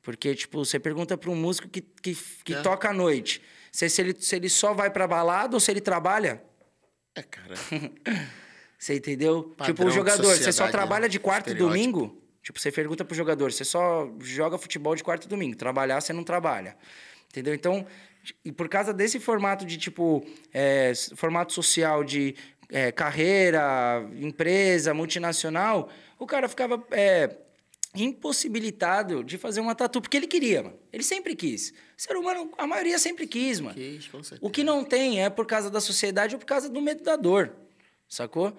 Porque, 0.02 0.34
tipo, 0.34 0.64
você 0.64 0.78
pergunta 0.78 1.16
para 1.18 1.30
um 1.30 1.36
músico 1.36 1.68
que, 1.68 1.80
que, 1.80 2.16
que 2.44 2.54
é. 2.54 2.62
toca 2.62 2.88
à 2.88 2.92
noite 2.92 3.42
se, 3.70 3.88
se, 3.88 4.00
ele, 4.00 4.16
se 4.18 4.36
ele 4.36 4.48
só 4.48 4.72
vai 4.72 4.90
pra 4.90 5.06
balada 5.06 5.54
ou 5.54 5.60
se 5.60 5.70
ele 5.70 5.80
trabalha. 5.80 6.42
É, 7.14 7.22
cara. 7.22 7.54
você 8.78 8.94
entendeu? 8.96 9.54
Padrão 9.56 9.74
tipo, 9.74 9.86
o 9.86 9.90
jogador, 9.90 10.36
você 10.36 10.52
só 10.52 10.68
trabalha 10.68 11.08
de 11.08 11.18
quarta 11.18 11.50
e 11.50 11.54
domingo? 11.54 12.16
Tipo, 12.42 12.58
você 12.58 12.72
pergunta 12.72 13.04
pro 13.04 13.14
jogador, 13.14 13.52
você 13.52 13.64
só 13.64 14.10
joga 14.20 14.56
futebol 14.56 14.94
de 14.96 15.04
quarta 15.04 15.26
e 15.26 15.28
domingo. 15.28 15.56
Trabalhar, 15.56 16.00
você 16.00 16.12
não 16.12 16.24
trabalha. 16.24 16.76
Entendeu? 17.28 17.54
Então, 17.54 17.86
e 18.44 18.52
por 18.52 18.68
causa 18.68 18.92
desse 18.92 19.18
formato 19.18 19.64
de, 19.64 19.76
tipo, 19.76 20.24
é, 20.52 20.92
formato 21.14 21.52
social 21.52 22.04
de 22.04 22.34
é, 22.68 22.92
carreira, 22.92 24.08
empresa, 24.14 24.94
multinacional, 24.94 25.88
o 26.18 26.26
cara 26.26 26.48
ficava 26.48 26.82
é, 26.90 27.36
impossibilitado 27.94 29.24
de 29.24 29.38
fazer 29.38 29.60
uma 29.60 29.74
tatu, 29.74 30.00
porque 30.00 30.16
ele 30.16 30.26
queria, 30.26 30.62
mano. 30.62 30.78
Ele 30.92 31.02
sempre 31.02 31.34
quis. 31.34 31.70
O 31.70 31.74
ser 32.02 32.16
humano, 32.16 32.52
a 32.56 32.66
maioria 32.66 32.98
sempre 32.98 33.26
quis, 33.26 33.60
mano. 33.60 33.74
Quis, 33.74 34.06
com 34.08 34.22
certeza. 34.22 34.46
O 34.46 34.50
que 34.50 34.62
não 34.62 34.84
tem 34.84 35.22
é 35.22 35.30
por 35.30 35.46
causa 35.46 35.70
da 35.70 35.80
sociedade 35.80 36.34
ou 36.34 36.38
por 36.38 36.46
causa 36.46 36.68
do 36.68 36.80
medo 36.80 37.02
da 37.02 37.16
dor, 37.16 37.52
sacou? 38.08 38.56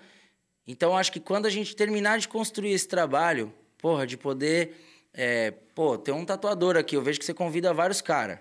Então, 0.68 0.96
acho 0.96 1.12
que 1.12 1.20
quando 1.20 1.46
a 1.46 1.50
gente 1.50 1.76
terminar 1.76 2.20
de 2.20 2.28
construir 2.28 2.72
esse 2.72 2.88
trabalho, 2.88 3.54
porra, 3.78 4.06
de 4.06 4.18
poder... 4.18 4.76
É, 5.14 5.52
pô, 5.76 5.98
tem 5.98 6.14
um 6.14 6.24
tatuador 6.24 6.78
aqui, 6.78 6.96
eu 6.96 7.02
vejo 7.02 7.20
que 7.20 7.26
você 7.26 7.34
convida 7.34 7.74
vários 7.74 8.00
caras 8.00 8.40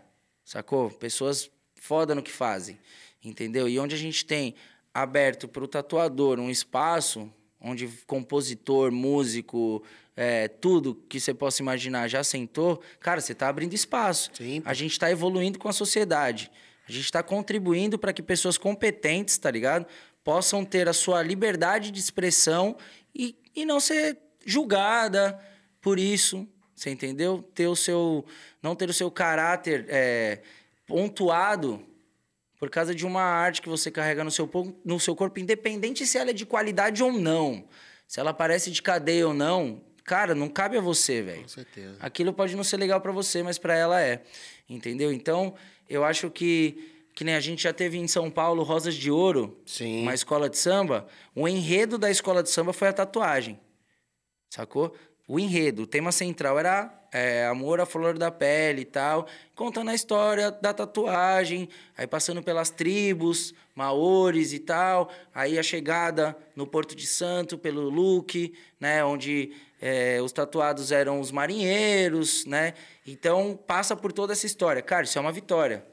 sacou? 0.50 0.90
Pessoas 0.90 1.48
foda 1.76 2.12
no 2.12 2.22
que 2.22 2.30
fazem, 2.30 2.76
entendeu? 3.24 3.68
E 3.68 3.78
onde 3.78 3.94
a 3.94 3.98
gente 3.98 4.26
tem 4.26 4.56
aberto 4.92 5.46
para 5.46 5.62
o 5.62 5.68
tatuador 5.68 6.40
um 6.40 6.50
espaço 6.50 7.32
onde 7.60 7.86
compositor, 8.06 8.90
músico, 8.90 9.82
é, 10.16 10.48
tudo 10.48 10.94
que 11.08 11.20
você 11.20 11.32
possa 11.32 11.62
imaginar 11.62 12.08
já 12.08 12.24
sentou, 12.24 12.82
cara, 12.98 13.20
você 13.20 13.32
está 13.32 13.48
abrindo 13.48 13.74
espaço. 13.74 14.30
Sim. 14.34 14.62
A 14.64 14.74
gente 14.74 14.92
está 14.92 15.10
evoluindo 15.10 15.58
com 15.58 15.68
a 15.68 15.72
sociedade. 15.72 16.50
A 16.88 16.90
gente 16.90 17.04
está 17.04 17.22
contribuindo 17.22 17.98
para 17.98 18.12
que 18.12 18.22
pessoas 18.22 18.58
competentes, 18.58 19.38
tá 19.38 19.50
ligado? 19.50 19.87
Possam 20.25 20.64
ter 20.64 20.88
a 20.88 20.92
sua 20.92 21.22
liberdade 21.22 21.90
de 21.90 22.00
expressão 22.00 22.77
e, 23.14 23.37
e 23.54 23.64
não 23.64 23.79
ser 23.79 24.18
julgada 24.44 25.38
por 25.81 25.98
isso, 25.98 26.48
você 26.81 26.88
entendeu? 26.88 27.44
Ter 27.54 27.66
o 27.66 27.76
seu, 27.76 28.24
não 28.62 28.74
ter 28.74 28.88
o 28.88 28.92
seu 28.92 29.10
caráter 29.10 29.85
é, 29.90 30.40
pontuado 30.87 31.85
por 32.58 32.70
causa 32.70 32.94
de 32.94 33.04
uma 33.04 33.20
arte 33.20 33.60
que 33.60 33.68
você 33.68 33.90
carrega 33.90 34.24
no 34.24 34.31
seu, 34.31 34.50
no 34.83 34.98
seu 34.98 35.14
corpo, 35.14 35.38
independente 35.38 36.06
se 36.06 36.16
ela 36.16 36.31
é 36.31 36.33
de 36.33 36.46
qualidade 36.46 37.02
ou 37.02 37.12
não. 37.12 37.64
Se 38.08 38.18
ela 38.18 38.33
parece 38.33 38.70
de 38.70 38.81
cadeia 38.81 39.28
ou 39.28 39.35
não, 39.35 39.83
cara, 40.04 40.35
não 40.35 40.48
cabe 40.48 40.78
a 40.78 40.81
você, 40.81 41.20
velho. 41.20 41.42
Com 41.42 41.48
certeza. 41.48 41.96
Aquilo 42.00 42.33
pode 42.33 42.56
não 42.56 42.64
ser 42.64 42.78
legal 42.78 42.98
para 42.98 43.12
você, 43.12 43.42
mas 43.42 43.58
para 43.58 43.76
ela 43.76 44.00
é. 44.00 44.22
Entendeu? 44.66 45.12
Então, 45.12 45.54
eu 45.87 46.02
acho 46.02 46.31
que 46.31 46.87
que 47.12 47.24
nem 47.24 47.35
a 47.35 47.40
gente 47.40 47.64
já 47.64 47.72
teve 47.72 47.98
em 47.98 48.08
São 48.08 48.31
Paulo 48.31 48.62
Rosas 48.62 48.94
de 48.94 49.10
Ouro, 49.10 49.60
Sim. 49.66 50.02
uma 50.02 50.14
escola 50.14 50.48
de 50.48 50.56
samba. 50.56 51.06
O 51.35 51.46
enredo 51.46 51.98
da 51.98 52.10
escola 52.10 52.42
de 52.42 52.48
samba 52.48 52.72
foi 52.72 52.88
a 52.88 52.92
tatuagem. 52.94 53.60
Sacou? 54.48 54.94
O 55.33 55.38
enredo, 55.38 55.83
o 55.83 55.87
tema 55.87 56.10
central 56.10 56.58
era 56.58 56.92
é, 57.12 57.46
amor 57.46 57.81
à 57.81 57.87
flor 57.87 58.18
da 58.18 58.33
pele 58.33 58.83
e 58.83 58.85
tal, 58.85 59.28
contando 59.54 59.88
a 59.90 59.94
história 59.94 60.50
da 60.50 60.74
tatuagem, 60.74 61.68
aí 61.96 62.04
passando 62.04 62.42
pelas 62.42 62.68
tribos, 62.68 63.54
maores 63.72 64.52
e 64.52 64.58
tal, 64.58 65.08
aí 65.33 65.56
a 65.56 65.62
chegada 65.62 66.37
no 66.56 66.66
Porto 66.66 66.96
de 66.96 67.06
Santo 67.06 67.56
pelo 67.56 67.88
Luque, 67.88 68.52
né, 68.81 69.04
onde 69.04 69.52
é, 69.81 70.20
os 70.20 70.33
tatuados 70.33 70.90
eram 70.90 71.20
os 71.20 71.31
marinheiros, 71.31 72.44
né, 72.44 72.74
então 73.06 73.56
passa 73.68 73.94
por 73.94 74.12
toda 74.12 74.33
essa 74.33 74.46
história. 74.46 74.83
Cara, 74.83 75.04
isso 75.04 75.16
é 75.16 75.20
uma 75.20 75.31
vitória. 75.31 75.87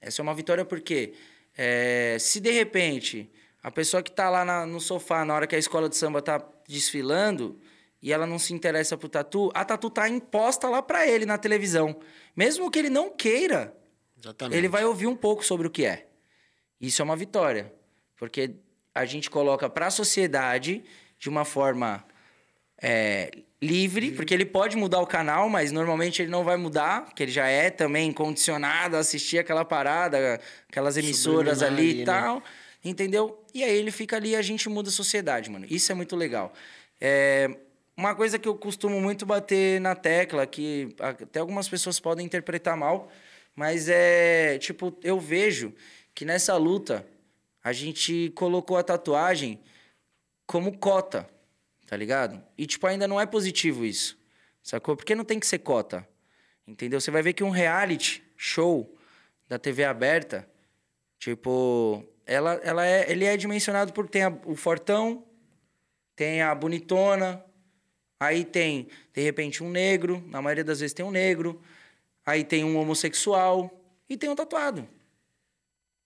Essa 0.00 0.22
é 0.22 0.24
uma 0.24 0.34
vitória 0.34 0.64
porque 0.64 1.12
é, 1.58 2.16
se 2.18 2.40
de 2.40 2.50
repente 2.50 3.30
a 3.62 3.70
pessoa 3.70 4.02
que 4.02 4.08
está 4.08 4.30
lá 4.30 4.46
na, 4.46 4.64
no 4.64 4.80
sofá 4.80 5.26
na 5.26 5.34
hora 5.34 5.46
que 5.46 5.56
a 5.56 5.58
escola 5.58 5.90
de 5.90 5.96
samba 5.98 6.20
está 6.20 6.42
desfilando 6.66 7.60
e 8.02 8.12
ela 8.12 8.26
não 8.26 8.38
se 8.38 8.52
interessa 8.52 8.98
por 8.98 9.08
tatu, 9.08 9.50
a 9.54 9.64
tatu 9.64 9.88
tá 9.88 10.08
imposta 10.08 10.68
lá 10.68 10.82
para 10.82 11.06
ele 11.06 11.24
na 11.24 11.38
televisão. 11.38 12.00
Mesmo 12.36 12.70
que 12.70 12.78
ele 12.78 12.90
não 12.90 13.10
queira, 13.10 13.74
Exatamente. 14.18 14.58
ele 14.58 14.68
vai 14.68 14.84
ouvir 14.84 15.06
um 15.06 15.14
pouco 15.14 15.44
sobre 15.44 15.68
o 15.68 15.70
que 15.70 15.84
é. 15.84 16.08
Isso 16.80 17.00
é 17.00 17.04
uma 17.04 17.14
vitória, 17.14 17.72
porque 18.16 18.56
a 18.92 19.04
gente 19.04 19.30
coloca 19.30 19.70
para 19.70 19.86
a 19.86 19.90
sociedade 19.90 20.82
de 21.16 21.28
uma 21.28 21.44
forma 21.44 22.04
é, 22.82 23.30
livre, 23.62 24.10
porque 24.10 24.34
ele 24.34 24.44
pode 24.44 24.76
mudar 24.76 25.00
o 25.00 25.06
canal, 25.06 25.48
mas 25.48 25.70
normalmente 25.70 26.20
ele 26.20 26.30
não 26.30 26.42
vai 26.42 26.56
mudar, 26.56 27.04
porque 27.04 27.22
ele 27.22 27.30
já 27.30 27.46
é 27.46 27.70
também 27.70 28.12
condicionado 28.12 28.96
a 28.96 28.98
assistir 28.98 29.38
aquela 29.38 29.64
parada, 29.64 30.40
aquelas 30.68 30.96
emissoras 30.96 31.58
Subliminar 31.58 31.80
ali 31.80 31.94
e 31.94 31.98
né? 32.00 32.04
tal, 32.04 32.42
entendeu? 32.84 33.44
E 33.54 33.62
aí 33.62 33.76
ele 33.76 33.92
fica 33.92 34.16
ali 34.16 34.30
e 34.30 34.36
a 34.36 34.42
gente 34.42 34.68
muda 34.68 34.88
a 34.88 34.92
sociedade, 34.92 35.48
mano. 35.48 35.64
Isso 35.70 35.92
é 35.92 35.94
muito 35.94 36.16
legal. 36.16 36.52
É, 37.00 37.48
uma 37.96 38.14
coisa 38.14 38.38
que 38.38 38.48
eu 38.48 38.54
costumo 38.56 39.00
muito 39.00 39.26
bater 39.26 39.80
na 39.80 39.94
tecla, 39.94 40.46
que 40.46 40.94
até 40.98 41.40
algumas 41.40 41.68
pessoas 41.68 42.00
podem 42.00 42.24
interpretar 42.24 42.76
mal, 42.76 43.10
mas 43.54 43.88
é 43.88 44.58
tipo, 44.58 44.96
eu 45.02 45.20
vejo 45.20 45.74
que 46.14 46.24
nessa 46.24 46.56
luta 46.56 47.06
a 47.62 47.72
gente 47.72 48.30
colocou 48.34 48.76
a 48.76 48.82
tatuagem 48.82 49.60
como 50.46 50.76
cota, 50.78 51.28
tá 51.86 51.96
ligado? 51.96 52.42
E 52.56 52.66
tipo, 52.66 52.86
ainda 52.86 53.06
não 53.06 53.20
é 53.20 53.26
positivo 53.26 53.84
isso, 53.84 54.18
sacou? 54.62 54.96
Porque 54.96 55.14
não 55.14 55.24
tem 55.24 55.38
que 55.38 55.46
ser 55.46 55.58
cota, 55.58 56.06
entendeu? 56.66 57.00
Você 57.00 57.10
vai 57.10 57.22
ver 57.22 57.34
que 57.34 57.44
um 57.44 57.50
reality 57.50 58.22
show 58.36 58.96
da 59.48 59.58
TV 59.58 59.84
aberta, 59.84 60.48
tipo, 61.18 62.04
ela, 62.26 62.54
ela 62.64 62.86
é, 62.86 63.10
ele 63.10 63.24
é 63.24 63.36
dimensionado 63.36 63.92
por 63.92 64.08
tem 64.08 64.22
a- 64.24 64.38
o 64.46 64.56
fortão, 64.56 65.24
tem 66.16 66.42
a 66.42 66.54
bonitona, 66.54 67.44
aí 68.22 68.44
tem, 68.44 68.88
de 69.12 69.20
repente, 69.20 69.62
um 69.62 69.70
negro, 69.70 70.22
na 70.28 70.40
maioria 70.40 70.64
das 70.64 70.80
vezes 70.80 70.94
tem 70.94 71.04
um 71.04 71.10
negro, 71.10 71.60
aí 72.24 72.44
tem 72.44 72.64
um 72.64 72.76
homossexual 72.78 73.70
e 74.08 74.16
tem 74.16 74.30
um 74.30 74.34
tatuado. 74.36 74.86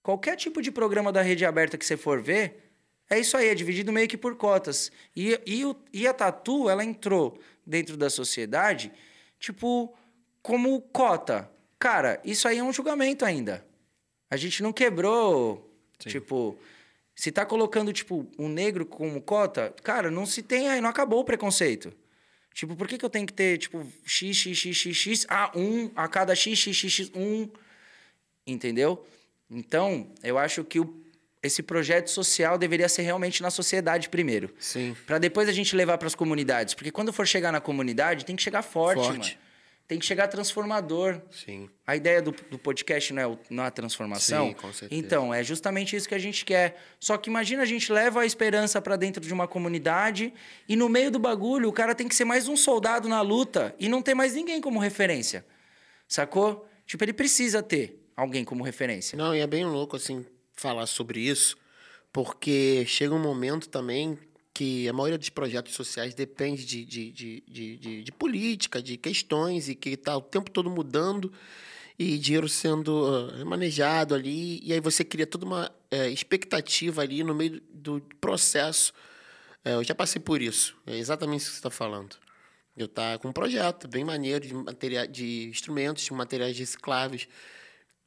Qualquer 0.02 0.36
tipo 0.36 0.62
de 0.62 0.70
programa 0.70 1.12
da 1.12 1.20
rede 1.22 1.44
aberta 1.44 1.76
que 1.76 1.84
você 1.84 1.96
for 1.96 2.22
ver, 2.22 2.70
é 3.10 3.18
isso 3.18 3.36
aí, 3.36 3.48
é 3.48 3.54
dividido 3.54 3.92
meio 3.92 4.08
que 4.08 4.16
por 4.16 4.36
cotas. 4.36 4.90
E, 5.14 5.38
e, 5.46 5.64
o- 5.64 5.76
e 5.92 6.06
a 6.06 6.14
tatu, 6.14 6.68
ela 6.70 6.84
entrou 6.84 7.38
dentro 7.66 7.96
da 7.96 8.08
sociedade, 8.08 8.92
tipo, 9.38 9.94
como 10.42 10.80
cota. 10.80 11.50
Cara, 11.78 12.20
isso 12.24 12.46
aí 12.48 12.58
é 12.58 12.62
um 12.64 12.72
julgamento 12.72 13.24
ainda. 13.24 13.64
A 14.30 14.36
gente 14.36 14.62
não 14.62 14.72
quebrou, 14.72 15.70
tipo... 15.98 16.56
Se 17.18 17.32
tá 17.32 17.46
colocando, 17.46 17.94
tipo, 17.94 18.26
um 18.38 18.46
negro 18.46 18.84
como 18.84 19.22
cota, 19.22 19.74
cara, 19.82 20.10
não 20.10 20.26
se 20.26 20.42
tem 20.42 20.68
aí, 20.68 20.82
não 20.82 20.90
acabou 20.90 21.20
o 21.20 21.24
preconceito. 21.24 21.90
Tipo, 22.56 22.74
por 22.74 22.88
que, 22.88 22.96
que 22.96 23.04
eu 23.04 23.10
tenho 23.10 23.26
que 23.26 23.34
ter, 23.34 23.58
tipo, 23.58 23.86
x, 24.06 24.34
x, 24.34 24.58
x, 24.58 24.74
x, 24.78 24.96
x, 24.96 25.26
a 25.28 25.52
um, 25.54 25.90
a 25.94 26.08
cada 26.08 26.34
x, 26.34 26.58
x, 26.58 26.74
x, 26.74 26.90
x, 26.90 27.12
um, 27.14 27.50
entendeu? 28.46 29.06
Então, 29.50 30.10
eu 30.22 30.38
acho 30.38 30.64
que 30.64 30.80
o, 30.80 31.04
esse 31.42 31.62
projeto 31.62 32.08
social 32.08 32.56
deveria 32.56 32.88
ser 32.88 33.02
realmente 33.02 33.42
na 33.42 33.50
sociedade 33.50 34.08
primeiro. 34.08 34.54
Sim. 34.58 34.96
Pra 35.06 35.18
depois 35.18 35.50
a 35.50 35.52
gente 35.52 35.76
levar 35.76 35.98
pras 35.98 36.14
comunidades. 36.14 36.72
Porque 36.72 36.90
quando 36.90 37.12
for 37.12 37.26
chegar 37.26 37.52
na 37.52 37.60
comunidade, 37.60 38.24
tem 38.24 38.34
que 38.34 38.42
chegar 38.42 38.62
forte, 38.62 39.04
Forte. 39.04 39.34
mano. 39.34 39.45
Tem 39.88 40.00
que 40.00 40.04
chegar 40.04 40.26
transformador. 40.26 41.20
Sim. 41.30 41.70
A 41.86 41.94
ideia 41.94 42.20
do, 42.20 42.32
do 42.32 42.58
podcast 42.58 43.12
não 43.12 43.22
é, 43.22 43.38
não 43.48 43.64
é 43.64 43.66
a 43.68 43.70
transformação? 43.70 44.48
Sim, 44.48 44.54
com 44.54 44.72
certeza. 44.72 45.00
Então, 45.00 45.32
é 45.32 45.44
justamente 45.44 45.94
isso 45.94 46.08
que 46.08 46.14
a 46.14 46.18
gente 46.18 46.44
quer. 46.44 46.82
Só 46.98 47.16
que 47.16 47.30
imagina 47.30 47.62
a 47.62 47.66
gente 47.66 47.92
leva 47.92 48.22
a 48.22 48.26
esperança 48.26 48.82
pra 48.82 48.96
dentro 48.96 49.24
de 49.24 49.32
uma 49.32 49.46
comunidade 49.46 50.34
e 50.68 50.74
no 50.74 50.88
meio 50.88 51.10
do 51.10 51.20
bagulho 51.20 51.68
o 51.68 51.72
cara 51.72 51.94
tem 51.94 52.08
que 52.08 52.16
ser 52.16 52.24
mais 52.24 52.48
um 52.48 52.56
soldado 52.56 53.08
na 53.08 53.20
luta 53.20 53.74
e 53.78 53.88
não 53.88 54.02
ter 54.02 54.14
mais 54.14 54.34
ninguém 54.34 54.60
como 54.60 54.80
referência. 54.80 55.46
Sacou? 56.08 56.68
Tipo, 56.84 57.04
ele 57.04 57.12
precisa 57.12 57.62
ter 57.62 58.04
alguém 58.16 58.44
como 58.44 58.64
referência. 58.64 59.16
Não, 59.16 59.34
e 59.34 59.40
é 59.40 59.46
bem 59.46 59.64
louco, 59.64 59.96
assim, 59.96 60.24
falar 60.52 60.86
sobre 60.86 61.20
isso, 61.20 61.56
porque 62.12 62.84
chega 62.86 63.14
um 63.14 63.20
momento 63.20 63.68
também 63.68 64.18
que 64.56 64.88
a 64.88 64.92
maioria 64.94 65.18
dos 65.18 65.28
projetos 65.28 65.74
sociais 65.74 66.14
depende 66.14 66.64
de, 66.64 66.82
de, 66.82 67.12
de, 67.12 67.40
de, 67.46 68.02
de- 68.04 68.12
política, 68.12 68.80
de 68.82 68.96
questões, 68.96 69.68
e 69.68 69.74
que 69.74 69.90
está 69.90 70.16
o 70.16 70.22
tempo 70.22 70.50
todo 70.50 70.70
mudando, 70.70 71.30
e 71.98 72.16
dinheiro 72.16 72.48
sendo 72.48 73.04
ah, 73.06 73.44
manejado 73.44 74.14
ali, 74.14 74.58
e 74.62 74.72
aí 74.72 74.80
você 74.80 75.04
cria 75.04 75.26
toda 75.26 75.44
uma 75.44 75.70
eh, 75.90 76.08
expectativa 76.08 77.02
ali 77.02 77.22
no 77.22 77.34
meio 77.34 77.60
do 77.70 78.00
processo. 78.18 78.94
Eh, 79.62 79.74
eu 79.74 79.84
já 79.84 79.94
passei 79.94 80.22
por 80.22 80.40
isso, 80.40 80.74
é 80.86 80.96
exatamente 80.96 81.42
isso 81.42 81.50
que 81.50 81.56
você 81.56 81.58
está 81.58 81.70
falando. 81.70 82.16
Eu 82.74 82.88
tá 82.88 83.18
com 83.18 83.28
um 83.28 83.32
projeto 83.32 83.86
bem 83.86 84.04
maneiro 84.04 84.46
de, 84.46 84.54
material, 84.54 85.06
de 85.06 85.48
instrumentos, 85.50 86.04
de 86.04 86.12
materiais 86.14 86.58
recicláveis. 86.58 87.28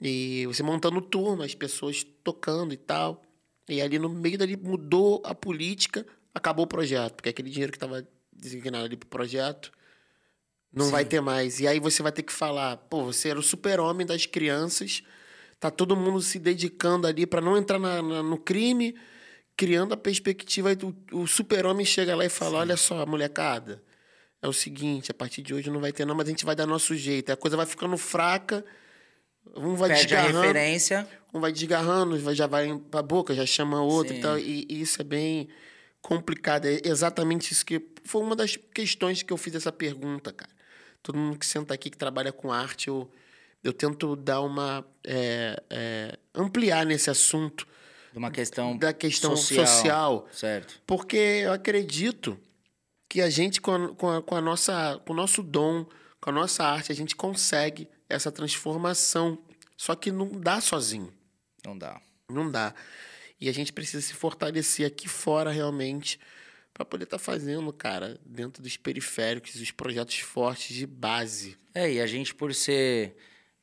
E 0.02 0.48
você 0.48 0.64
montando 0.64 1.00
turma, 1.02 1.46
as 1.46 1.54
pessoas 1.54 2.04
tocando 2.24 2.74
e 2.74 2.78
tal. 2.78 3.22
E 3.68 3.82
ali 3.82 4.00
no 4.00 4.10
meio 4.10 4.38
dali 4.38 4.58
mudou 4.58 5.22
a 5.24 5.36
política, 5.36 6.06
acabou 6.34 6.66
o 6.66 6.68
projeto. 6.68 7.14
Porque 7.16 7.30
aquele 7.30 7.50
dinheiro 7.50 7.72
que 7.72 7.78
estava 7.78 8.06
designado 8.32 8.86
ali 8.86 8.96
pro 8.98 9.08
projeto 9.10 9.72
não 10.72 10.86
Sim. 10.86 10.92
vai 10.92 11.06
ter 11.06 11.22
mais. 11.22 11.60
E 11.60 11.68
aí 11.68 11.80
você 11.80 12.02
vai 12.04 12.12
ter 12.12 12.24
que 12.24 12.32
falar, 12.34 12.78
pô, 12.78 13.04
você 13.06 13.30
era 13.30 13.40
o 13.40 13.44
super-homem 13.44 14.06
das 14.06 14.26
crianças, 14.26 15.02
tá 15.60 15.70
todo 15.72 15.96
mundo 15.96 16.22
se 16.22 16.38
dedicando 16.40 17.08
ali 17.08 17.26
para 17.26 17.42
não 17.42 17.58
entrar 17.58 17.80
na- 17.80 18.02
na- 18.02 18.24
no 18.24 18.38
crime, 18.38 18.96
criando 19.58 19.94
a 19.94 19.98
perspectiva. 19.98 20.70
O, 21.12 21.22
o 21.24 21.28
super-homem 21.28 21.86
chega 21.86 22.16
lá 22.16 22.24
e 22.26 22.30
fala: 22.30 22.60
olha 22.60 22.78
só, 22.78 23.06
molecada. 23.06 23.84
É 24.42 24.48
o 24.48 24.54
seguinte, 24.54 25.12
a 25.12 25.14
partir 25.14 25.42
de 25.42 25.54
hoje 25.54 25.70
não 25.70 25.82
vai 25.82 25.92
ter 25.92 26.06
não, 26.06 26.16
mas 26.16 26.28
a 26.28 26.30
gente 26.30 26.46
vai 26.46 26.56
dar 26.56 26.66
nosso 26.66 26.96
jeito. 26.96 27.30
A 27.30 27.36
coisa 27.36 27.58
vai 27.58 27.66
ficando 27.66 27.98
fraca, 27.98 28.64
um 29.58 29.76
vai 29.76 29.90
Perde 29.90 30.16
a 30.16 30.22
desgarrando, 30.22 30.42
referência. 30.48 31.08
um 31.34 31.40
vai 31.42 31.52
desgarrando, 31.52 32.34
já 32.36 32.48
vai 32.48 32.74
pra 32.90 33.02
boca, 33.02 33.34
já 33.34 33.46
chama 33.46 33.82
outro 33.82 34.14
Sim. 34.14 34.20
e 34.20 34.22
tal. 34.22 34.40
E, 34.40 34.66
e 34.70 34.80
isso 34.82 35.02
é 35.02 35.04
bem 35.04 35.50
complicado. 36.02 36.66
É 36.66 36.82
exatamente 36.84 37.52
isso 37.52 37.66
que... 37.66 37.82
Foi 38.04 38.22
uma 38.22 38.36
das 38.36 38.56
questões 38.56 39.22
que 39.22 39.32
eu 39.32 39.38
fiz 39.38 39.56
essa 39.56 39.72
pergunta, 39.72 40.32
cara. 40.32 40.52
Todo 41.02 41.18
mundo 41.18 41.38
que 41.38 41.46
senta 41.46 41.74
aqui, 41.74 41.90
que 41.90 41.98
trabalha 41.98 42.32
com 42.32 42.52
arte, 42.52 42.88
eu, 42.88 43.10
eu 43.64 43.72
tento 43.74 44.16
dar 44.16 44.42
uma... 44.42 44.86
é, 45.06 45.62
é, 45.70 46.18
ampliar 46.34 46.86
nesse 46.86 47.10
assunto 47.10 47.68
De 48.12 48.18
uma 48.18 48.32
questão 48.32 48.78
da 48.78 48.94
questão 48.94 49.36
social. 49.36 49.68
social 49.68 50.28
Certo. 50.32 50.82
porque 50.86 51.18
eu 51.18 51.54
acredito 51.54 52.40
que 53.10 53.22
a 53.22 53.30
gente, 53.30 53.60
com 53.60 53.74
a, 53.74 53.96
com 53.96 54.10
a, 54.10 54.22
com 54.22 54.36
a 54.36 54.42
nossa, 54.42 55.02
com 55.06 55.14
o 55.14 55.16
nosso 55.16 55.42
dom, 55.42 55.86
com 56.22 56.30
a 56.30 56.34
nossa 56.34 56.64
arte, 56.64 56.92
a 56.92 56.96
gente 56.96 57.16
consegue 57.16 57.88
essa 58.08 58.32
transformação. 58.32 59.40
Só 59.76 59.96
que 59.96 60.12
não 60.12 60.28
dá 60.28 60.62
sozinho. 60.62 61.12
Não 61.66 61.78
dá. 61.78 62.00
Não 62.30 62.52
dá. 62.52 62.74
E 63.40 63.48
a 63.50 63.54
gente 63.54 63.72
precisa 63.72 64.02
se 64.06 64.14
fortalecer 64.14 64.86
aqui 64.86 65.08
fora, 65.08 65.52
realmente, 65.52 66.20
para 66.74 66.84
poder 66.86 67.06
estar 67.06 67.18
fazendo, 67.20 67.72
cara, 67.72 68.20
dentro 68.26 68.62
dos 68.62 68.76
periféricos, 68.78 69.56
os 69.56 69.72
projetos 69.72 70.20
fortes 70.20 70.76
de 70.76 70.86
base. 70.86 71.56
É, 71.74 71.92
e 71.92 72.02
a 72.02 72.08
gente, 72.08 72.34
por 72.36 72.54
ser 72.54 73.16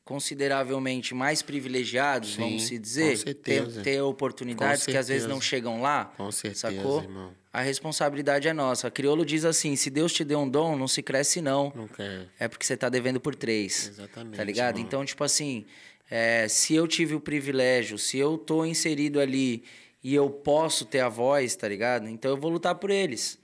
consideravelmente 0.04 1.12
mais 1.14 1.42
privilegiados, 1.42 2.34
Sim, 2.34 2.40
vamos 2.40 2.62
se 2.62 2.78
dizer, 2.78 3.10
com 3.18 3.24
certeza. 3.24 3.82
ter, 3.82 3.96
ter 3.96 4.00
oportunidades 4.02 4.84
Com 4.86 4.92
que 4.92 4.96
às 4.96 5.08
vezes 5.08 5.22
certeza. 5.24 5.34
não 5.34 5.40
chegam 5.40 5.82
lá, 5.82 6.04
Com 6.16 6.30
certeza, 6.30 6.70
sacou? 6.72 7.02
irmão. 7.02 7.34
A 7.52 7.60
responsabilidade 7.60 8.46
é 8.46 8.52
nossa. 8.52 8.90
Criolo 8.90 9.24
diz 9.24 9.44
assim: 9.44 9.74
se 9.76 9.90
Deus 9.90 10.12
te 10.12 10.22
deu 10.24 10.38
um 10.40 10.48
dom, 10.48 10.76
não 10.76 10.86
se 10.86 11.02
cresce, 11.02 11.40
não. 11.40 11.72
Não 11.74 11.88
quer. 11.88 12.28
É 12.38 12.46
porque 12.48 12.64
você 12.64 12.76
tá 12.76 12.88
devendo 12.88 13.18
por 13.18 13.34
três. 13.34 13.88
Exatamente, 13.88 14.36
Tá 14.36 14.44
ligado? 14.44 14.76
irmão. 14.76 14.86
Então, 14.86 15.04
tipo 15.04 15.24
assim, 15.24 15.64
é, 16.10 16.46
se 16.48 16.74
eu 16.74 16.86
tive 16.86 17.14
o 17.14 17.20
privilégio, 17.20 17.98
se 17.98 18.18
eu 18.18 18.38
tô 18.38 18.64
inserido 18.64 19.20
ali 19.20 19.64
e 20.02 20.14
eu 20.14 20.30
posso 20.30 20.84
ter 20.84 21.00
a 21.00 21.08
voz, 21.08 21.56
tá 21.56 21.68
ligado? 21.68 22.08
Então 22.08 22.30
eu 22.30 22.36
vou 22.36 22.50
lutar 22.50 22.74
por 22.76 22.90
eles. 22.90 23.38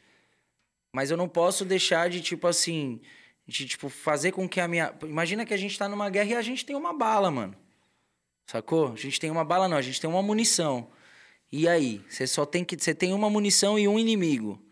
Mas 0.94 1.10
eu 1.10 1.16
não 1.16 1.28
posso 1.28 1.64
deixar 1.64 2.08
de, 2.08 2.20
tipo 2.20 2.46
assim, 2.46 3.00
de, 3.46 3.66
tipo, 3.66 3.88
fazer 3.88 4.32
com 4.32 4.48
que 4.48 4.60
a 4.60 4.68
minha. 4.68 4.94
Imagina 5.02 5.44
que 5.44 5.54
a 5.54 5.56
gente 5.56 5.76
tá 5.76 5.88
numa 5.88 6.08
guerra 6.10 6.30
e 6.30 6.34
a 6.36 6.42
gente 6.42 6.64
tem 6.64 6.76
uma 6.76 6.92
bala, 6.92 7.30
mano. 7.30 7.56
Sacou? 8.46 8.92
A 8.92 8.96
gente 8.96 9.18
tem 9.18 9.30
uma 9.30 9.44
bala, 9.44 9.66
não, 9.68 9.76
a 9.76 9.82
gente 9.82 10.00
tem 10.00 10.08
uma 10.08 10.22
munição. 10.22 10.90
E 11.50 11.66
aí? 11.66 12.02
Você 12.08 12.26
só 12.26 12.44
tem 12.44 12.64
que. 12.64 12.76
Você 12.78 12.94
tem 12.94 13.12
uma 13.14 13.30
munição 13.30 13.78
e 13.78 13.88
um 13.88 13.98
inimigo. 13.98 14.62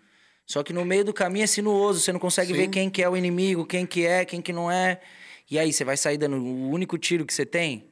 Só 0.46 0.62
que 0.62 0.72
no 0.72 0.84
meio 0.84 1.04
do 1.04 1.12
caminho 1.12 1.44
é 1.44 1.46
sinuoso, 1.46 2.00
você 2.00 2.12
não 2.12 2.20
consegue 2.20 2.52
Sim. 2.52 2.58
ver 2.58 2.68
quem 2.68 2.90
que 2.90 3.02
é 3.02 3.08
o 3.08 3.16
inimigo, 3.16 3.64
quem 3.64 3.86
que 3.86 4.04
é, 4.04 4.24
quem 4.24 4.42
que 4.42 4.52
não 4.52 4.70
é. 4.70 5.00
E 5.50 5.58
aí, 5.58 5.72
você 5.72 5.84
vai 5.84 5.96
sair 5.96 6.16
dando 6.16 6.36
o 6.36 6.70
único 6.70 6.96
tiro 6.96 7.26
que 7.26 7.34
você 7.34 7.44
tem? 7.44 7.90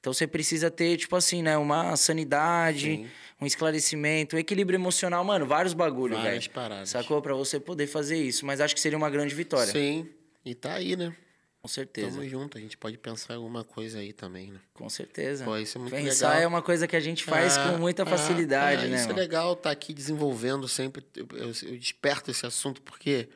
Então 0.00 0.12
você 0.12 0.26
precisa 0.26 0.70
ter, 0.70 0.96
tipo 0.96 1.16
assim, 1.16 1.42
né, 1.42 1.56
uma 1.56 1.96
sanidade, 1.96 2.86
Sim. 2.86 3.08
um 3.40 3.46
esclarecimento, 3.46 4.36
um 4.36 4.38
equilíbrio 4.38 4.76
emocional, 4.76 5.24
mano, 5.24 5.44
vários 5.44 5.74
bagulhos, 5.74 6.16
velho. 6.18 6.28
Várias 6.28 6.46
paradas. 6.46 6.90
Sacou? 6.90 7.20
Pra 7.20 7.34
você 7.34 7.58
poder 7.58 7.86
fazer 7.86 8.16
isso. 8.16 8.46
Mas 8.46 8.60
acho 8.60 8.74
que 8.74 8.80
seria 8.80 8.96
uma 8.96 9.10
grande 9.10 9.34
vitória. 9.34 9.72
Sim. 9.72 10.08
E 10.44 10.54
tá 10.54 10.74
aí, 10.74 10.96
né? 10.96 11.14
Com 11.60 11.66
certeza. 11.66 12.10
Tamo 12.12 12.28
junto, 12.28 12.56
a 12.56 12.60
gente 12.60 12.76
pode 12.76 12.96
pensar 12.96 13.34
em 13.34 13.36
alguma 13.36 13.64
coisa 13.64 13.98
aí 13.98 14.12
também, 14.12 14.52
né? 14.52 14.60
Com 14.72 14.88
certeza. 14.88 15.44
Pô, 15.44 15.58
isso 15.58 15.76
é 15.76 15.80
muito 15.80 15.92
Pensar 15.92 16.28
legal. 16.28 16.42
é 16.42 16.46
uma 16.46 16.62
coisa 16.62 16.86
que 16.86 16.94
a 16.94 17.00
gente 17.00 17.24
faz 17.24 17.58
ah, 17.58 17.72
com 17.72 17.78
muita 17.78 18.06
facilidade, 18.06 18.84
ah, 18.84 18.88
né? 18.88 18.96
Isso 18.96 19.08
mano? 19.08 19.18
é 19.18 19.22
legal 19.22 19.52
estar 19.54 19.64
tá 19.64 19.70
aqui 19.70 19.92
desenvolvendo 19.92 20.68
sempre. 20.68 21.04
Eu, 21.16 21.26
eu, 21.32 21.46
eu, 21.48 21.76
desperto 21.76 22.30
esse 22.30 22.46
assunto 22.46 22.80
porque 22.80 23.28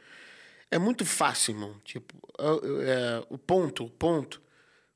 é 0.73 0.79
muito 0.79 1.05
fácil, 1.05 1.53
irmão. 1.53 1.79
Tipo, 1.85 2.17
é, 2.39 3.25
o 3.29 3.39
ponto, 3.39 3.85
o 3.85 3.91
ponto 3.91 4.43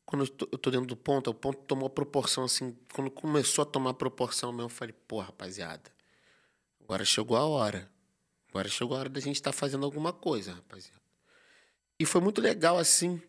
quando 0.06 0.22
eu 0.22 0.28
tô, 0.28 0.48
eu 0.52 0.58
tô, 0.58 0.70
dentro 0.70 0.86
do 0.86 0.96
ponto, 0.96 1.28
o 1.28 1.34
ponto 1.34 1.58
tomou 1.64 1.90
proporção 1.90 2.44
assim. 2.44 2.76
Quando 2.94 3.10
começou 3.10 3.62
a 3.62 3.66
tomar 3.66 3.92
proporção 3.94 4.52
mesmo, 4.52 4.66
eu 4.66 4.68
falei, 4.68 4.94
pô, 5.08 5.18
rapaziada, 5.18 5.90
agora 6.80 7.04
chegou 7.04 7.36
a 7.36 7.44
hora. 7.44 7.90
Agora 8.48 8.68
chegou 8.68 8.96
a 8.96 9.00
hora 9.00 9.08
da 9.08 9.20
gente 9.20 9.34
estar 9.34 9.50
tá 9.50 9.56
fazendo 9.56 9.84
alguma 9.84 10.12
coisa, 10.12 10.54
rapaziada. 10.54 11.02
E 11.98 12.06
foi 12.06 12.20
muito 12.20 12.40
legal 12.40 12.78
assim, 12.78 13.20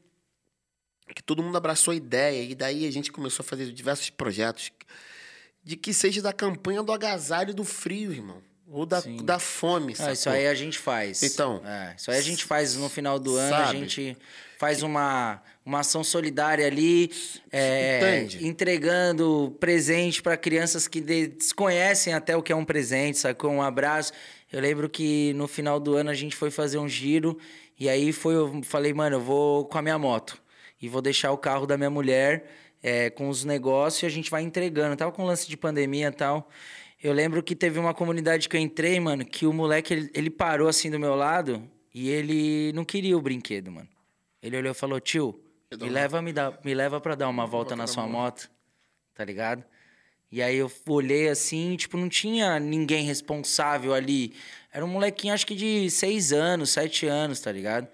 que 1.16 1.24
todo 1.24 1.42
mundo 1.42 1.58
abraçou 1.58 1.92
a 1.92 1.96
ideia. 1.96 2.44
E 2.44 2.54
daí 2.54 2.86
a 2.86 2.92
gente 2.92 3.12
começou 3.12 3.44
a 3.44 3.48
fazer 3.48 3.72
diversos 3.74 4.12
projetos. 4.12 4.72
De 5.64 5.76
que 5.76 5.94
seja 5.94 6.22
da 6.22 6.32
campanha 6.32 6.84
do 6.84 6.94
agasalho 6.94 7.56
do 7.56 7.64
frio, 7.64 8.14
irmão. 8.14 8.42
Ou 8.70 8.86
da, 8.86 9.02
da 9.24 9.40
fome, 9.40 9.96
ah, 10.00 10.12
Isso 10.12 10.30
aí 10.30 10.46
a 10.46 10.54
gente 10.54 10.78
faz. 10.78 11.24
Então. 11.24 11.62
É, 11.66 11.96
isso 11.98 12.12
aí 12.12 12.18
a 12.18 12.22
gente 12.22 12.44
faz 12.44 12.76
no 12.76 12.90
final 12.90 13.18
do 13.18 13.38
ano, 13.38 13.50
sabe? 13.50 13.70
a 13.70 13.74
gente 13.74 14.18
faz 14.58 14.84
uma, 14.84 15.42
uma 15.66 15.80
ação 15.80 16.04
solidária 16.04 16.66
ali, 16.66 17.10
é, 17.52 18.28
entregando 18.42 19.56
presente 19.60 20.22
para 20.22 20.36
crianças 20.36 20.88
que 20.88 21.00
desconhecem 21.00 22.14
até 22.14 22.36
o 22.36 22.42
que 22.42 22.52
é 22.52 22.56
um 22.56 22.66
presente, 22.66 23.20
sacou? 23.20 23.52
Um 23.52 23.62
abraço. 23.62 24.12
Eu 24.52 24.60
lembro 24.60 24.90
que 24.90 25.34
no 25.34 25.48
final 25.48 25.80
do 25.80 25.96
ano 25.96 26.10
a 26.10 26.14
gente 26.14 26.36
foi 26.36 26.52
fazer 26.52 26.78
um 26.78 26.90
giro 26.90 27.38
e 27.80 27.88
aí 27.88 28.12
foi, 28.12 28.36
eu 28.36 28.62
falei, 28.64 28.94
mano, 28.94 29.18
eu 29.18 29.22
vou 29.22 29.66
com 29.66 29.78
a 29.78 29.82
minha 29.82 29.98
moto 29.98 30.42
e 30.82 30.90
vou 30.90 31.02
deixar 31.02 31.32
o 31.32 31.38
carro 31.38 31.66
da 31.66 31.78
minha 31.78 31.90
mulher 31.90 32.46
é, 32.82 33.10
com 33.10 33.30
os 33.30 33.46
negócios 33.46 34.04
e 34.04 34.06
a 34.06 34.10
gente 34.10 34.32
vai 34.32 34.42
entregando. 34.42 34.96
tava 34.96 35.12
com 35.12 35.24
lance 35.24 35.48
de 35.48 35.56
pandemia 35.56 36.08
e 36.08 36.12
tal. 36.12 36.50
Eu 37.02 37.14
lembro 37.14 37.44
que 37.44 37.56
teve 37.56 37.78
uma 37.78 37.94
comunidade 37.94 38.50
que 38.50 38.58
eu 38.58 38.62
entrei, 38.62 39.00
mano, 39.00 39.24
que 39.24 39.46
o 39.46 39.54
moleque, 39.54 39.94
ele, 39.94 40.12
ele 40.14 40.30
parou 40.32 40.68
assim 40.68 40.90
do 40.90 41.00
meu 41.00 41.16
lado 41.16 41.70
e 41.94 42.10
ele 42.10 42.72
não 42.74 42.84
queria 42.84 43.16
o 43.16 43.22
brinquedo, 43.22 43.72
mano. 43.72 43.88
Ele 44.42 44.58
olhou 44.58 44.72
e 44.72 44.76
falou, 44.76 45.00
tio, 45.00 45.40
me 45.80 45.90
leva, 45.90 46.22
me, 46.22 46.34
dá, 46.34 46.58
me 46.64 46.74
leva 46.74 47.00
pra 47.00 47.14
dar 47.14 47.30
uma 47.30 47.46
volta 47.46 47.76
na 47.76 47.86
sua 47.86 48.08
moto, 48.08 48.50
tá 49.14 49.24
ligado? 49.24 49.64
E 50.32 50.42
aí 50.42 50.58
eu 50.58 50.72
olhei 50.88 51.30
assim, 51.30 51.76
tipo, 51.76 51.98
não 51.98 52.10
tinha 52.10 52.60
ninguém 52.60 53.06
responsável 53.06 53.94
ali. 53.94 54.34
Era 54.74 54.84
um 54.84 54.88
molequinho, 54.88 55.34
acho 55.34 55.46
que 55.46 55.56
de 55.56 55.90
seis 55.90 56.34
anos, 56.34 56.72
sete 56.72 57.06
anos, 57.06 57.40
tá 57.40 57.52
ligado? 57.52 57.88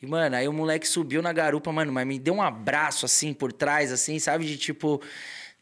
E, 0.00 0.06
mano, 0.06 0.36
aí 0.36 0.46
o 0.46 0.52
moleque 0.52 0.86
subiu 0.86 1.20
na 1.20 1.32
garupa, 1.32 1.72
mano, 1.72 1.92
mas 1.92 2.06
me 2.06 2.18
deu 2.18 2.34
um 2.34 2.42
abraço 2.42 3.04
assim 3.04 3.32
por 3.32 3.52
trás, 3.52 3.90
assim, 3.90 4.18
sabe? 4.18 4.44
De 4.44 4.56
tipo, 4.56 5.00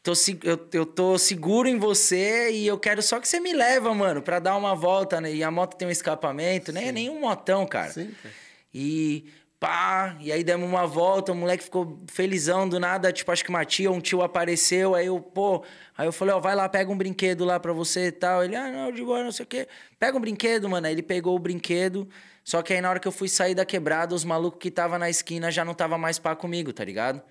tô, 0.02 0.12
eu, 0.42 0.68
eu 0.72 0.86
tô 0.86 1.16
seguro 1.18 1.68
em 1.68 1.78
você 1.78 2.50
e 2.50 2.66
eu 2.66 2.78
quero 2.78 3.02
só 3.02 3.20
que 3.20 3.28
você 3.28 3.38
me 3.38 3.52
leva, 3.52 3.94
mano, 3.94 4.20
pra 4.20 4.38
dar 4.38 4.56
uma 4.56 4.74
volta. 4.74 5.20
Né? 5.20 5.34
E 5.34 5.44
a 5.44 5.50
moto 5.50 5.76
tem 5.76 5.86
um 5.86 5.90
escapamento, 5.90 6.72
né? 6.72 6.90
Nem 6.90 7.08
um 7.08 7.20
motão, 7.20 7.66
cara. 7.66 7.92
Sim, 7.92 8.10
cara. 8.22 8.34
E 8.74 9.26
pá, 9.62 10.16
e 10.18 10.32
aí 10.32 10.42
demos 10.42 10.68
uma 10.68 10.84
volta, 10.88 11.30
o 11.30 11.36
moleque 11.36 11.62
ficou 11.62 12.02
felizão 12.08 12.68
do 12.68 12.80
nada, 12.80 13.12
tipo, 13.12 13.30
acho 13.30 13.44
que 13.44 13.50
uma 13.50 13.64
tia, 13.64 13.92
um 13.92 14.00
tio 14.00 14.20
apareceu, 14.20 14.96
aí 14.96 15.06
eu, 15.06 15.20
pô, 15.20 15.62
aí 15.96 16.04
eu 16.04 16.10
falei, 16.10 16.34
ó, 16.34 16.40
vai 16.40 16.56
lá, 16.56 16.68
pega 16.68 16.90
um 16.90 16.96
brinquedo 16.96 17.44
lá 17.44 17.60
pra 17.60 17.72
você 17.72 18.06
e 18.06 18.12
tal. 18.12 18.42
Ele, 18.42 18.56
ah, 18.56 18.68
não, 18.72 18.90
de 18.90 19.04
boa, 19.04 19.22
não 19.22 19.30
sei 19.30 19.44
o 19.44 19.46
quê. 19.46 19.68
Pega 20.00 20.18
um 20.18 20.20
brinquedo, 20.20 20.68
mano. 20.68 20.88
Aí 20.88 20.92
ele 20.92 21.02
pegou 21.02 21.36
o 21.36 21.38
brinquedo, 21.38 22.08
só 22.42 22.60
que 22.60 22.72
aí 22.72 22.80
na 22.80 22.90
hora 22.90 22.98
que 22.98 23.06
eu 23.06 23.12
fui 23.12 23.28
sair 23.28 23.54
da 23.54 23.64
quebrada, 23.64 24.16
os 24.16 24.24
malucos 24.24 24.58
que 24.58 24.68
tava 24.68 24.98
na 24.98 25.08
esquina 25.08 25.48
já 25.48 25.64
não 25.64 25.74
tava 25.74 25.96
mais 25.96 26.18
pá 26.18 26.34
comigo, 26.34 26.72
tá 26.72 26.84
ligado? 26.84 27.22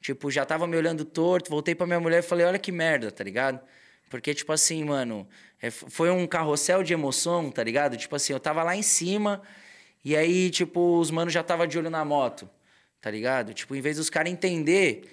Tipo, 0.00 0.30
já 0.30 0.44
tava 0.44 0.66
me 0.66 0.76
olhando 0.76 1.04
torto, 1.04 1.50
voltei 1.50 1.74
pra 1.74 1.86
minha 1.86 2.00
mulher 2.00 2.20
e 2.20 2.22
falei, 2.22 2.46
olha 2.46 2.58
que 2.58 2.70
merda, 2.70 3.10
tá 3.10 3.24
ligado? 3.24 3.60
Porque, 4.08 4.34
tipo 4.34 4.52
assim, 4.52 4.84
mano, 4.84 5.28
é, 5.60 5.70
foi 5.70 6.10
um 6.10 6.26
carrossel 6.26 6.82
de 6.82 6.92
emoção, 6.92 7.50
tá 7.50 7.62
ligado? 7.62 7.96
Tipo 7.96 8.16
assim, 8.16 8.32
eu 8.32 8.40
tava 8.40 8.62
lá 8.62 8.76
em 8.76 8.82
cima, 8.82 9.42
e 10.04 10.16
aí, 10.16 10.50
tipo, 10.50 10.98
os 10.98 11.10
manos 11.10 11.32
já 11.32 11.42
tava 11.42 11.66
de 11.66 11.76
olho 11.78 11.90
na 11.90 12.04
moto, 12.04 12.48
tá 13.00 13.10
ligado? 13.10 13.52
Tipo, 13.52 13.74
em 13.74 13.80
vez 13.80 13.96
dos 13.96 14.08
caras 14.08 14.32
entender 14.32 15.10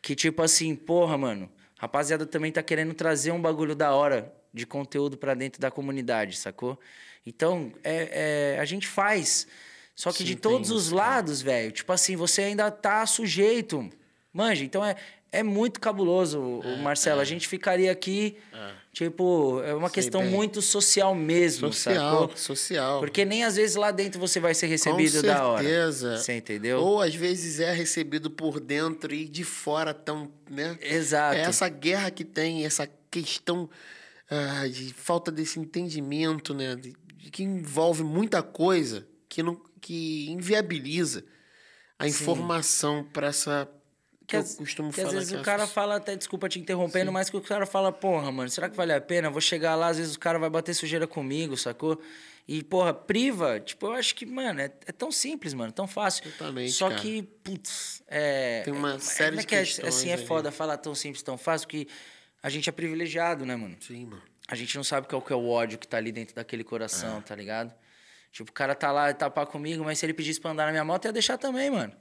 que, 0.00 0.14
tipo 0.14 0.40
assim, 0.42 0.74
porra, 0.74 1.18
mano, 1.18 1.50
rapaziada 1.76 2.24
também 2.24 2.52
tá 2.52 2.62
querendo 2.62 2.94
trazer 2.94 3.32
um 3.32 3.40
bagulho 3.40 3.74
da 3.74 3.92
hora 3.92 4.32
de 4.54 4.64
conteúdo 4.64 5.16
para 5.16 5.34
dentro 5.34 5.60
da 5.60 5.70
comunidade, 5.70 6.36
sacou? 6.36 6.78
Então, 7.26 7.72
é, 7.84 8.54
é, 8.56 8.60
a 8.60 8.64
gente 8.64 8.86
faz. 8.86 9.46
Só 9.94 10.12
que 10.12 10.18
Sim, 10.18 10.24
de 10.24 10.36
todos 10.36 10.70
os 10.70 10.90
lados, 10.90 11.42
velho, 11.42 11.72
tipo 11.72 11.92
assim, 11.92 12.16
você 12.16 12.42
ainda 12.42 12.70
tá 12.70 13.04
sujeito. 13.04 13.90
Manja, 14.38 14.62
então 14.62 14.84
é, 14.84 14.94
é 15.32 15.42
muito 15.42 15.80
cabuloso, 15.80 16.60
é, 16.62 16.76
Marcelo. 16.76 17.18
É. 17.18 17.22
A 17.22 17.24
gente 17.24 17.48
ficaria 17.48 17.90
aqui, 17.90 18.36
é. 18.52 18.70
tipo, 18.92 19.60
é 19.64 19.74
uma 19.74 19.88
Sei 19.88 19.94
questão 19.94 20.22
bem. 20.22 20.30
muito 20.30 20.62
social 20.62 21.12
mesmo, 21.12 21.72
social, 21.72 22.20
sacou? 22.20 22.36
Social. 22.36 23.00
Porque 23.00 23.24
nem 23.24 23.42
às 23.42 23.56
vezes 23.56 23.74
lá 23.74 23.90
dentro 23.90 24.20
você 24.20 24.38
vai 24.38 24.54
ser 24.54 24.68
recebido 24.68 25.20
da 25.22 25.44
hora. 25.44 25.62
Com 25.64 25.68
certeza. 25.68 26.16
Você 26.18 26.36
entendeu? 26.36 26.78
Ou 26.78 27.02
às 27.02 27.16
vezes 27.16 27.58
é 27.58 27.72
recebido 27.72 28.30
por 28.30 28.60
dentro 28.60 29.12
e 29.12 29.26
de 29.26 29.42
fora 29.42 29.92
tão, 29.92 30.30
né? 30.48 30.78
Exato. 30.80 31.36
É 31.36 31.40
essa 31.40 31.68
guerra 31.68 32.12
que 32.12 32.24
tem, 32.24 32.64
essa 32.64 32.88
questão 33.10 33.68
ah, 34.30 34.68
de 34.68 34.94
falta 34.94 35.32
desse 35.32 35.58
entendimento, 35.58 36.54
né? 36.54 36.76
De, 36.76 36.94
de 37.16 37.30
que 37.32 37.42
envolve 37.42 38.04
muita 38.04 38.40
coisa 38.40 39.04
que, 39.28 39.42
não, 39.42 39.60
que 39.80 40.30
inviabiliza 40.30 41.24
a 41.98 42.04
Sim. 42.04 42.10
informação 42.10 43.04
para 43.12 43.26
essa 43.26 43.68
que, 44.28 44.36
eu 44.36 44.44
costumo 44.44 44.90
que 44.90 44.96
falar. 44.96 45.08
Às 45.08 45.14
vezes 45.14 45.32
o 45.32 45.42
cara 45.42 45.66
fala, 45.66 45.96
até 45.96 46.14
desculpa 46.14 46.48
te 46.48 46.60
interrompendo, 46.60 47.06
Sim. 47.06 47.12
mas 47.12 47.30
que 47.30 47.36
o 47.36 47.40
cara 47.40 47.64
fala, 47.64 47.90
porra, 47.90 48.30
mano, 48.30 48.48
será 48.50 48.68
que 48.68 48.76
vale 48.76 48.92
a 48.92 49.00
pena? 49.00 49.30
vou 49.30 49.40
chegar 49.40 49.74
lá, 49.74 49.88
às 49.88 49.96
vezes 49.96 50.14
o 50.14 50.18
cara 50.18 50.38
vai 50.38 50.50
bater 50.50 50.74
sujeira 50.74 51.06
comigo, 51.06 51.56
sacou? 51.56 51.98
E, 52.46 52.62
porra, 52.62 52.94
priva, 52.94 53.58
tipo, 53.60 53.86
eu 53.86 53.92
acho 53.92 54.14
que, 54.14 54.24
mano, 54.24 54.60
é, 54.60 54.72
é 54.86 54.92
tão 54.92 55.10
simples, 55.10 55.52
mano, 55.54 55.72
tão 55.72 55.86
fácil. 55.86 56.24
Totalmente. 56.32 56.72
Só 56.72 56.88
cara. 56.88 57.00
que, 57.00 57.22
putz, 57.22 58.02
é. 58.06 58.62
Tem 58.62 58.72
uma 58.72 58.94
é, 58.94 58.98
série 58.98 59.36
é, 59.36 59.40
de 59.40 59.44
é, 59.44 59.48
questões. 59.48 59.88
Assim, 59.88 60.10
é 60.10 60.16
foda 60.16 60.50
falar 60.52 60.76
tão 60.76 60.94
simples, 60.94 61.22
tão 61.22 61.36
fácil, 61.36 61.68
que 61.68 61.88
a 62.42 62.48
gente 62.48 62.68
é 62.68 62.72
privilegiado, 62.72 63.44
né, 63.44 63.56
mano? 63.56 63.76
Sim, 63.80 64.06
mano. 64.06 64.22
A 64.46 64.54
gente 64.54 64.76
não 64.76 64.84
sabe 64.84 65.06
qual 65.08 65.20
que 65.20 65.32
é 65.32 65.36
o 65.36 65.46
ódio 65.46 65.78
que 65.78 65.86
tá 65.86 65.98
ali 65.98 66.10
dentro 66.10 66.34
daquele 66.34 66.64
coração, 66.64 67.18
é. 67.18 67.20
tá 67.20 67.34
ligado? 67.34 67.74
Tipo, 68.32 68.50
o 68.50 68.54
cara 68.54 68.74
tá 68.74 68.90
lá 68.92 69.10
e 69.10 69.14
tapar 69.14 69.46
comigo, 69.46 69.84
mas 69.84 69.98
se 69.98 70.06
ele 70.06 70.14
pedisse 70.14 70.40
pra 70.40 70.50
andar 70.50 70.66
na 70.66 70.70
minha 70.70 70.84
moto, 70.84 71.04
ia 71.04 71.12
deixar 71.12 71.36
também, 71.36 71.70
mano. 71.70 71.94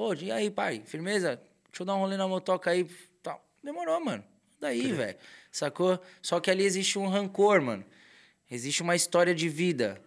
Ô, 0.00 0.14
e 0.14 0.32
aí, 0.32 0.50
pai? 0.50 0.80
Firmeza? 0.86 1.38
Deixa 1.70 1.82
eu 1.82 1.84
dar 1.84 1.94
um 1.94 1.98
rolê 1.98 2.16
na 2.16 2.26
motoca 2.26 2.70
aí. 2.70 2.86
Tal. 3.22 3.38
Demorou, 3.62 4.02
mano. 4.02 4.24
Daí, 4.58 4.90
velho. 4.94 5.14
Sacou? 5.52 6.00
Só 6.22 6.40
que 6.40 6.50
ali 6.50 6.64
existe 6.64 6.98
um 6.98 7.06
rancor, 7.06 7.60
mano. 7.60 7.84
Existe 8.50 8.80
uma 8.80 8.96
história 8.96 9.34
de 9.34 9.46
vida. 9.46 10.00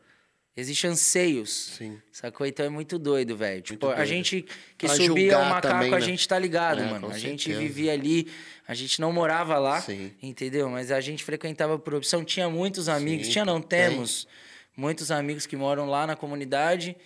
Existe 0.58 0.88
anseios. 0.88 1.76
Sim. 1.78 2.02
Sacou? 2.12 2.48
Então 2.48 2.66
é 2.66 2.70
muito 2.70 2.98
doido, 2.98 3.38
velho. 3.38 3.62
Tipo, 3.62 3.86
doido. 3.86 4.00
a 4.00 4.04
gente 4.04 4.42
que 4.80 4.88
pra 4.88 4.96
subia 4.96 5.38
o 5.38 5.46
macaco, 5.46 5.68
também, 5.68 5.92
né? 5.92 5.98
a 5.98 6.00
gente 6.00 6.28
tá 6.28 6.40
ligado, 6.40 6.82
é, 6.82 6.86
mano. 6.88 7.12
A 7.12 7.20
gente 7.20 7.54
vivia 7.54 7.94
ali, 7.94 8.32
a 8.68 8.74
gente 8.74 9.00
não 9.00 9.14
morava 9.14 9.60
lá, 9.60 9.80
Sim. 9.80 10.12
entendeu? 10.24 10.72
Mas 10.72 10.92
a 10.92 11.02
gente 11.02 11.24
frequentava 11.24 11.78
por 11.78 11.94
opção. 11.94 12.26
Tinha 12.26 12.50
muitos 12.50 12.90
amigos, 12.90 13.28
Sim, 13.28 13.34
tinha 13.34 13.46
não, 13.46 13.62
temos 13.62 14.26
tem. 14.26 14.34
muitos 14.76 15.12
amigos 15.12 15.46
que 15.46 15.56
moram 15.56 15.88
lá 15.88 16.08
na 16.08 16.16
comunidade. 16.16 16.98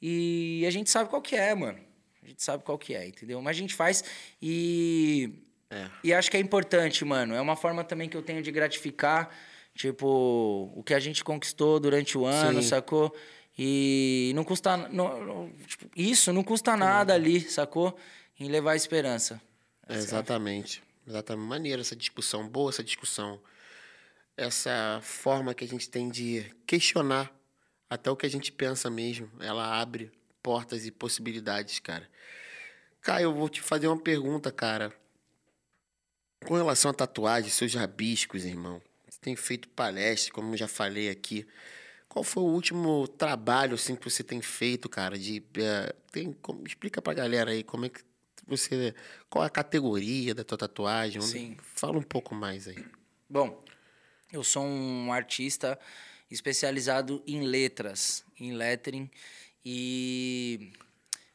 E 0.00 0.64
a 0.64 0.70
gente 0.70 0.88
sabe 0.90 1.10
qual 1.10 1.20
que 1.20 1.34
é, 1.34 1.52
mano. 1.52 1.85
A 2.26 2.28
gente 2.28 2.42
sabe 2.42 2.64
qual 2.64 2.76
que 2.76 2.92
é, 2.92 3.06
entendeu? 3.06 3.40
Mas 3.40 3.56
a 3.56 3.60
gente 3.60 3.72
faz 3.72 4.02
e. 4.42 5.32
É. 5.70 5.86
E 6.02 6.12
acho 6.12 6.28
que 6.28 6.36
é 6.36 6.40
importante, 6.40 7.04
mano. 7.04 7.34
É 7.34 7.40
uma 7.40 7.54
forma 7.54 7.84
também 7.84 8.08
que 8.08 8.16
eu 8.16 8.22
tenho 8.22 8.42
de 8.42 8.50
gratificar, 8.50 9.30
tipo, 9.74 10.72
o 10.74 10.82
que 10.82 10.92
a 10.92 10.98
gente 10.98 11.22
conquistou 11.22 11.78
durante 11.78 12.18
o 12.18 12.26
ano, 12.26 12.60
Sim. 12.60 12.68
sacou? 12.68 13.14
E 13.56 14.32
não 14.34 14.42
custa. 14.42 14.76
Não, 14.76 15.24
não, 15.24 15.52
tipo, 15.68 15.88
isso 15.94 16.32
não 16.32 16.42
custa 16.42 16.76
nada 16.76 17.14
ali, 17.14 17.40
sacou? 17.40 17.96
Em 18.40 18.48
levar 18.48 18.72
a 18.72 18.76
esperança. 18.76 19.40
É, 19.88 19.94
exatamente. 19.94 20.82
Exatamente. 21.06 21.48
Maneira 21.48 21.80
essa 21.80 21.94
discussão, 21.94 22.48
boa 22.48 22.70
essa 22.70 22.82
discussão. 22.82 23.40
Essa 24.36 24.98
forma 25.00 25.54
que 25.54 25.64
a 25.64 25.68
gente 25.68 25.88
tem 25.88 26.10
de 26.10 26.44
questionar 26.66 27.32
até 27.88 28.10
o 28.10 28.16
que 28.16 28.26
a 28.26 28.30
gente 28.30 28.50
pensa 28.50 28.90
mesmo. 28.90 29.30
Ela 29.40 29.80
abre 29.80 30.10
portas 30.46 30.86
e 30.86 30.92
possibilidades, 30.92 31.80
cara. 31.80 32.08
Caio, 33.02 33.24
eu 33.24 33.34
vou 33.34 33.48
te 33.48 33.60
fazer 33.60 33.88
uma 33.88 33.98
pergunta, 33.98 34.52
cara. 34.52 34.94
Com 36.46 36.54
relação 36.54 36.92
à 36.92 36.94
tatuagem, 36.94 37.50
seus 37.50 37.74
rabiscos, 37.74 38.44
irmão. 38.44 38.80
Você 39.08 39.18
tem 39.20 39.34
feito 39.34 39.68
palestras, 39.70 40.30
como 40.30 40.52
eu 40.52 40.56
já 40.56 40.68
falei 40.68 41.10
aqui. 41.10 41.44
Qual 42.08 42.22
foi 42.22 42.44
o 42.44 42.46
último 42.46 43.08
trabalho 43.08 43.74
assim 43.74 43.96
que 43.96 44.08
você 44.08 44.22
tem 44.22 44.40
feito, 44.40 44.88
cara? 44.88 45.18
De 45.18 45.40
uh, 45.40 45.92
tem, 46.12 46.32
como, 46.34 46.64
explica 46.64 47.02
pra 47.02 47.12
galera 47.12 47.50
aí 47.50 47.64
como 47.64 47.86
é 47.86 47.88
que 47.88 48.02
você 48.46 48.94
qual 49.28 49.42
é 49.42 49.48
a 49.48 49.50
categoria 49.50 50.32
da 50.32 50.44
tua 50.44 50.58
tatuagem? 50.58 51.20
Sim. 51.22 51.56
Fala 51.74 51.98
um 51.98 52.02
pouco 52.02 52.36
mais 52.36 52.68
aí. 52.68 52.86
Bom, 53.28 53.64
eu 54.32 54.44
sou 54.44 54.62
um 54.62 55.12
artista 55.12 55.76
especializado 56.30 57.20
em 57.26 57.42
letras, 57.42 58.24
em 58.38 58.52
lettering 58.52 59.10
e 59.68 60.70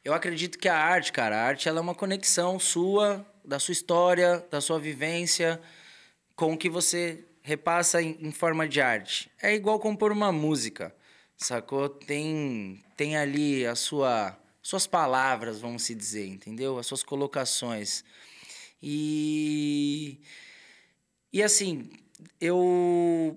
eu 0.02 0.14
acredito 0.14 0.58
que 0.58 0.66
a 0.66 0.74
arte, 0.74 1.12
cara, 1.12 1.36
a 1.36 1.42
arte 1.42 1.68
ela 1.68 1.80
é 1.80 1.82
uma 1.82 1.94
conexão 1.94 2.58
sua, 2.58 3.26
da 3.44 3.58
sua 3.58 3.72
história, 3.72 4.42
da 4.50 4.58
sua 4.58 4.78
vivência 4.78 5.60
com 6.34 6.54
o 6.54 6.56
que 6.56 6.70
você 6.70 7.26
repassa 7.42 8.00
em, 8.00 8.16
em 8.22 8.32
forma 8.32 8.66
de 8.66 8.80
arte. 8.80 9.30
É 9.42 9.54
igual 9.54 9.78
compor 9.78 10.10
uma 10.10 10.32
música, 10.32 10.94
sacou? 11.36 11.90
Tem, 11.90 12.82
tem 12.96 13.18
ali 13.18 13.66
a 13.66 13.74
sua 13.74 14.38
suas 14.62 14.86
palavras, 14.86 15.60
vamos 15.60 15.82
se 15.82 15.94
dizer, 15.94 16.26
entendeu? 16.26 16.78
As 16.78 16.86
suas 16.86 17.02
colocações. 17.02 18.02
E 18.82 20.18
e 21.30 21.42
assim, 21.42 21.90
eu 22.40 23.36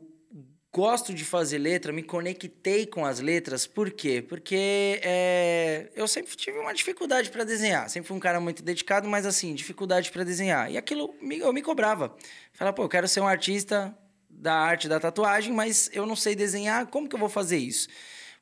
gosto 0.75 1.13
de 1.13 1.23
fazer 1.23 1.57
letra, 1.57 1.93
me 1.93 2.03
conectei 2.03 2.85
com 2.85 3.05
as 3.05 3.21
letras, 3.21 3.65
por 3.65 3.89
quê? 3.91 4.21
Porque 4.21 4.99
é, 5.01 5.89
eu 5.95 6.05
sempre 6.05 6.35
tive 6.35 6.59
uma 6.59 6.73
dificuldade 6.73 7.29
para 7.29 7.45
desenhar, 7.45 7.89
sempre 7.89 8.09
fui 8.09 8.17
um 8.17 8.19
cara 8.19 8.41
muito 8.41 8.61
dedicado, 8.61 9.07
mas 9.07 9.25
assim, 9.25 9.55
dificuldade 9.55 10.11
para 10.11 10.25
desenhar. 10.25 10.69
E 10.69 10.77
aquilo 10.77 11.15
eu 11.31 11.53
me 11.53 11.61
cobrava. 11.61 12.13
Falava, 12.51 12.75
pô, 12.75 12.83
eu 12.83 12.89
quero 12.89 13.07
ser 13.07 13.21
um 13.21 13.27
artista 13.27 13.97
da 14.29 14.53
arte 14.53 14.89
da 14.89 14.99
tatuagem, 14.99 15.53
mas 15.53 15.89
eu 15.93 16.05
não 16.05 16.13
sei 16.13 16.35
desenhar, 16.35 16.87
como 16.87 17.07
que 17.07 17.15
eu 17.15 17.19
vou 17.19 17.29
fazer 17.29 17.57
isso? 17.57 17.87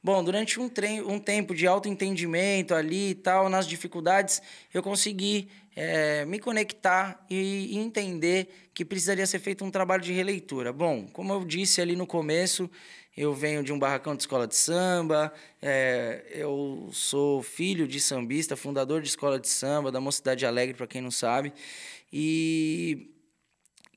Bom, 0.02 0.24
durante 0.24 0.60
um, 0.60 0.72
um 1.06 1.20
tempo 1.20 1.54
de 1.54 1.68
autoentendimento 1.68 2.74
ali 2.74 3.12
e 3.12 3.16
tal, 3.16 3.48
nas 3.48 3.68
dificuldades, 3.68 4.42
eu 4.74 4.82
consegui 4.82 5.50
é, 5.76 6.26
me 6.26 6.40
conectar 6.40 7.26
e, 7.30 7.78
entender 7.78 8.70
que 8.74 8.86
precisaria 8.86 9.26
ser 9.26 9.40
feito 9.40 9.64
um 9.64 9.72
trabalho 9.72 10.04
de 10.04 10.14
releitura. 10.14 10.72
Bom, 10.72 11.08
como 11.08 11.34
eu 11.34 11.46
disse 11.46 11.82
ali 11.82 11.96
no 11.96 12.06
começo, 12.06 12.70
eu 13.16 13.34
venho 13.34 13.64
de 13.64 13.72
um 13.72 13.78
barracão 13.78 14.16
de 14.16 14.24
escola 14.24 14.48
de 14.48 14.56
samba, 14.56 15.32
é, 15.62 16.26
eu 16.32 16.90
sou 16.92 17.44
filho 17.44 17.88
de 17.88 18.00
sambista, 18.00 18.56
fundador 18.56 19.02
de 19.02 19.08
escola 19.08 19.40
de 19.40 19.48
samba, 19.48 19.92
da 19.92 20.02
Mocidade 20.02 20.46
Alegre, 20.46 20.76
para 20.76 20.88
quem 20.88 21.02
não 21.02 21.12
sabe. 21.12 21.54
E, 22.12 23.12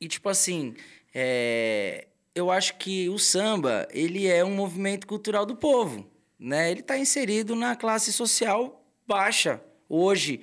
e 0.00 0.08
tipo 0.08 0.28
assim, 0.28 0.74
é, 1.14 2.08
eu 2.34 2.50
acho 2.50 2.76
que 2.76 3.08
o 3.08 3.18
samba 3.18 3.88
ele 3.90 4.26
é 4.26 4.44
um 4.44 4.54
movimento 4.54 5.06
cultural 5.06 5.46
do 5.46 5.56
povo, 5.56 6.06
né? 6.38 6.70
Ele 6.70 6.80
está 6.80 6.98
inserido 6.98 7.56
na 7.56 7.74
classe 7.74 8.12
social 8.12 8.82
baixa 9.06 9.62
hoje, 9.88 10.42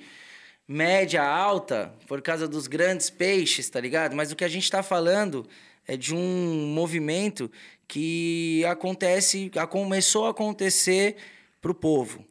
média 0.66 1.22
alta, 1.22 1.94
por 2.06 2.22
causa 2.22 2.48
dos 2.48 2.66
grandes 2.66 3.10
peixes, 3.10 3.68
tá 3.68 3.80
ligado? 3.80 4.16
Mas 4.16 4.32
o 4.32 4.36
que 4.36 4.44
a 4.44 4.48
gente 4.48 4.64
está 4.64 4.82
falando 4.82 5.46
é 5.86 5.96
de 5.96 6.14
um 6.14 6.72
movimento 6.74 7.50
que 7.86 8.64
acontece, 8.64 9.50
começou 9.68 10.26
a 10.26 10.30
acontecer 10.30 11.16
para 11.60 11.70
o 11.70 11.74
povo, 11.74 12.24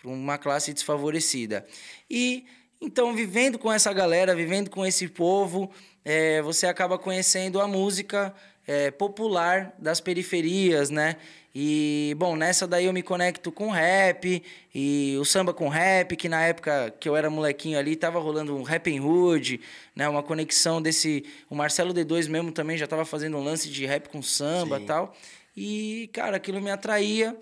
para 0.00 0.10
uma 0.10 0.36
classe 0.36 0.72
desfavorecida. 0.72 1.66
E 2.10 2.44
então, 2.80 3.14
vivendo 3.14 3.58
com 3.58 3.72
essa 3.72 3.92
galera, 3.92 4.36
vivendo 4.36 4.70
com 4.70 4.86
esse 4.86 5.08
povo, 5.08 5.70
é, 6.04 6.40
você 6.42 6.66
acaba 6.66 6.96
conhecendo 6.96 7.60
a 7.60 7.66
música 7.66 8.32
é, 8.66 8.90
popular 8.90 9.74
das 9.78 10.00
periferias, 10.00 10.88
né? 10.88 11.16
E, 11.54 12.14
bom, 12.18 12.36
nessa 12.36 12.66
daí 12.66 12.84
eu 12.84 12.92
me 12.92 13.02
conecto 13.02 13.50
com 13.50 13.70
rap 13.70 14.42
e 14.74 15.16
o 15.20 15.24
samba 15.24 15.52
com 15.52 15.68
rap, 15.68 16.14
que 16.16 16.28
na 16.28 16.42
época 16.42 16.94
que 17.00 17.08
eu 17.08 17.16
era 17.16 17.30
molequinho 17.30 17.78
ali, 17.78 17.96
tava 17.96 18.18
rolando 18.18 18.56
um 18.56 18.62
Rap 18.62 18.94
and 18.94 19.02
Hood, 19.02 19.60
né? 19.96 20.08
Uma 20.08 20.22
conexão 20.22 20.80
desse... 20.80 21.24
O 21.48 21.54
Marcelo 21.54 21.92
D2 21.92 22.28
mesmo 22.28 22.52
também 22.52 22.76
já 22.76 22.86
tava 22.86 23.04
fazendo 23.04 23.36
um 23.36 23.42
lance 23.42 23.68
de 23.68 23.86
rap 23.86 24.08
com 24.08 24.22
samba 24.22 24.78
e 24.80 24.84
tal. 24.84 25.16
E, 25.56 26.10
cara, 26.12 26.36
aquilo 26.36 26.60
me 26.60 26.70
atraía 26.70 27.36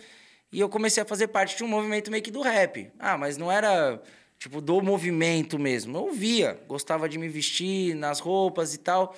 e 0.53 0.61
eu 0.61 0.69
comecei 0.69 1.03
a 1.03 1.07
fazer 1.07 1.29
parte 1.29 1.57
de 1.57 1.65
um 1.65 1.69
movimento 1.69 2.11
meio 2.11 2.23
que 2.23 2.31
do 2.31 2.41
rap. 2.41 2.91
Ah, 2.99 3.19
mas 3.19 3.37
não 3.37 3.53
era, 3.53 4.01
tipo, 4.39 4.61
do 4.61 4.81
movimento 4.81 5.59
mesmo. 5.59 5.99
Eu 5.99 6.05
ouvia, 6.05 6.59
gostava 6.67 7.09
de 7.09 7.19
me 7.19 7.29
vestir 7.29 7.95
nas 7.95 8.21
roupas 8.21 8.73
e 8.73 8.79
tal. 8.79 9.15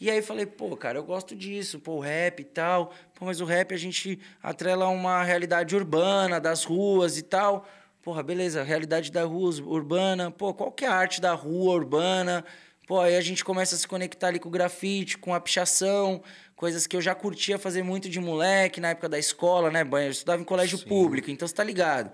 E 0.00 0.10
aí 0.10 0.22
falei, 0.22 0.46
pô, 0.46 0.74
cara, 0.78 0.98
eu 0.98 1.04
gosto 1.04 1.36
disso, 1.36 1.78
pô, 1.78 1.96
o 1.96 2.00
rap 2.00 2.40
e 2.40 2.44
tal. 2.44 2.90
Pô, 3.14 3.26
mas 3.26 3.42
o 3.42 3.44
rap 3.44 3.74
a 3.74 3.76
gente 3.76 4.18
atrela 4.42 4.88
uma 4.88 5.22
realidade 5.22 5.76
urbana, 5.76 6.40
das 6.40 6.64
ruas 6.64 7.18
e 7.18 7.22
tal. 7.22 7.68
Porra, 8.00 8.22
beleza, 8.22 8.62
realidade 8.62 9.12
da 9.12 9.24
rua 9.24 9.54
urbana. 9.66 10.30
Pô, 10.30 10.54
qual 10.54 10.72
que 10.72 10.86
é 10.86 10.88
a 10.88 10.94
arte 10.94 11.20
da 11.20 11.34
rua 11.34 11.74
urbana? 11.74 12.42
Pô, 12.86 12.98
aí 12.98 13.14
a 13.14 13.20
gente 13.20 13.44
começa 13.44 13.74
a 13.74 13.78
se 13.78 13.86
conectar 13.86 14.28
ali 14.28 14.38
com 14.38 14.48
o 14.48 14.50
grafite, 14.50 15.18
com 15.18 15.34
a 15.34 15.40
pichação, 15.40 16.22
coisas 16.56 16.86
que 16.86 16.96
eu 16.96 17.02
já 17.02 17.14
curtia 17.14 17.58
fazer 17.58 17.82
muito 17.82 18.08
de 18.08 18.18
moleque 18.18 18.80
na 18.80 18.88
época 18.88 19.08
da 19.08 19.18
escola, 19.18 19.70
né? 19.70 19.84
Banheiro, 19.84 20.08
eu 20.08 20.12
estudava 20.12 20.40
em 20.40 20.46
colégio 20.46 20.78
Sim. 20.78 20.86
público, 20.86 21.30
então 21.30 21.46
você 21.46 21.54
tá 21.54 21.62
ligado. 21.62 22.10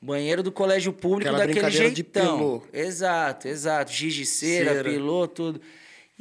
Banheiro 0.00 0.42
do 0.42 0.52
colégio 0.52 0.92
público 0.92 1.30
Aquela 1.30 1.46
daquele 1.46 1.70
jeitão. 1.70 1.94
De 1.94 2.04
pilô. 2.04 2.62
Exato, 2.72 3.48
exato. 3.48 3.90
Gigiceira, 3.90 4.74
Cera. 4.74 4.90
pilô, 4.90 5.26
tudo. 5.26 5.62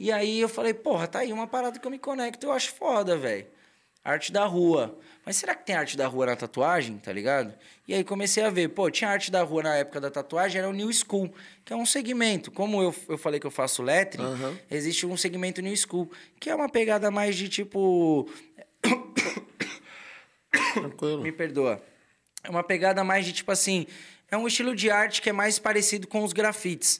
E 0.01 0.11
aí 0.11 0.39
eu 0.39 0.49
falei, 0.49 0.73
porra, 0.73 1.05
tá 1.05 1.19
aí 1.19 1.31
uma 1.31 1.45
parada 1.45 1.77
que 1.77 1.85
eu 1.85 1.91
me 1.91 1.99
conecto, 1.99 2.47
eu 2.47 2.51
acho 2.51 2.73
foda, 2.73 3.15
velho. 3.15 3.45
Arte 4.03 4.31
da 4.31 4.47
rua. 4.47 4.97
Mas 5.23 5.35
será 5.35 5.53
que 5.53 5.63
tem 5.63 5.75
arte 5.75 5.95
da 5.95 6.07
rua 6.07 6.25
na 6.25 6.35
tatuagem, 6.35 6.97
tá 6.97 7.13
ligado? 7.13 7.53
E 7.87 7.93
aí 7.93 8.03
comecei 8.03 8.41
a 8.41 8.49
ver, 8.49 8.69
pô, 8.69 8.89
tinha 8.89 9.11
arte 9.11 9.29
da 9.29 9.43
rua 9.43 9.61
na 9.61 9.75
época 9.75 10.01
da 10.01 10.09
tatuagem, 10.09 10.57
era 10.57 10.67
o 10.67 10.73
New 10.73 10.91
School, 10.91 11.31
que 11.63 11.71
é 11.71 11.75
um 11.75 11.85
segmento. 11.85 12.49
Como 12.49 12.81
eu, 12.81 12.95
eu 13.07 13.15
falei 13.15 13.39
que 13.39 13.45
eu 13.45 13.51
faço 13.51 13.83
lettering, 13.83 14.23
uhum. 14.23 14.57
existe 14.71 15.05
um 15.05 15.15
segmento 15.15 15.61
New 15.61 15.77
School, 15.77 16.11
que 16.39 16.49
é 16.49 16.55
uma 16.55 16.67
pegada 16.67 17.11
mais 17.11 17.35
de 17.35 17.47
tipo. 17.47 18.27
Tranquilo. 20.73 21.21
Me 21.21 21.31
perdoa. 21.31 21.79
É 22.43 22.49
uma 22.49 22.63
pegada 22.63 23.03
mais 23.03 23.23
de 23.23 23.33
tipo 23.33 23.51
assim. 23.51 23.85
É 24.31 24.35
um 24.35 24.47
estilo 24.47 24.75
de 24.75 24.89
arte 24.89 25.21
que 25.21 25.29
é 25.29 25.33
mais 25.33 25.59
parecido 25.59 26.07
com 26.07 26.23
os 26.23 26.33
grafites. 26.33 26.99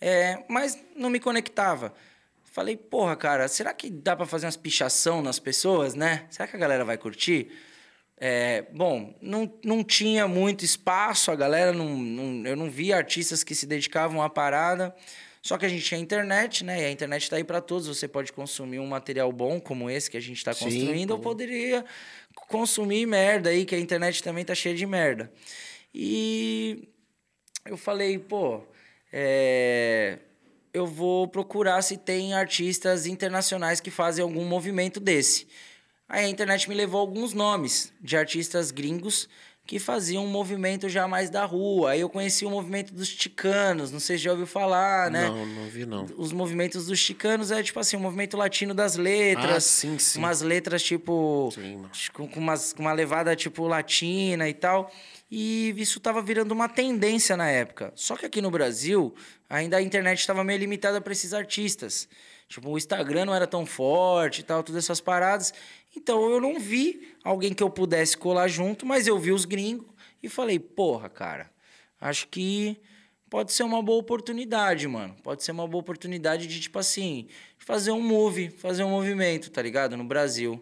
É, 0.00 0.42
mas 0.48 0.76
não 0.96 1.10
me 1.10 1.20
conectava. 1.20 1.94
Falei, 2.50 2.76
porra, 2.76 3.14
cara, 3.14 3.46
será 3.46 3.72
que 3.72 3.88
dá 3.88 4.16
para 4.16 4.26
fazer 4.26 4.46
umas 4.46 4.56
pichação 4.56 5.22
nas 5.22 5.38
pessoas, 5.38 5.94
né? 5.94 6.26
Será 6.30 6.48
que 6.48 6.56
a 6.56 6.58
galera 6.58 6.84
vai 6.84 6.98
curtir? 6.98 7.52
É, 8.16 8.62
bom, 8.72 9.14
não, 9.22 9.50
não 9.64 9.84
tinha 9.84 10.26
muito 10.26 10.64
espaço, 10.64 11.30
a 11.30 11.36
galera 11.36 11.72
não, 11.72 11.96
não, 11.96 12.46
eu 12.46 12.56
não 12.56 12.68
via 12.68 12.96
artistas 12.96 13.44
que 13.44 13.54
se 13.54 13.66
dedicavam 13.66 14.20
à 14.20 14.28
parada. 14.28 14.94
Só 15.40 15.56
que 15.56 15.64
a 15.64 15.68
gente 15.68 15.84
tinha 15.84 15.98
internet, 15.98 16.64
né? 16.64 16.82
E 16.82 16.84
a 16.84 16.90
internet 16.90 17.22
está 17.22 17.36
aí 17.36 17.44
para 17.44 17.60
todos. 17.60 17.86
Você 17.86 18.06
pode 18.06 18.32
consumir 18.32 18.78
um 18.78 18.86
material 18.86 19.32
bom 19.32 19.58
como 19.58 19.88
esse 19.88 20.10
que 20.10 20.16
a 20.16 20.20
gente 20.20 20.36
está 20.36 20.54
construindo, 20.54 21.12
ou 21.12 21.18
poderia 21.18 21.84
consumir 22.48 23.06
merda 23.06 23.48
aí, 23.50 23.64
que 23.64 23.74
a 23.74 23.78
internet 23.78 24.22
também 24.22 24.44
tá 24.44 24.54
cheia 24.54 24.74
de 24.74 24.84
merda. 24.84 25.32
E 25.94 26.88
eu 27.64 27.76
falei, 27.78 28.18
pô, 28.18 28.62
é, 29.12 30.18
eu 30.72 30.86
vou 30.86 31.26
procurar 31.28 31.82
se 31.82 31.96
tem 31.96 32.34
artistas 32.34 33.06
internacionais 33.06 33.80
que 33.80 33.90
fazem 33.90 34.22
algum 34.22 34.44
movimento 34.44 35.00
desse. 35.00 35.46
Aí 36.08 36.24
a 36.24 36.28
internet 36.28 36.68
me 36.68 36.74
levou 36.74 37.00
alguns 37.00 37.32
nomes 37.32 37.92
de 38.00 38.16
artistas 38.16 38.70
gringos 38.70 39.28
que 39.70 39.78
faziam 39.78 40.24
um 40.24 40.28
movimento 40.28 40.88
já 40.88 41.06
mais 41.06 41.30
da 41.30 41.44
rua. 41.44 41.92
Aí 41.92 42.00
eu 42.00 42.08
conheci 42.08 42.44
o 42.44 42.50
movimento 42.50 42.92
dos 42.92 43.06
chicanos, 43.06 43.92
não 43.92 44.00
sei 44.00 44.18
se 44.18 44.24
já 44.24 44.32
ouviu 44.32 44.46
falar, 44.46 45.08
né? 45.12 45.28
Não, 45.28 45.46
não 45.46 45.68
vi 45.68 45.86
não. 45.86 46.06
Os 46.16 46.32
movimentos 46.32 46.86
dos 46.86 46.98
chicanos 46.98 47.52
é 47.52 47.62
tipo 47.62 47.78
assim, 47.78 47.94
o 47.94 48.00
um 48.00 48.02
movimento 48.02 48.36
latino 48.36 48.74
das 48.74 48.96
letras. 48.96 49.56
Ah, 49.56 49.60
sim, 49.60 49.96
sim. 49.96 50.18
Umas 50.18 50.40
letras 50.40 50.82
tipo... 50.82 51.50
Sim, 51.54 51.84
com, 52.12 52.26
com, 52.26 52.40
umas, 52.40 52.72
com 52.72 52.82
uma 52.82 52.92
levada 52.92 53.36
tipo 53.36 53.64
latina 53.68 54.48
e 54.48 54.54
tal. 54.54 54.90
E 55.30 55.72
isso 55.76 55.98
estava 55.98 56.20
virando 56.20 56.52
uma 56.52 56.68
tendência 56.68 57.36
na 57.36 57.48
época. 57.48 57.92
Só 57.94 58.16
que 58.16 58.26
aqui 58.26 58.42
no 58.42 58.50
Brasil, 58.50 59.14
ainda 59.48 59.76
a 59.76 59.82
internet 59.82 60.18
estava 60.18 60.42
meio 60.42 60.58
limitada 60.58 61.00
para 61.00 61.12
esses 61.12 61.32
artistas. 61.32 62.08
Tipo, 62.48 62.70
o 62.70 62.76
Instagram 62.76 63.26
não 63.26 63.34
era 63.34 63.46
tão 63.46 63.64
forte 63.64 64.40
e 64.40 64.42
tal, 64.42 64.64
todas 64.64 64.84
essas 64.84 65.00
paradas. 65.00 65.54
Então 65.96 66.28
eu 66.28 66.40
não 66.40 66.58
vi 66.58 67.14
alguém 67.22 67.54
que 67.54 67.62
eu 67.62 67.70
pudesse 67.70 68.16
colar 68.16 68.48
junto, 68.48 68.84
mas 68.84 69.06
eu 69.06 69.18
vi 69.20 69.30
os 69.30 69.44
gringos 69.44 69.86
e 70.20 70.28
falei, 70.28 70.58
porra, 70.58 71.08
cara, 71.08 71.48
acho 72.00 72.26
que 72.26 72.76
pode 73.28 73.52
ser 73.52 73.62
uma 73.62 73.80
boa 73.80 74.00
oportunidade, 74.00 74.88
mano. 74.88 75.14
Pode 75.22 75.44
ser 75.44 75.52
uma 75.52 75.68
boa 75.68 75.80
oportunidade 75.80 76.48
de, 76.48 76.60
tipo 76.60 76.78
assim, 76.80 77.28
fazer 77.56 77.92
um 77.92 78.02
move, 78.02 78.50
fazer 78.50 78.82
um 78.82 78.90
movimento, 78.90 79.48
tá 79.48 79.62
ligado? 79.62 79.96
No 79.96 80.04
Brasil. 80.04 80.60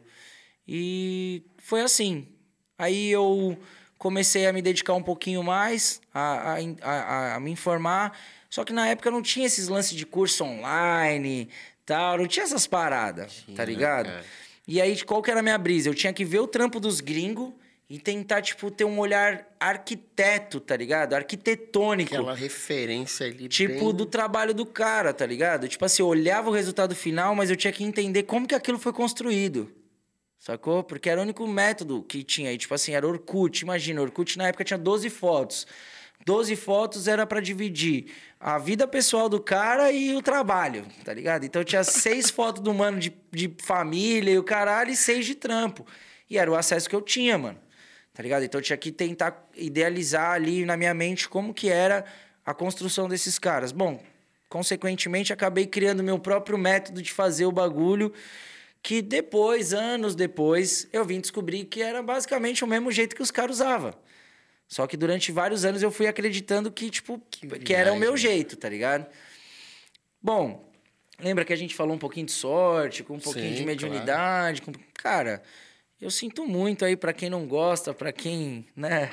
E 0.67 1.43
foi 1.57 1.81
assim. 1.81 2.29
Aí 2.77 3.09
eu 3.09 3.59
comecei 3.99 4.47
a 4.47 4.53
me 4.53 4.63
dedicar 4.63 4.95
um 4.95 5.03
pouquinho 5.03 5.43
mais, 5.43 6.01
a, 6.15 6.55
a, 6.55 6.57
a, 6.83 7.35
a 7.35 7.41
me 7.41 7.51
informar. 7.51 8.17
Só 8.49 8.65
que 8.65 8.73
na 8.73 8.89
época 8.89 9.11
não 9.11 9.21
tinha 9.21 9.47
esses 9.47 9.69
lances 9.69 9.95
de 9.95 10.07
curso 10.07 10.45
online, 10.45 11.49
tal, 11.85 12.17
não 12.19 12.27
tinha 12.27 12.45
essas 12.45 12.67
paradas, 12.67 13.45
tá 13.55 13.65
ligado? 13.65 14.07
Cara. 14.07 14.25
E 14.67 14.81
aí, 14.81 15.03
qual 15.03 15.23
que 15.23 15.31
era 15.31 15.41
a 15.41 15.43
minha 15.43 15.59
brisa? 15.59 15.89
Eu 15.89 15.95
tinha 15.95 16.13
que 16.13 16.25
ver 16.25 16.39
o 16.41 16.47
trampo 16.47 16.79
dos 16.79 17.01
gringos 17.01 17.53
e 17.91 17.99
tentar, 17.99 18.43
tipo, 18.43 18.71
ter 18.71 18.85
um 18.85 18.99
olhar 18.99 19.47
arquiteto, 19.59 20.61
tá 20.61 20.77
ligado? 20.77 21.15
Arquitetônico. 21.15 22.15
Aquela 22.15 22.35
referência 22.35 23.27
ali. 23.27 23.49
Tipo, 23.49 23.87
bem... 23.87 23.95
do 23.95 24.05
trabalho 24.05 24.53
do 24.53 24.67
cara, 24.67 25.15
tá 25.15 25.25
ligado? 25.25 25.67
Tipo 25.67 25.87
assim, 25.87 26.03
eu 26.03 26.07
olhava 26.07 26.51
o 26.51 26.53
resultado 26.53 26.95
final, 26.95 27.35
mas 27.35 27.49
eu 27.49 27.57
tinha 27.57 27.73
que 27.73 27.83
entender 27.83 28.25
como 28.25 28.47
que 28.47 28.55
aquilo 28.55 28.79
foi 28.79 28.93
construído. 28.93 29.73
Sacou? 30.39 30.85
Porque 30.85 31.11
era 31.11 31.21
o 31.21 31.25
único 31.25 31.47
método 31.47 32.03
que 32.03 32.23
tinha 32.23 32.51
aí. 32.51 32.57
Tipo 32.57 32.75
assim, 32.75 32.93
era 32.93 33.07
Orkut. 33.07 33.63
Imagina, 33.63 34.01
Orkut 34.01 34.39
na 34.39 34.49
época 34.49 34.65
tinha 34.65 34.79
12 34.79 35.11
fotos. 35.11 35.67
12 36.25 36.57
fotos 36.57 37.09
era 37.09 37.27
para 37.27 37.41
dividir 37.41 38.13
a 38.39 38.59
vida 38.59 38.87
pessoal 38.87 39.29
do 39.29 39.41
cara 39.41 39.91
e 39.91 40.15
o 40.15 40.23
trabalho, 40.23 40.85
tá 41.05 41.13
ligado? 41.15 41.45
Então 41.45 41.65
tinha 41.65 41.83
seis 41.85 42.29
fotos 42.31 42.63
do 42.63 42.75
mano 42.75 42.99
de, 42.99 43.13
de 43.33 43.55
família 43.63 44.33
e 44.33 44.39
o 44.39 44.45
caralho 44.45 44.91
e 44.91 44.97
seis 44.97 45.25
de 45.25 45.35
trampo. 45.35 45.87
E 46.29 46.37
era 46.37 46.51
o 46.51 46.55
acesso 46.55 46.89
que 46.89 46.95
eu 46.95 47.01
tinha, 47.01 47.39
mano. 47.39 47.59
Tá 48.13 48.23
ligado? 48.23 48.43
Então 48.45 48.59
eu 48.59 48.63
tinha 48.63 48.77
que 48.77 48.91
tentar 48.91 49.49
idealizar 49.55 50.33
ali 50.33 50.65
na 50.65 50.77
minha 50.77 50.93
mente 50.93 51.29
como 51.29 51.55
que 51.55 51.69
era 51.69 52.05
a 52.45 52.53
construção 52.53 53.09
desses 53.09 53.39
caras. 53.39 53.73
Bom, 53.73 54.03
consequentemente 54.49 55.33
acabei 55.33 55.67
criando 55.67 56.03
meu 56.03 56.19
próprio 56.19 56.59
método 56.59 57.01
de 57.01 57.13
fazer 57.13 57.47
o 57.47 57.53
bagulho 57.53 58.13
que 58.83 59.03
depois, 59.03 59.73
anos 59.73 60.15
depois, 60.15 60.89
eu 60.93 61.05
vim 61.05 61.21
descobrir 61.21 61.65
que 61.65 61.83
era 61.83 62.03
basicamente 62.03 62.65
o 62.65 62.67
mesmo 62.67 62.91
jeito 62.91 63.15
que 63.15 63.23
os 63.23 63.31
caras 63.31 63.57
usavam. 63.57 63.93
Só 64.67 64.87
que 64.87 64.97
durante 64.97 65.33
vários 65.33 65.65
anos 65.65 65.83
eu 65.83 65.91
fui 65.91 66.07
acreditando 66.07 66.71
que, 66.71 66.91
tipo, 66.91 67.21
que, 67.31 67.47
que 67.47 67.75
era 67.75 67.93
o 67.93 67.99
meu 67.99 68.17
jeito, 68.17 68.57
tá 68.57 68.69
ligado? 68.69 69.07
Bom, 70.23 70.71
lembra 71.19 71.45
que 71.45 71.53
a 71.53 71.57
gente 71.57 71.75
falou 71.75 71.95
um 71.95 71.99
pouquinho 71.99 72.27
de 72.27 72.33
sorte, 72.33 73.03
com 73.03 73.15
um 73.15 73.21
pouquinho 73.21 73.51
Sim, 73.51 73.55
de 73.55 73.65
mediunidade, 73.65 74.61
claro. 74.61 74.79
com... 74.79 74.85
cara, 74.95 75.43
eu 76.01 76.11
sinto 76.11 76.47
muito 76.47 76.85
aí 76.85 76.97
para 76.97 77.13
quem 77.13 77.31
não 77.31 77.47
gosta, 77.47 77.95
para 77.95 78.13
quem, 78.13 78.67
né? 78.77 79.11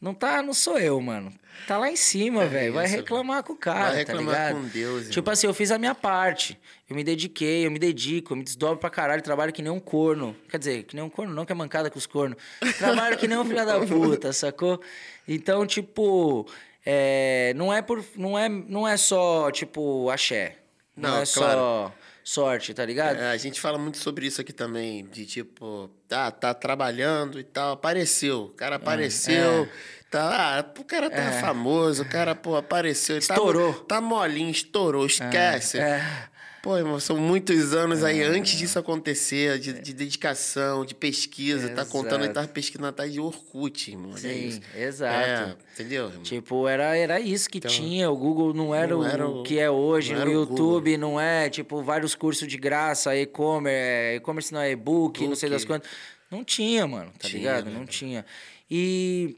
Não 0.00 0.14
tá, 0.14 0.42
não 0.42 0.54
sou 0.54 0.78
eu, 0.78 0.98
mano. 0.98 1.30
Tá 1.66 1.76
lá 1.76 1.90
em 1.90 1.96
cima, 1.96 2.44
é 2.44 2.46
velho. 2.46 2.72
Vai 2.72 2.86
reclamar 2.86 3.42
com 3.42 3.52
o 3.52 3.56
cara, 3.56 3.80
Vai 3.80 3.90
tá 3.90 3.96
reclamar 4.12 4.34
tá 4.34 4.48
ligado? 4.48 4.62
com 4.62 4.68
Deus. 4.68 5.08
Tipo 5.08 5.18
irmão. 5.18 5.32
assim, 5.32 5.46
eu 5.46 5.52
fiz 5.52 5.70
a 5.70 5.78
minha 5.78 5.94
parte. 5.94 6.58
Eu 6.88 6.96
me 6.96 7.04
dediquei, 7.04 7.66
eu 7.66 7.70
me 7.70 7.78
dedico, 7.78 8.32
eu 8.32 8.36
me 8.38 8.42
desdobro 8.42 8.78
pra 8.78 8.88
caralho, 8.88 9.20
trabalho 9.20 9.52
que 9.52 9.60
nem 9.60 9.70
um 9.70 9.78
corno. 9.78 10.34
Quer 10.48 10.58
dizer, 10.58 10.82
que 10.84 10.96
nem 10.96 11.04
um 11.04 11.10
corno, 11.10 11.34
não 11.34 11.44
que 11.44 11.52
é 11.52 11.54
mancada 11.54 11.90
com 11.90 11.98
os 11.98 12.06
cornos. 12.06 12.38
Trabalho 12.78 13.18
que 13.18 13.28
nem 13.28 13.36
um 13.36 13.44
filho 13.44 13.66
da 13.66 13.78
puta, 13.86 14.32
sacou? 14.32 14.80
Então, 15.28 15.66
tipo, 15.66 16.48
é, 16.84 17.52
não 17.54 17.72
é 17.72 17.82
por 17.82 18.02
não 18.16 18.38
é 18.38 18.48
não 18.48 18.88
é 18.88 18.96
só 18.96 19.50
tipo 19.50 20.08
axé. 20.08 20.56
Não, 20.96 21.10
não 21.10 21.18
é 21.18 21.26
claro. 21.26 21.58
só 21.58 21.94
sorte, 22.24 22.74
tá 22.74 22.84
ligado? 22.84 23.18
É, 23.18 23.30
a 23.30 23.36
gente 23.36 23.60
fala 23.60 23.78
muito 23.78 23.98
sobre 23.98 24.26
isso 24.26 24.40
aqui 24.40 24.52
também, 24.52 25.04
de 25.06 25.26
tipo, 25.26 25.90
tá, 26.08 26.30
tá 26.30 26.54
trabalhando 26.54 27.38
e 27.38 27.44
tal, 27.44 27.72
apareceu, 27.72 28.44
o 28.44 28.48
cara 28.50 28.76
apareceu, 28.76 29.64
é. 29.64 29.68
tá, 30.10 30.58
ah, 30.58 30.80
o 30.80 30.84
cara 30.84 31.10
tá 31.10 31.22
é. 31.22 31.40
famoso, 31.40 32.02
o 32.02 32.08
cara, 32.08 32.34
pô, 32.34 32.56
apareceu, 32.56 33.16
tá 33.16 33.34
estourou. 33.34 33.72
Tá, 33.72 33.96
tá 33.96 34.00
molinho, 34.00 34.50
estourou, 34.50 35.06
esquece. 35.06 35.78
É. 35.78 36.30
Pô, 36.62 36.76
irmão, 36.76 37.00
são 37.00 37.16
muitos 37.16 37.72
anos 37.72 38.04
aí 38.04 38.20
é. 38.20 38.24
antes 38.24 38.58
disso 38.58 38.78
acontecer, 38.78 39.58
de, 39.58 39.72
de 39.72 39.94
dedicação, 39.94 40.84
de 40.84 40.94
pesquisa. 40.94 41.64
Exato. 41.64 41.74
Tá 41.74 41.86
contando, 41.86 42.24
ele 42.24 42.34
tava 42.34 42.48
pesquisando 42.48 42.88
atrás 42.88 43.10
de 43.10 43.18
Orkut, 43.18 43.90
irmão. 43.90 44.14
Sim, 44.14 44.60
é 44.74 44.84
exato. 44.84 45.16
É, 45.16 45.56
entendeu? 45.72 46.08
Irmão? 46.08 46.22
Tipo, 46.22 46.68
era, 46.68 46.94
era 46.94 47.18
isso 47.18 47.48
que 47.48 47.58
então, 47.58 47.70
tinha. 47.70 48.10
O 48.10 48.16
Google 48.16 48.52
não 48.52 48.74
era, 48.74 48.88
não 48.88 49.00
o, 49.00 49.06
era 49.06 49.26
o, 49.26 49.42
que 49.42 49.58
é 49.58 49.70
hoje. 49.70 50.14
O 50.14 50.30
YouTube 50.30 50.98
não 50.98 51.18
é, 51.18 51.48
tipo, 51.48 51.82
vários 51.82 52.14
cursos 52.14 52.46
de 52.46 52.58
graça, 52.58 53.16
e-commerce, 53.16 53.74
é, 53.74 54.16
e-commerce 54.16 54.52
não 54.52 54.60
é 54.60 54.70
e-book, 54.72 55.26
não 55.26 55.34
sei 55.34 55.48
das 55.48 55.64
quantas. 55.64 55.90
Não 56.30 56.44
tinha, 56.44 56.86
mano, 56.86 57.10
tá 57.18 57.26
tinha, 57.26 57.38
ligado? 57.38 57.70
Não 57.70 57.86
tinha. 57.86 58.24
E, 58.70 59.34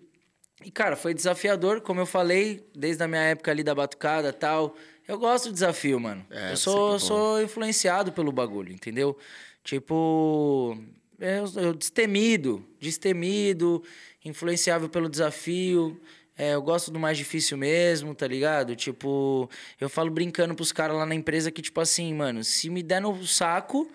e, 0.65 0.71
cara, 0.73 0.97
foi 0.97 1.15
desafiador, 1.15 1.81
como 1.81 2.01
eu 2.01 2.07
falei, 2.07 2.69
desde 2.75 3.03
a 3.03 3.09
minha 3.09 3.23
época 3.23 3.51
ali 3.53 3.63
da 3.63 3.75
batucada 3.75 4.29
e 4.29 4.33
tal. 4.33 4.77
Eu 5.13 5.19
gosto 5.19 5.49
de 5.49 5.53
desafio, 5.53 6.01
mano. 6.01 6.25
É, 6.31 6.53
eu 6.53 6.57
sou, 6.57 6.99
sou 6.99 7.43
influenciado 7.43 8.11
pelo 8.13 8.33
bagulho, 8.33 8.73
entendeu? 8.73 9.15
Tipo, 9.63 10.75
eu, 11.21 11.45
eu 11.63 11.75
destemido, 11.75 12.65
destemido, 12.81 13.85
influenciável 14.25 14.89
pelo 14.89 15.11
desafio. 15.11 16.01
É, 16.35 16.55
eu 16.55 16.63
gosto 16.63 16.91
do 16.91 16.99
mais 16.99 17.19
difícil 17.19 17.59
mesmo, 17.59 18.15
tá 18.15 18.27
ligado? 18.27 18.75
Tipo, 18.75 19.51
eu 19.79 19.91
falo 19.91 20.11
brincando 20.11 20.55
pros 20.55 20.73
caras 20.73 20.97
lá 20.97 21.05
na 21.05 21.15
empresa 21.15 21.51
que, 21.51 21.61
tipo 21.61 21.79
assim, 21.79 22.15
mano, 22.15 22.43
se 22.43 22.71
me 22.71 22.83
der 22.83 23.03
no 23.03 23.23
saco, 23.27 23.87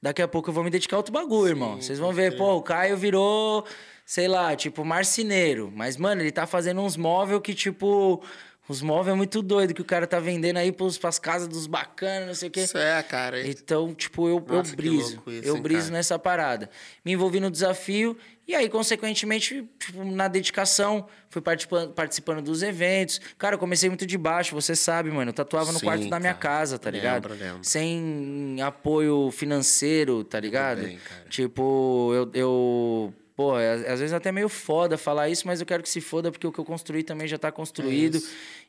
daqui 0.00 0.22
a 0.22 0.28
pouco 0.28 0.50
eu 0.50 0.54
vou 0.54 0.62
me 0.62 0.70
dedicar 0.70 0.94
a 0.94 0.98
outro 0.98 1.12
bagulho, 1.12 1.46
Sim, 1.46 1.50
irmão. 1.50 1.82
Vocês 1.82 1.98
vão 1.98 2.12
ver, 2.12 2.36
pô, 2.36 2.54
o 2.54 2.62
Caio 2.62 2.96
virou, 2.96 3.66
sei 4.06 4.28
lá, 4.28 4.54
tipo, 4.54 4.84
marceneiro. 4.84 5.68
Mas, 5.74 5.96
mano, 5.96 6.22
ele 6.22 6.30
tá 6.30 6.46
fazendo 6.46 6.80
uns 6.80 6.96
móveis 6.96 7.40
que, 7.42 7.54
tipo 7.54 8.22
os 8.70 8.82
móveis 8.82 9.14
é 9.14 9.16
muito 9.16 9.42
doido 9.42 9.74
que 9.74 9.82
o 9.82 9.84
cara 9.84 10.06
tá 10.06 10.20
vendendo 10.20 10.58
aí 10.58 10.70
pros, 10.70 10.96
pras 10.96 11.18
casas 11.18 11.48
dos 11.48 11.66
bacanas, 11.66 12.28
não 12.28 12.34
sei 12.34 12.48
o 12.48 12.52
quê. 12.52 12.60
Isso 12.60 12.78
é, 12.78 13.02
cara. 13.02 13.44
Então, 13.44 13.92
tipo, 13.92 14.28
eu, 14.28 14.44
Nossa, 14.46 14.70
eu 14.70 14.76
briso. 14.76 15.22
Isso, 15.26 15.44
eu 15.44 15.56
hein, 15.56 15.62
briso 15.62 15.86
cara. 15.86 15.92
nessa 15.94 16.16
parada. 16.20 16.70
Me 17.04 17.10
envolvi 17.10 17.40
no 17.40 17.50
desafio 17.50 18.16
e 18.46 18.54
aí, 18.54 18.68
consequentemente, 18.68 19.68
tipo, 19.76 20.04
na 20.04 20.28
dedicação, 20.28 21.08
fui 21.28 21.42
participando, 21.42 21.92
participando 21.92 22.42
dos 22.42 22.62
eventos. 22.62 23.20
Cara, 23.36 23.56
eu 23.56 23.58
comecei 23.58 23.88
muito 23.88 24.06
de 24.06 24.16
baixo, 24.16 24.54
você 24.54 24.76
sabe, 24.76 25.10
mano. 25.10 25.30
Eu 25.30 25.34
tatuava 25.34 25.72
no 25.72 25.80
Sim, 25.80 25.86
quarto 25.86 26.08
da 26.08 26.20
minha 26.20 26.34
casa, 26.34 26.78
tá 26.78 26.92
ligado? 26.92 27.28
Lembro, 27.28 27.44
lembro. 27.44 27.64
Sem 27.64 28.56
apoio 28.62 29.32
financeiro, 29.32 30.22
tá 30.22 30.38
ligado? 30.38 30.82
Bem, 30.82 30.98
tipo, 31.28 32.12
eu, 32.14 32.30
eu 32.34 33.14
Pô, 33.40 33.58
é, 33.58 33.72
às 33.72 34.00
vezes 34.00 34.12
é 34.12 34.16
até 34.16 34.30
meio 34.30 34.50
foda 34.50 34.98
falar 34.98 35.30
isso, 35.30 35.46
mas 35.46 35.60
eu 35.60 35.66
quero 35.66 35.82
que 35.82 35.88
se 35.88 36.02
foda 36.02 36.30
porque 36.30 36.46
o 36.46 36.52
que 36.52 36.58
eu 36.58 36.64
construí 36.64 37.02
também 37.02 37.26
já 37.26 37.38
tá 37.38 37.50
construído. 37.50 38.18
É 38.18 38.20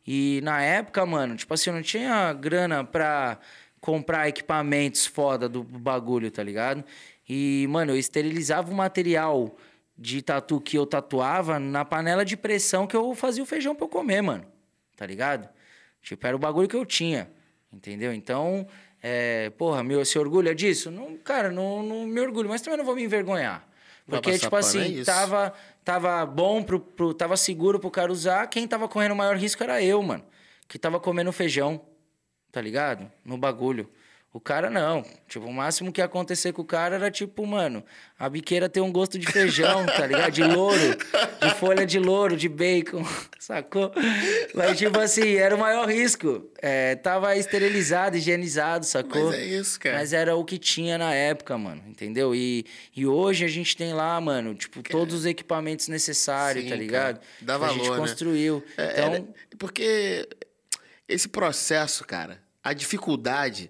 e 0.07 0.39
na 0.45 0.61
época, 0.61 1.05
mano, 1.05 1.35
tipo 1.35 1.53
assim, 1.53 1.71
eu 1.71 1.73
não 1.73 1.81
tinha 1.81 2.31
grana 2.31 2.81
pra 2.81 3.37
comprar 3.81 4.29
equipamentos 4.29 5.05
foda 5.05 5.49
do 5.49 5.61
bagulho, 5.61 6.31
tá 6.31 6.41
ligado? 6.41 6.85
E, 7.27 7.67
mano, 7.69 7.91
eu 7.91 7.97
esterilizava 7.97 8.71
o 8.71 8.73
material 8.73 9.57
de 9.97 10.21
tatu 10.21 10.61
que 10.61 10.77
eu 10.77 10.85
tatuava 10.85 11.59
na 11.59 11.83
panela 11.83 12.23
de 12.23 12.37
pressão 12.37 12.87
que 12.87 12.95
eu 12.95 13.13
fazia 13.13 13.43
o 13.43 13.45
feijão 13.45 13.75
pra 13.75 13.83
eu 13.83 13.89
comer, 13.89 14.21
mano. 14.21 14.45
Tá 14.95 15.05
ligado? 15.05 15.49
Tipo, 16.01 16.25
era 16.25 16.35
o 16.37 16.39
bagulho 16.39 16.69
que 16.69 16.77
eu 16.77 16.85
tinha. 16.85 17.29
Entendeu? 17.73 18.13
Então, 18.13 18.65
é, 19.03 19.49
porra, 19.49 19.83
meu, 19.83 20.05
se 20.05 20.17
orgulha 20.17 20.55
disso? 20.55 20.89
Não, 20.89 21.17
cara, 21.17 21.51
não, 21.51 21.83
não 21.83 22.07
me 22.07 22.21
orgulho, 22.21 22.47
mas 22.47 22.61
também 22.61 22.77
não 22.77 22.85
vou 22.85 22.95
me 22.95 23.03
envergonhar. 23.03 23.69
Porque, 24.11 24.37
tipo 24.37 24.55
assim, 24.55 25.01
é 25.01 25.03
tava, 25.03 25.53
tava 25.83 26.25
bom, 26.25 26.61
pro, 26.61 26.79
pro, 26.79 27.13
tava 27.13 27.37
seguro 27.37 27.79
pro 27.79 27.89
cara 27.89 28.11
usar. 28.11 28.47
Quem 28.47 28.67
tava 28.67 28.87
correndo 28.87 29.13
o 29.13 29.15
maior 29.15 29.37
risco 29.37 29.63
era 29.63 29.81
eu, 29.81 30.01
mano. 30.03 30.23
Que 30.67 30.77
tava 30.77 30.99
comendo 30.99 31.31
feijão, 31.31 31.81
tá 32.51 32.61
ligado? 32.61 33.11
No 33.23 33.37
bagulho. 33.37 33.89
O 34.33 34.39
cara 34.39 34.69
não. 34.69 35.03
Tipo, 35.27 35.45
o 35.45 35.53
máximo 35.53 35.91
que 35.91 35.99
ia 35.99 36.05
acontecer 36.05 36.53
com 36.53 36.61
o 36.61 36.65
cara 36.65 36.95
era 36.95 37.11
tipo, 37.11 37.45
mano, 37.45 37.83
a 38.17 38.29
biqueira 38.29 38.69
tem 38.69 38.81
um 38.81 38.91
gosto 38.91 39.19
de 39.19 39.27
feijão, 39.27 39.85
tá 39.85 40.07
ligado? 40.07 40.31
De 40.31 40.41
louro, 40.41 40.97
de 41.41 41.55
folha 41.55 41.85
de 41.85 41.99
louro, 41.99 42.37
de 42.37 42.47
bacon, 42.47 43.05
sacou? 43.37 43.91
Mas, 44.55 44.77
tipo 44.77 44.97
assim, 44.97 45.33
era 45.35 45.53
o 45.53 45.59
maior 45.59 45.85
risco. 45.89 46.49
É, 46.61 46.95
tava 46.95 47.35
esterilizado, 47.35 48.15
higienizado, 48.15 48.85
sacou? 48.85 49.31
Mas 49.31 49.35
é 49.35 49.43
isso, 49.43 49.77
cara. 49.77 49.97
Mas 49.97 50.13
era 50.13 50.33
o 50.33 50.45
que 50.45 50.57
tinha 50.57 50.97
na 50.97 51.13
época, 51.13 51.57
mano, 51.57 51.83
entendeu? 51.85 52.33
E, 52.33 52.65
e 52.95 53.05
hoje 53.05 53.43
a 53.43 53.49
gente 53.49 53.75
tem 53.75 53.93
lá, 53.93 54.19
mano, 54.21 54.55
tipo, 54.55 54.81
cara, 54.81 54.97
todos 54.97 55.13
os 55.13 55.25
equipamentos 55.25 55.89
necessários, 55.89 56.63
sim, 56.63 56.69
tá 56.69 56.75
ligado? 56.77 57.15
Cara, 57.15 57.27
dá 57.41 57.57
valor, 57.57 57.73
A 57.73 57.77
gente 57.77 57.89
né? 57.89 57.97
construiu. 57.97 58.63
É, 58.77 58.91
então... 58.91 59.13
É, 59.13 59.23
porque 59.57 60.29
esse 61.05 61.27
processo, 61.27 62.05
cara, 62.05 62.41
a 62.63 62.71
dificuldade 62.71 63.69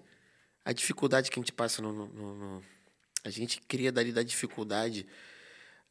a 0.64 0.72
dificuldade 0.72 1.30
que 1.30 1.38
a 1.38 1.42
gente 1.42 1.52
passa 1.52 1.82
no, 1.82 1.92
no, 1.92 2.06
no, 2.06 2.62
a 3.24 3.30
gente 3.30 3.60
cria 3.62 3.90
dali 3.90 4.12
da 4.12 4.22
dificuldade 4.22 5.06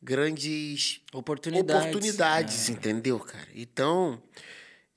grandes 0.01 1.01
oportunidades, 1.13 1.87
oportunidades 1.87 2.69
é. 2.69 2.71
entendeu, 2.73 3.19
cara? 3.19 3.47
Então, 3.53 4.21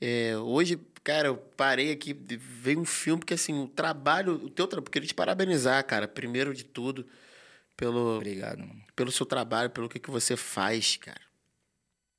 é, 0.01 0.37
hoje, 0.39 0.81
cara, 1.03 1.29
eu 1.29 1.37
parei 1.37 1.93
aqui, 1.93 2.15
veio 2.15 2.81
um 2.81 2.85
filme 2.85 3.23
que 3.23 3.35
assim, 3.35 3.63
o 3.63 3.69
trabalho, 3.69 4.35
o 4.35 4.49
teu 4.49 4.67
trabalho, 4.67 4.91
queria 4.91 5.09
te 5.09 5.15
parabenizar, 5.15 5.85
cara, 5.85 6.09
primeiro 6.09 6.55
de 6.55 6.65
tudo, 6.65 7.07
pelo 7.77 8.17
Obrigado, 8.17 8.61
mano. 8.61 8.83
pelo 8.97 9.13
seu 9.13 9.27
trabalho, 9.27 9.71
pelo 9.71 9.89
que 9.89 9.99
que 9.99 10.11
você 10.11 10.37
faz, 10.37 10.97
cara. 10.97 11.21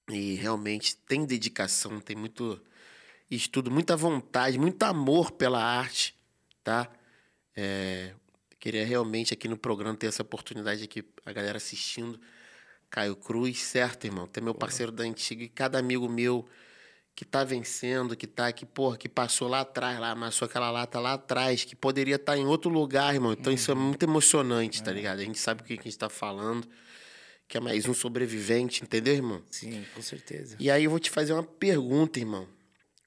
E 0.09 0.35
realmente 0.35 0.95
tem 0.95 1.25
dedicação, 1.25 1.99
tem 1.99 2.15
muito 2.15 2.61
estudo, 3.29 3.71
muita 3.71 3.97
vontade, 3.97 4.59
muito 4.59 4.83
amor 4.83 5.31
pela 5.31 5.63
arte, 5.63 6.15
tá? 6.63 6.87
É, 7.55 8.11
queria 8.59 8.85
realmente 8.85 9.33
aqui 9.33 9.47
no 9.47 9.57
programa 9.57 9.95
ter 9.95 10.07
essa 10.07 10.21
oportunidade 10.21 10.83
aqui, 10.83 11.03
a 11.25 11.31
galera 11.31 11.57
assistindo, 11.57 12.19
Caio 12.89 13.15
Cruz, 13.15 13.61
certo, 13.61 14.05
irmão? 14.05 14.27
Tem 14.27 14.43
meu 14.43 14.53
parceiro 14.55 14.91
da 14.91 15.03
antiga 15.03 15.43
e 15.43 15.49
cada 15.49 15.77
amigo 15.77 16.07
meu 16.09 16.47
que 17.15 17.23
tá 17.23 17.45
vencendo, 17.45 18.15
que 18.15 18.27
tá 18.27 18.47
aqui, 18.47 18.65
porra, 18.65 18.97
que 18.97 19.07
passou 19.07 19.47
lá 19.47 19.61
atrás, 19.61 19.97
lá, 19.97 20.11
amassou 20.11 20.45
aquela 20.45 20.69
lata 20.69 20.99
lá 20.99 21.13
atrás, 21.13 21.63
que 21.63 21.73
poderia 21.73 22.15
estar 22.15 22.33
tá 22.33 22.37
em 22.37 22.45
outro 22.45 22.69
lugar, 22.69 23.13
irmão. 23.13 23.31
Então 23.31 23.51
uhum. 23.51 23.55
isso 23.55 23.71
é 23.71 23.75
muito 23.75 24.03
emocionante, 24.03 24.83
tá 24.83 24.91
é. 24.91 24.93
ligado? 24.93 25.19
A 25.19 25.23
gente 25.23 25.39
sabe 25.39 25.61
o 25.61 25.65
que 25.65 25.73
a 25.73 25.75
gente 25.77 25.97
tá 25.97 26.09
falando, 26.09 26.67
que 27.47 27.55
é 27.55 27.61
mais 27.61 27.87
um 27.87 27.93
sobrevivente, 27.93 28.83
entendeu, 28.83 29.13
irmão? 29.13 29.41
Sim, 29.49 29.85
com 29.95 30.01
certeza. 30.01 30.57
E 30.59 30.69
aí 30.69 30.83
eu 30.83 30.89
vou 30.89 30.99
te 30.99 31.09
fazer 31.09 31.31
uma 31.31 31.43
pergunta, 31.43 32.19
irmão. 32.19 32.47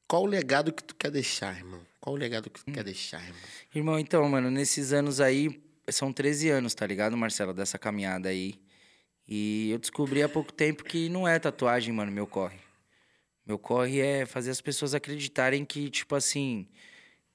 Qual 0.07 0.22
o 0.22 0.26
legado 0.26 0.72
que 0.72 0.82
tu 0.82 0.94
quer 0.94 1.11
deixar, 1.11 1.55
irmão? 1.55 1.80
Qual 2.09 2.14
o 2.14 2.18
legado 2.18 2.48
que 2.48 2.64
tu 2.64 2.70
hum. 2.70 2.72
quer 2.72 2.82
deixar, 2.82 3.22
irmão? 3.22 3.40
Irmão, 3.74 3.98
então, 3.98 4.26
mano, 4.26 4.50
nesses 4.50 4.94
anos 4.94 5.20
aí, 5.20 5.61
são 5.90 6.11
13 6.11 6.48
anos, 6.48 6.74
tá 6.74 6.86
ligado, 6.86 7.14
Marcelo, 7.18 7.52
dessa 7.52 7.78
caminhada 7.78 8.30
aí. 8.30 8.59
E 9.28 9.68
eu 9.70 9.78
descobri 9.78 10.22
há 10.22 10.28
pouco 10.28 10.50
tempo 10.50 10.84
que 10.84 11.11
não 11.11 11.28
é 11.28 11.38
tatuagem, 11.38 11.92
mano, 11.92 12.11
meu 12.11 12.26
corre. 12.26 12.56
Meu 13.44 13.59
corre 13.59 14.00
é 14.00 14.24
fazer 14.24 14.50
as 14.50 14.59
pessoas 14.59 14.94
acreditarem 14.94 15.66
que, 15.66 15.90
tipo 15.90 16.14
assim, 16.14 16.66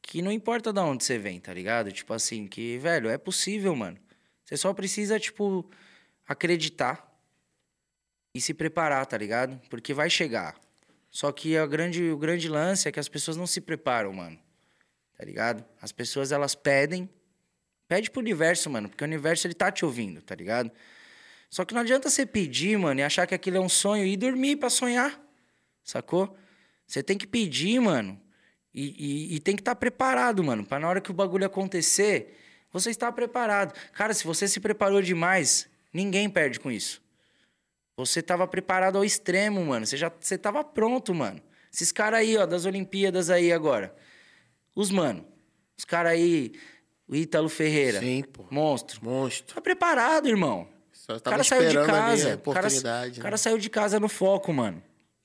que 0.02 0.24
não 0.24 0.32
importa 0.32 0.74
de 0.74 0.80
onde 0.80 1.04
você 1.04 1.20
vem, 1.20 1.40
tá 1.40 1.54
ligado? 1.54 1.92
Tipo 1.92 2.12
assim, 2.12 2.48
que, 2.48 2.80
velho, 2.80 3.10
é 3.10 3.18
possível, 3.20 3.76
mano. 3.76 4.00
Você 4.44 4.58
só 4.58 4.74
precisa, 4.74 5.20
tipo, 5.20 5.70
acreditar 6.28 7.16
e 8.34 8.42
se 8.42 8.56
preparar, 8.56 9.06
tá 9.06 9.20
ligado? 9.20 9.62
Porque 9.70 9.94
vai 9.94 10.10
chegar. 10.10 10.60
Só 11.12 11.32
que 11.32 11.56
a 11.56 11.68
grande, 11.68 12.10
o 12.10 12.18
grande 12.18 12.50
lance 12.50 12.90
é 12.90 12.92
que 12.92 13.00
as 13.00 13.08
pessoas 13.08 13.38
não 13.38 13.46
se 13.46 13.62
preparam, 13.62 14.12
mano. 14.12 14.43
Tá 15.24 15.26
ligado? 15.26 15.64
As 15.82 15.94
pessoas, 15.94 16.34
elas 16.34 16.54
pedem. 16.54 17.10
Pede 17.88 18.12
pro 18.12 18.20
universo, 18.20 18.70
mano, 18.70 18.90
porque 18.90 19.06
o 19.06 19.08
universo, 19.08 19.48
ele 19.48 19.54
tá 19.54 19.72
te 19.72 19.86
ouvindo, 19.86 20.22
tá 20.22 20.36
ligado? 20.36 20.70
Só 21.50 21.64
que 21.64 21.74
não 21.74 21.80
adianta 21.80 22.10
você 22.10 22.26
pedir, 22.26 22.78
mano, 22.78 23.00
e 23.00 23.04
achar 23.04 23.26
que 23.26 23.34
aquilo 23.34 23.56
é 23.56 23.60
um 23.62 23.70
sonho 23.70 24.06
e 24.06 24.18
dormir 24.18 24.58
para 24.58 24.70
sonhar. 24.70 25.18
Sacou? 25.82 26.36
Você 26.86 27.02
tem 27.02 27.18
que 27.18 27.26
pedir, 27.26 27.80
mano. 27.80 28.20
E, 28.74 29.32
e, 29.32 29.36
e 29.36 29.40
tem 29.40 29.56
que 29.56 29.62
estar 29.62 29.76
tá 29.76 29.80
preparado, 29.80 30.44
mano. 30.44 30.66
Pra 30.66 30.78
na 30.78 30.90
hora 30.90 31.00
que 31.00 31.12
o 31.12 31.14
bagulho 31.14 31.46
acontecer, 31.46 32.38
você 32.70 32.90
estar 32.90 33.10
preparado. 33.14 33.74
Cara, 33.94 34.14
se 34.14 34.26
você 34.26 34.46
se 34.46 34.60
preparou 34.60 35.02
demais, 35.02 35.70
ninguém 35.94 36.30
perde 36.30 36.60
com 36.60 36.70
isso. 36.70 37.02
Você 37.96 38.22
tava 38.22 38.46
preparado 38.46 38.98
ao 38.98 39.06
extremo, 39.06 39.64
mano. 39.64 39.86
Você 39.86 39.96
já 39.96 40.12
você 40.20 40.38
tava 40.38 40.66
pronto, 40.66 41.16
mano. 41.16 41.42
Esses 41.72 41.94
caras 41.94 42.20
aí, 42.20 42.36
ó, 42.36 42.46
das 42.46 42.66
Olimpíadas 42.66 43.30
aí 43.30 43.54
agora. 43.54 43.96
Os 44.76 44.90
mano. 44.90 45.26
Os 45.78 45.86
caras 45.86 46.14
aí, 46.14 46.54
o 47.08 47.16
Ítalo 47.16 47.50
Ferreira. 47.50 48.00
Sim, 48.00 48.24
pô. 48.24 48.46
Monstro. 48.50 49.04
Monstro. 49.04 49.56
Tá 49.56 49.62
preparado, 49.62 50.28
irmão. 50.28 50.68
Só 50.92 51.18
o 51.18 51.22
cara 51.22 51.44
saiu 51.44 51.70
de 51.70 51.86
casa. 51.86 52.42
o 52.46 52.54
cara, 52.54 52.70
né? 52.70 53.12
cara 53.22 53.38
saiu 53.38 53.58
de 53.58 53.70
casa 53.70 54.00
no 54.00 54.08
foco, 54.08 54.54
mano. 54.54 54.82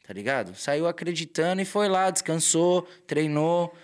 Tá 0.07 0.13
ligado? 0.13 0.55
Saiu 0.55 0.87
acreditando 0.87 1.61
e 1.61 1.65
foi 1.65 1.89
lá, 1.89 2.11
descansou, 2.11 2.89
treinou, 3.07 3.75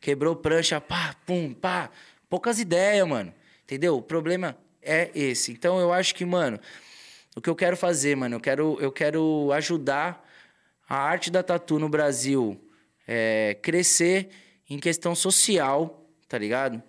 quebrou 0.00 0.34
prancha, 0.34 0.80
pá, 0.80 1.14
pum, 1.26 1.52
pá. 1.52 1.90
Poucas 2.28 2.58
ideias, 2.58 3.06
mano. 3.06 3.32
Entendeu? 3.62 3.96
O 3.96 4.02
problema 4.02 4.56
é 4.82 5.10
esse. 5.14 5.52
Então 5.52 5.78
eu 5.78 5.92
acho 5.92 6.14
que, 6.14 6.24
mano, 6.24 6.58
o 7.36 7.40
que 7.40 7.48
eu 7.48 7.54
quero 7.54 7.76
fazer, 7.76 8.16
mano, 8.16 8.36
eu 8.36 8.40
quero, 8.40 8.78
eu 8.80 8.90
quero 8.90 9.52
ajudar 9.52 10.26
a 10.88 10.96
arte 10.96 11.30
da 11.30 11.42
tatu 11.42 11.78
no 11.78 11.88
Brasil 11.88 12.60
é, 13.06 13.56
crescer 13.62 14.28
em 14.68 14.78
questão 14.78 15.14
social, 15.14 16.08
tá 16.28 16.38
ligado? 16.38 16.82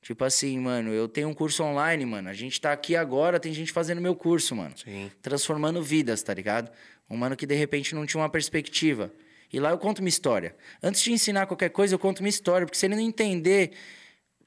Tipo 0.00 0.24
assim, 0.24 0.58
mano, 0.58 0.90
eu 0.90 1.08
tenho 1.08 1.28
um 1.28 1.34
curso 1.34 1.62
online, 1.62 2.06
mano. 2.06 2.28
A 2.28 2.32
gente 2.32 2.60
tá 2.60 2.72
aqui 2.72 2.96
agora, 2.96 3.40
tem 3.40 3.52
gente 3.52 3.72
fazendo 3.72 4.00
meu 4.00 4.14
curso, 4.14 4.54
mano. 4.54 4.74
Sim. 4.76 5.10
Transformando 5.20 5.82
vidas, 5.82 6.22
tá 6.22 6.32
ligado? 6.32 6.70
Um 7.10 7.16
mano 7.16 7.36
que 7.36 7.46
de 7.46 7.54
repente 7.54 7.94
não 7.94 8.06
tinha 8.06 8.20
uma 8.20 8.28
perspectiva. 8.28 9.12
E 9.52 9.58
lá 9.58 9.70
eu 9.70 9.78
conto 9.78 10.00
uma 10.00 10.08
história. 10.08 10.54
Antes 10.82 11.02
de 11.02 11.12
ensinar 11.12 11.46
qualquer 11.46 11.70
coisa, 11.70 11.94
eu 11.94 11.98
conto 11.98 12.20
uma 12.20 12.28
história, 12.28 12.66
porque 12.66 12.78
se 12.78 12.86
ele 12.86 12.94
não 12.94 13.02
entender 13.02 13.72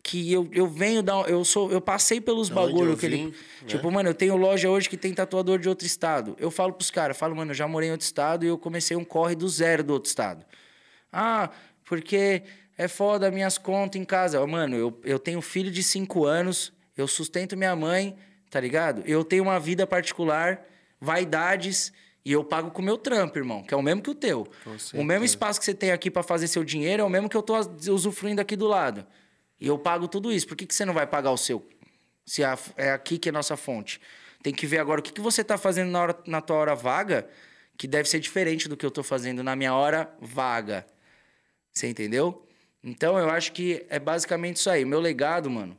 que 0.03 0.31
eu, 0.31 0.49
eu 0.51 0.67
venho 0.67 1.03
da. 1.03 1.21
Eu 1.21 1.43
sou. 1.43 1.71
Eu 1.71 1.81
passei 1.81 2.19
pelos 2.19 2.49
bagulho 2.49 2.97
que 2.97 3.05
ele. 3.05 3.25
Né? 3.25 3.33
Tipo, 3.67 3.91
mano, 3.91 4.09
eu 4.09 4.13
tenho 4.13 4.35
loja 4.35 4.69
hoje 4.69 4.89
que 4.89 4.97
tem 4.97 5.13
tatuador 5.13 5.59
de 5.59 5.69
outro 5.69 5.85
estado. 5.85 6.35
Eu 6.39 6.49
falo 6.49 6.73
pros 6.73 6.89
caras, 6.89 7.17
falo, 7.17 7.35
mano, 7.35 7.51
eu 7.51 7.55
já 7.55 7.67
morei 7.67 7.89
em 7.89 7.91
outro 7.91 8.05
estado 8.05 8.45
e 8.45 8.47
eu 8.47 8.57
comecei 8.57 8.95
um 8.97 9.03
corre 9.03 9.35
do 9.35 9.47
zero 9.47 9.83
do 9.83 9.93
outro 9.93 10.07
estado. 10.07 10.45
Ah, 11.11 11.49
porque 11.85 12.43
é 12.81 12.87
foda 12.87 13.29
minhas 13.29 13.59
contas 13.59 14.01
em 14.01 14.03
casa. 14.03 14.45
Mano, 14.47 14.75
eu, 14.75 14.99
eu 15.03 15.19
tenho 15.19 15.39
filho 15.39 15.69
de 15.69 15.83
cinco 15.83 16.25
anos, 16.25 16.73
eu 16.97 17.07
sustento 17.07 17.55
minha 17.55 17.75
mãe, 17.75 18.15
tá 18.49 18.59
ligado? 18.59 19.03
Eu 19.05 19.23
tenho 19.23 19.43
uma 19.43 19.59
vida 19.59 19.85
particular, 19.85 20.65
vaidades. 20.99 21.93
E 22.25 22.31
eu 22.31 22.43
pago 22.43 22.71
com 22.71 22.81
o 22.81 22.85
meu 22.85 22.97
trampo, 22.97 23.37
irmão, 23.37 23.63
que 23.63 23.73
é 23.73 23.77
o 23.77 23.83
mesmo 23.83 24.01
que 24.01 24.09
o 24.09 24.15
teu. 24.15 24.47
O 24.99 25.03
mesmo 25.03 25.25
espaço 25.25 25.59
que 25.59 25.65
você 25.65 25.75
tem 25.75 25.91
aqui 25.91 26.09
para 26.09 26.23
fazer 26.23 26.47
seu 26.47 26.63
dinheiro 26.63 27.03
é 27.03 27.05
o 27.05 27.09
mesmo 27.09 27.29
que 27.29 27.37
eu 27.37 27.43
tô 27.43 27.55
usufruindo 27.91 28.41
aqui 28.41 28.55
do 28.55 28.67
lado. 28.67 29.05
E 29.59 29.67
eu 29.67 29.77
pago 29.77 30.07
tudo 30.07 30.31
isso. 30.31 30.47
Por 30.47 30.57
que, 30.57 30.65
que 30.65 30.73
você 30.73 30.83
não 30.83 30.93
vai 30.93 31.05
pagar 31.05 31.31
o 31.31 31.37
seu? 31.37 31.67
Se 32.25 32.41
é 32.77 32.91
aqui 32.91 33.19
que 33.19 33.29
é 33.29 33.31
a 33.31 33.33
nossa 33.33 33.55
fonte. 33.55 34.01
Tem 34.41 34.53
que 34.53 34.65
ver 34.65 34.79
agora 34.79 34.99
o 34.99 35.03
que, 35.03 35.13
que 35.13 35.21
você 35.21 35.41
está 35.41 35.55
fazendo 35.55 35.91
na, 35.91 36.01
hora, 36.01 36.19
na 36.25 36.41
tua 36.41 36.55
hora 36.55 36.75
vaga, 36.75 37.27
que 37.77 37.87
deve 37.87 38.09
ser 38.09 38.19
diferente 38.19 38.67
do 38.67 38.75
que 38.75 38.85
eu 38.85 38.89
estou 38.89 39.03
fazendo 39.03 39.43
na 39.43 39.55
minha 39.55 39.73
hora 39.75 40.11
vaga. 40.19 40.85
Você 41.71 41.87
entendeu? 41.87 42.47
Então 42.83 43.17
eu 43.17 43.29
acho 43.29 43.51
que 43.51 43.85
é 43.89 43.99
basicamente 43.99 44.57
isso 44.57 44.69
aí. 44.69 44.83
Meu 44.85 44.99
legado, 44.99 45.49
mano, 45.49 45.77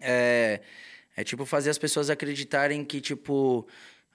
é, 0.00 0.60
é 1.16 1.24
tipo 1.24 1.44
fazer 1.44 1.70
as 1.70 1.78
pessoas 1.78 2.10
acreditarem 2.10 2.84
que, 2.84 3.00
tipo, 3.00 3.66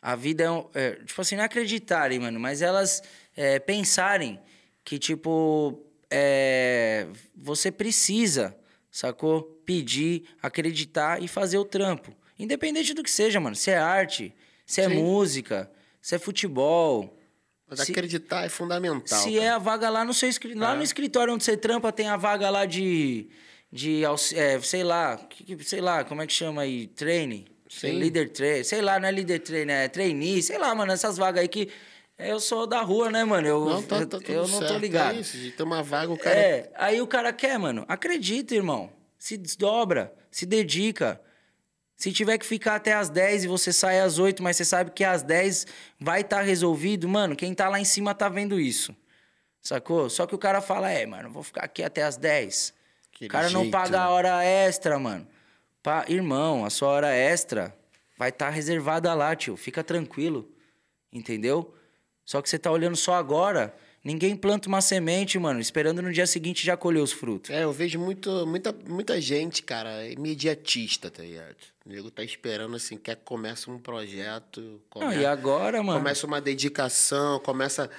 a 0.01 0.15
vida 0.15 0.43
é, 0.43 0.51
um, 0.51 0.69
é 0.73 0.91
tipo 0.95 1.21
assim, 1.21 1.35
não 1.35 1.43
acreditarem, 1.43 2.19
mano, 2.19 2.39
mas 2.39 2.61
elas 2.61 3.01
é, 3.35 3.59
pensarem 3.59 4.39
que, 4.83 4.99
tipo, 4.99 5.83
é, 6.09 7.07
você 7.35 7.71
precisa 7.71 8.55
sacou? 8.91 9.43
Pedir, 9.65 10.25
acreditar 10.43 11.23
e 11.23 11.27
fazer 11.27 11.57
o 11.57 11.65
trampo. 11.65 12.13
Independente 12.37 12.93
do 12.93 13.01
que 13.01 13.09
seja, 13.09 13.39
mano. 13.39 13.55
Se 13.55 13.71
é 13.71 13.77
arte, 13.77 14.35
se 14.65 14.81
é 14.81 14.89
Sim. 14.89 14.95
música, 14.95 15.71
se 16.01 16.15
é 16.15 16.19
futebol. 16.19 17.17
Mas 17.77 17.85
se, 17.85 17.91
acreditar 17.91 18.45
é 18.45 18.49
fundamental. 18.49 19.19
Se 19.19 19.33
cara. 19.33 19.45
é 19.45 19.49
a 19.49 19.57
vaga 19.57 19.89
lá 19.89 20.03
no 20.03 20.13
seu 20.13 20.27
escritório. 20.27 20.67
Lá 20.67 20.75
no 20.75 20.81
é. 20.81 20.83
escritório 20.83 21.33
onde 21.33 21.43
você 21.43 21.55
trampa, 21.55 21.91
tem 21.91 22.07
a 22.09 22.17
vaga 22.17 22.49
lá 22.49 22.65
de. 22.65 23.29
de 23.71 24.03
é, 24.35 24.59
sei 24.59 24.83
lá, 24.83 25.19
sei 25.61 25.79
lá, 25.79 26.03
como 26.03 26.21
é 26.21 26.27
que 26.27 26.33
chama 26.33 26.63
aí? 26.63 26.87
Treine. 26.87 27.47
Sim. 27.69 27.97
Líder 27.97 28.29
treine. 28.29 28.65
Sei 28.65 28.81
lá, 28.81 28.99
não 28.99 29.07
é 29.07 29.11
líder 29.11 29.39
treine, 29.39 29.71
é 29.71 29.87
trainee. 29.87 30.43
Sei 30.43 30.57
lá, 30.57 30.75
mano, 30.75 30.91
essas 30.91 31.17
vagas 31.17 31.41
aí 31.41 31.47
que. 31.47 31.69
Eu 32.19 32.39
sou 32.39 32.67
da 32.67 32.81
rua, 32.81 33.09
né, 33.09 33.23
mano? 33.23 33.47
Eu, 33.47 33.65
não, 33.65 33.81
tá, 33.81 34.05
tá 34.05 34.19
eu, 34.27 34.47
não 34.47 34.59
tô 34.59 34.77
ligado. 34.77 35.15
É 35.15 35.21
isso, 35.21 35.37
de 35.37 35.51
ter 35.51 35.63
uma 35.63 35.81
vaga, 35.81 36.11
o 36.11 36.17
cara. 36.17 36.35
É, 36.35 36.71
aí 36.75 37.01
o 37.01 37.07
cara 37.07 37.33
quer, 37.33 37.57
mano. 37.57 37.83
Acredita, 37.87 38.53
irmão. 38.53 38.91
Se 39.17 39.37
desdobra, 39.37 40.13
se 40.29 40.45
dedica. 40.45 41.19
Se 42.01 42.11
tiver 42.11 42.39
que 42.39 42.45
ficar 42.47 42.77
até 42.77 42.93
as 42.93 43.09
10 43.09 43.43
e 43.43 43.47
você 43.47 43.71
sai 43.71 43.99
às 43.99 44.17
8, 44.17 44.41
mas 44.41 44.57
você 44.57 44.65
sabe 44.65 44.89
que 44.89 45.03
às 45.03 45.21
10 45.21 45.67
vai 45.99 46.21
estar 46.21 46.37
tá 46.37 46.41
resolvido, 46.41 47.07
mano, 47.07 47.35
quem 47.35 47.53
tá 47.53 47.69
lá 47.69 47.79
em 47.79 47.85
cima 47.85 48.15
tá 48.15 48.27
vendo 48.27 48.59
isso. 48.59 48.95
Sacou? 49.61 50.09
Só 50.09 50.25
que 50.25 50.33
o 50.33 50.37
cara 50.39 50.61
fala, 50.61 50.89
é, 50.89 51.05
mano, 51.05 51.29
vou 51.29 51.43
ficar 51.43 51.63
aqui 51.63 51.83
até 51.83 52.01
as 52.01 52.17
10. 52.17 52.73
o 53.21 53.27
cara 53.27 53.49
jeito, 53.49 53.63
não 53.63 53.69
paga 53.69 54.01
a 54.01 54.05
né? 54.05 54.09
hora 54.09 54.43
extra, 54.43 54.97
mano. 54.97 55.27
Pa... 55.83 56.03
Irmão, 56.07 56.65
a 56.65 56.71
sua 56.71 56.89
hora 56.89 57.13
extra 57.13 57.71
vai 58.17 58.29
estar 58.29 58.47
tá 58.47 58.51
reservada 58.51 59.13
lá, 59.13 59.35
tio. 59.35 59.55
Fica 59.55 59.83
tranquilo. 59.83 60.49
Entendeu? 61.13 61.71
Só 62.25 62.41
que 62.41 62.49
você 62.49 62.57
tá 62.57 62.71
olhando 62.71 62.95
só 62.95 63.13
agora. 63.13 63.75
Ninguém 64.03 64.35
planta 64.35 64.67
uma 64.67 64.81
semente, 64.81 65.37
mano, 65.37 65.59
esperando 65.59 66.01
no 66.01 66.11
dia 66.11 66.25
seguinte 66.25 66.65
já 66.65 66.75
colher 66.75 67.03
os 67.03 67.11
frutos. 67.11 67.51
É, 67.51 67.63
eu 67.63 67.71
vejo 67.71 67.99
muito, 67.99 68.47
muita, 68.47 68.73
muita 68.73 69.21
gente, 69.21 69.61
cara, 69.61 70.07
imediatista, 70.07 71.11
tá 71.11 71.21
ligado? 71.21 71.70
O 71.85 71.89
nego 71.89 72.11
tá 72.11 72.23
esperando, 72.23 72.75
assim, 72.75 72.97
quer 72.97 73.15
que 73.15 73.23
comece 73.23 73.69
um 73.69 73.79
projeto. 73.79 74.81
Não, 74.95 75.11
e 75.13 75.25
agora, 75.25 75.81
mano? 75.81 75.99
Começa 75.99 76.27
uma 76.27 76.39
dedicação, 76.39 77.39
começa 77.39 77.89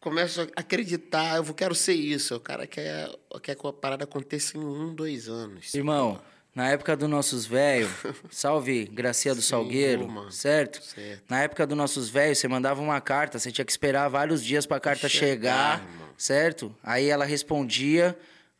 começa 0.00 0.48
a 0.56 0.60
acreditar, 0.60 1.36
eu 1.36 1.54
quero 1.54 1.74
ser 1.74 1.94
isso. 1.94 2.36
O 2.36 2.40
cara 2.40 2.66
quer, 2.66 3.08
quer 3.42 3.54
que 3.54 3.66
a 3.66 3.72
parada 3.72 4.04
aconteça 4.04 4.56
em 4.56 4.60
um, 4.60 4.94
dois 4.94 5.28
anos. 5.28 5.74
Irmão, 5.74 6.20
na 6.54 6.70
época 6.70 6.96
dos 6.96 7.08
nossos 7.08 7.46
velhos, 7.46 7.90
salve 8.30 8.86
Gracia 8.86 9.34
do 9.34 9.42
Sim, 9.42 9.48
Salgueiro, 9.48 10.32
certo? 10.32 10.82
certo? 10.82 11.24
Na 11.28 11.42
época 11.42 11.66
dos 11.66 11.76
nossos 11.76 12.08
velhos, 12.08 12.38
você 12.38 12.48
mandava 12.48 12.80
uma 12.80 13.00
carta, 13.00 13.38
você 13.38 13.52
tinha 13.52 13.64
que 13.64 13.72
esperar 13.72 14.08
vários 14.08 14.42
dias 14.42 14.66
para 14.66 14.78
a 14.78 14.80
carta 14.80 15.08
chegar, 15.08 15.80
chegar 15.80 16.14
certo? 16.16 16.74
Aí 16.82 17.06
ela 17.08 17.24
respondia, 17.24 18.18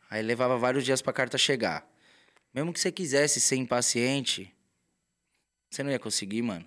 aí 0.09 0.21
levava 0.21 0.57
vários 0.57 0.85
dias 0.85 1.01
para 1.01 1.11
a 1.11 1.13
carta 1.13 1.37
chegar. 1.37 1.87
Mesmo 2.53 2.73
que 2.73 2.79
você 2.79 2.91
quisesse 2.91 3.39
ser 3.39 3.57
impaciente, 3.57 4.53
você 5.69 5.83
não 5.83 5.91
ia 5.91 5.99
conseguir, 5.99 6.41
mano. 6.41 6.65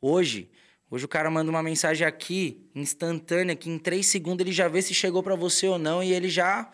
Hoje, 0.00 0.50
hoje 0.90 1.04
o 1.04 1.08
cara 1.08 1.30
manda 1.30 1.50
uma 1.50 1.62
mensagem 1.62 2.06
aqui, 2.06 2.68
instantânea, 2.74 3.56
que 3.56 3.68
em 3.68 3.78
três 3.78 4.06
segundos 4.06 4.44
ele 4.44 4.52
já 4.52 4.68
vê 4.68 4.80
se 4.80 4.94
chegou 4.94 5.22
para 5.22 5.34
você 5.34 5.66
ou 5.66 5.78
não 5.78 6.02
e 6.02 6.12
ele 6.12 6.28
já 6.28 6.70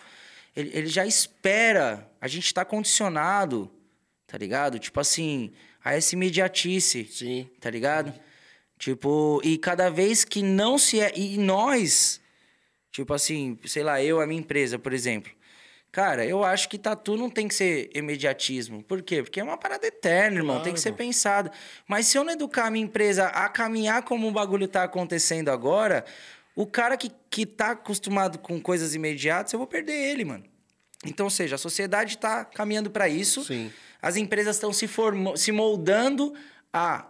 ele, 0.55 0.71
ele 0.73 0.87
já 0.89 1.07
espera. 1.07 2.11
A 2.21 2.29
gente 2.29 2.47
está 2.47 2.65
condicionado 2.65 3.71
tá 4.35 4.39
ligado? 4.39 4.81
Tipo 4.81 4.99
assim, 4.99 5.53
a 5.85 5.95
essa 5.95 6.17
imediatice, 6.17 7.05
Sim. 7.05 7.49
tá 7.61 7.71
ligado? 7.71 8.13
Tipo, 8.77 9.41
e 9.45 9.57
cada 9.57 9.89
vez 9.89 10.25
que 10.25 10.43
não 10.43 10.77
se 10.77 10.99
é. 10.99 11.17
E 11.17 11.39
nós, 11.39 12.21
tipo 12.91 13.15
assim, 13.15 13.57
sei 13.65 13.85
lá, 13.85 14.03
eu, 14.03 14.21
a 14.21 14.27
minha 14.27 14.41
empresa, 14.41 14.77
por 14.77 14.93
exemplo. 14.93 15.31
Cara, 15.95 16.27
eu 16.27 16.43
acho 16.43 16.69
que 16.69 16.77
tatu 16.77 17.17
não 17.17 17.31
tem 17.31 17.47
que 17.47 17.55
ser 17.55 17.89
imediatismo. 17.95 18.83
Por 18.83 19.01
quê? 19.01 19.23
Porque 19.23 19.39
é 19.39 19.45
uma 19.45 19.57
parada 19.57 19.87
eterna, 19.87 20.39
irmão. 20.39 20.57
Claro. 20.57 20.65
Tem 20.65 20.75
que 20.75 20.81
ser 20.81 20.91
pensado. 20.91 21.53
Mas 21.87 22.09
se 22.09 22.19
eu 22.19 22.25
não 22.25 22.33
educar 22.33 22.67
a 22.67 22.71
minha 22.73 22.85
empresa 22.85 23.27
a 23.27 23.49
caminhar 23.49 24.03
como 24.03 24.27
o 24.27 24.33
bagulho 24.33 24.67
tá 24.67 24.83
acontecendo 24.83 25.51
agora, 25.51 26.05
o 26.57 26.67
cara 26.67 26.97
que, 26.97 27.13
que 27.31 27.47
tá 27.47 27.71
acostumado 27.71 28.41
com 28.41 28.61
coisas 28.61 28.97
imediatas, 28.97 29.53
eu 29.53 29.59
vou 29.61 29.69
perder 29.69 29.93
ele, 29.93 30.25
mano. 30.25 30.43
Então, 31.07 31.27
ou 31.27 31.31
seja, 31.31 31.55
a 31.55 31.59
sociedade 31.59 32.17
está 32.17 32.45
caminhando 32.45 32.91
para 32.91 33.09
isso. 33.09 33.45
Sim. 33.45 33.73
As 34.03 34.17
empresas 34.17 34.57
estão 34.57 34.73
se, 34.73 34.91
se 35.37 35.53
moldando 35.53 36.35
a, 36.73 37.07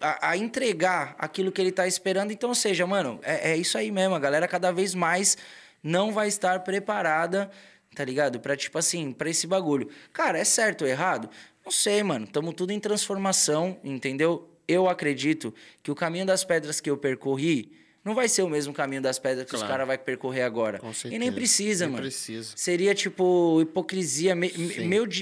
a, 0.00 0.30
a, 0.30 0.36
entregar 0.36 1.16
aquilo 1.18 1.50
que 1.50 1.60
ele 1.60 1.70
está 1.70 1.84
esperando. 1.84 2.30
Então, 2.30 2.50
ou 2.50 2.54
seja, 2.54 2.86
mano, 2.86 3.18
é, 3.24 3.50
é 3.50 3.56
isso 3.56 3.76
aí 3.76 3.90
mesmo. 3.90 4.14
A 4.14 4.20
galera 4.20 4.46
cada 4.46 4.70
vez 4.70 4.94
mais 4.94 5.36
não 5.82 6.12
vai 6.12 6.28
estar 6.28 6.60
preparada 6.60 7.50
tá 7.94 8.04
ligado? 8.04 8.40
Pra, 8.40 8.56
tipo 8.56 8.78
assim, 8.78 9.12
pra 9.12 9.28
esse 9.30 9.46
bagulho. 9.46 9.88
Cara, 10.12 10.38
é 10.38 10.44
certo 10.44 10.82
ou 10.82 10.88
errado? 10.88 11.28
Não 11.64 11.72
sei, 11.72 12.02
mano. 12.02 12.26
Tamo 12.26 12.52
tudo 12.52 12.72
em 12.72 12.80
transformação, 12.80 13.78
entendeu? 13.84 14.48
Eu 14.66 14.88
acredito 14.88 15.54
que 15.82 15.90
o 15.90 15.94
caminho 15.94 16.24
das 16.24 16.44
pedras 16.44 16.80
que 16.80 16.88
eu 16.88 16.96
percorri 16.96 17.72
não 18.04 18.14
vai 18.14 18.28
ser 18.28 18.42
o 18.42 18.48
mesmo 18.48 18.72
caminho 18.72 19.02
das 19.02 19.18
pedras 19.18 19.44
que 19.44 19.50
claro. 19.50 19.64
os 19.64 19.70
caras 19.70 19.86
vão 19.86 19.96
percorrer 19.98 20.42
agora. 20.42 20.78
Com 20.78 20.92
certeza. 20.92 21.14
E 21.14 21.18
nem 21.18 21.30
precisa, 21.30 21.84
nem 21.84 21.92
mano. 21.92 22.04
Precisa. 22.04 22.52
Seria, 22.56 22.94
tipo, 22.94 23.60
hipocrisia, 23.60 24.34
me, 24.34 24.52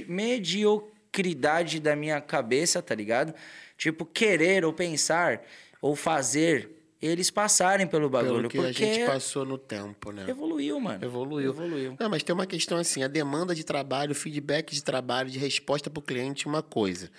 mediocridade 0.07 1.81
da 1.81 1.97
minha 1.97 2.21
cabeça, 2.21 2.81
tá 2.81 2.95
ligado? 2.95 3.35
Tipo, 3.77 4.05
querer 4.05 4.65
ou 4.65 4.73
pensar 4.73 5.43
ou 5.81 5.97
fazer 5.97 6.78
eles 7.01 7.31
passarem 7.31 7.87
pelo 7.87 8.11
bagulho. 8.11 8.35
Pelo 8.35 8.49
que 8.49 8.59
porque 8.59 8.85
a 8.85 8.87
gente 8.87 9.07
passou 9.07 9.45
no 9.45 9.57
tempo, 9.57 10.11
né? 10.11 10.27
Evoluiu, 10.29 10.81
mano. 10.81 11.05
Evoluiu. 11.05 11.51
Evoluiu. 11.51 11.97
Não, 11.99 12.11
mas 12.11 12.23
tem 12.23 12.35
uma 12.35 12.47
questão 12.47 12.77
assim, 12.77 13.03
a 13.03 13.09
demanda 13.09 13.55
de 13.55 13.65
trabalho, 13.65 14.13
o 14.13 14.15
feedback 14.15 14.75
de 14.75 14.83
trabalho, 14.83 15.31
de 15.31 15.39
resposta 15.39 15.89
para 15.89 16.01
o 16.01 16.03
cliente, 16.03 16.47
uma 16.47 16.63
coisa. 16.63 17.11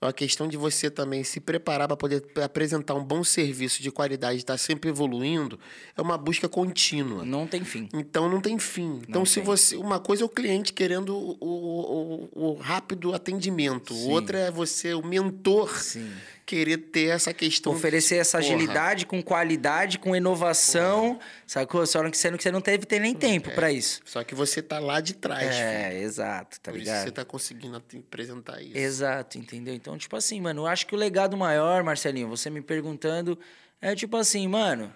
É 0.00 0.06
uma 0.06 0.12
questão 0.12 0.48
de 0.48 0.56
você 0.56 0.90
também 0.90 1.22
se 1.22 1.38
preparar 1.38 1.86
para 1.86 1.96
poder 1.96 2.24
apresentar 2.42 2.94
um 2.94 3.04
bom 3.04 3.22
serviço 3.22 3.80
de 3.80 3.88
qualidade, 3.92 4.38
estar 4.38 4.54
tá 4.54 4.58
sempre 4.58 4.90
evoluindo, 4.90 5.60
é 5.96 6.02
uma 6.02 6.18
busca 6.18 6.48
contínua. 6.48 7.24
Não 7.24 7.46
tem 7.46 7.62
fim. 7.62 7.88
Então 7.94 8.28
não 8.28 8.40
tem 8.40 8.58
fim. 8.58 8.88
Não 8.88 9.02
então, 9.08 9.22
tem. 9.22 9.26
se 9.26 9.40
você. 9.40 9.76
Uma 9.76 10.00
coisa 10.00 10.24
é 10.24 10.26
o 10.26 10.28
cliente 10.28 10.72
querendo 10.72 11.16
o, 11.16 11.38
o, 11.40 12.28
o, 12.32 12.50
o 12.50 12.54
rápido 12.54 13.14
atendimento, 13.14 13.94
Sim. 13.94 14.10
outra 14.10 14.38
é 14.38 14.50
você, 14.50 14.92
o 14.92 15.06
mentor. 15.06 15.78
Sim 15.78 16.10
querer 16.44 16.78
ter 16.78 17.08
essa 17.08 17.32
questão. 17.32 17.72
Oferecer 17.72 18.16
essa 18.16 18.38
porra. 18.38 18.54
agilidade 18.54 19.06
com 19.06 19.22
qualidade, 19.22 19.98
com 19.98 20.14
inovação, 20.14 21.14
porra. 21.14 21.26
sacou? 21.46 21.86
Só 21.86 22.08
que 22.08 22.16
sendo 22.16 22.36
que 22.36 22.42
você 22.42 22.50
não 22.50 22.60
teve 22.60 22.86
ter 22.86 23.00
nem 23.00 23.14
tempo 23.14 23.50
é. 23.50 23.54
para 23.54 23.72
isso. 23.72 24.00
Só 24.04 24.22
que 24.24 24.34
você 24.34 24.60
tá 24.62 24.78
lá 24.78 25.00
de 25.00 25.14
trás. 25.14 25.54
É, 25.54 25.90
filho. 25.90 26.02
exato, 26.02 26.60
tá 26.60 26.70
Por 26.70 26.78
ligado? 26.78 26.96
Isso 26.96 27.04
você 27.04 27.12
tá 27.12 27.24
conseguindo 27.24 27.76
apresentar 27.76 28.60
isso. 28.62 28.76
Exato, 28.76 29.38
entendeu? 29.38 29.74
Então, 29.74 29.96
tipo 29.96 30.16
assim, 30.16 30.40
mano, 30.40 30.62
eu 30.62 30.66
acho 30.66 30.86
que 30.86 30.94
o 30.94 30.98
legado 30.98 31.36
maior, 31.36 31.82
Marcelinho, 31.82 32.28
você 32.28 32.50
me 32.50 32.60
perguntando, 32.60 33.38
é 33.80 33.94
tipo 33.94 34.16
assim, 34.16 34.46
mano, 34.48 34.92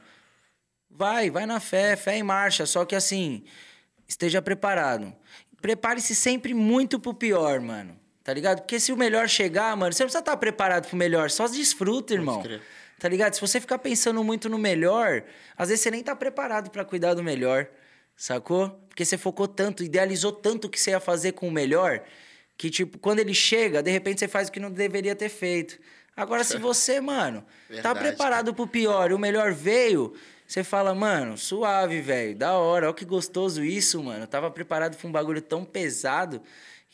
vai, 0.90 1.30
vai 1.30 1.47
na 1.47 1.61
fé, 1.61 1.97
fé 1.97 2.16
em 2.16 2.22
marcha, 2.22 2.66
só 2.66 2.84
que 2.84 2.94
assim, 2.94 3.44
esteja 4.09 4.40
preparado. 4.40 5.14
Prepare-se 5.61 6.14
sempre 6.14 6.55
muito 6.55 7.01
pro 7.01 7.14
pior, 7.14 7.61
mano. 7.61 7.99
Tá 8.27 8.35
ligado? 8.35 8.62
Porque 8.62 8.81
se 8.81 8.91
o 8.91 8.97
melhor 8.97 9.29
chegar, 9.29 9.77
mano, 9.77 9.93
você 9.93 10.03
não 10.03 10.09
precisa 10.09 10.18
estar 10.18 10.37
preparado 10.37 10.89
pro 10.89 10.97
melhor, 10.97 11.31
só 11.31 11.47
desfruta, 11.47 12.12
irmão. 12.12 12.43
Tá 12.99 13.09
ligado? 13.09 13.35
Se 13.35 13.41
você 13.41 13.61
ficar 13.61 13.79
pensando 13.79 14.24
muito 14.24 14.49
no 14.49 14.59
melhor, 14.59 15.22
às 15.57 15.68
vezes 15.68 15.85
você 15.85 15.93
nem 15.93 16.03
tá 16.03 16.16
preparado 16.16 16.68
para 16.68 16.85
cuidar 16.85 17.14
do 17.14 17.22
melhor, 17.22 17.68
sacou? 18.16 18.70
Porque 18.89 19.05
você 19.05 19.16
focou 19.16 19.47
tanto, 19.47 19.85
idealizou 19.85 20.33
tanto 20.33 20.66
o 20.66 20.68
que 20.68 20.81
você 20.81 20.91
ia 20.91 20.99
fazer 20.99 21.33
com 21.33 21.47
o 21.47 21.53
melhor, 21.53 22.03
que 22.59 22.68
tipo, 22.68 22.99
quando 22.99 23.20
ele 23.20 23.33
chega, 23.33 23.81
de 23.81 23.93
repente 23.93 24.18
você 24.18 24.27
faz 24.27 24.49
o 24.49 24.51
que 24.51 24.59
não 24.59 24.72
deveria 24.72 25.14
ter 25.14 25.29
feito. 25.29 25.79
Agora, 26.16 26.43
se 26.43 26.59
você, 26.59 27.01
mano, 27.01 27.43
tá 27.43 27.47
Verdade, 27.68 27.95
tá 27.95 27.95
preparado 27.95 28.47
cara. 28.47 28.57
pro 28.57 28.66
pior 28.66 29.09
e 29.12 29.14
o 29.14 29.18
melhor 29.20 29.53
veio, 29.53 30.14
você 30.45 30.64
fala, 30.64 30.93
mano, 30.97 31.39
suave, 31.39 32.01
velho, 32.01 32.35
da 32.35 32.55
hora, 32.55 32.87
olha 32.87 32.95
que 32.95 33.05
gostoso 33.05 33.62
isso, 33.62 34.03
mano. 34.03 34.24
Eu 34.24 34.27
tava 34.27 34.51
preparado 34.51 34.97
pra 34.97 35.07
um 35.07 35.12
bagulho 35.12 35.41
tão 35.41 35.64
pesado 35.64 36.43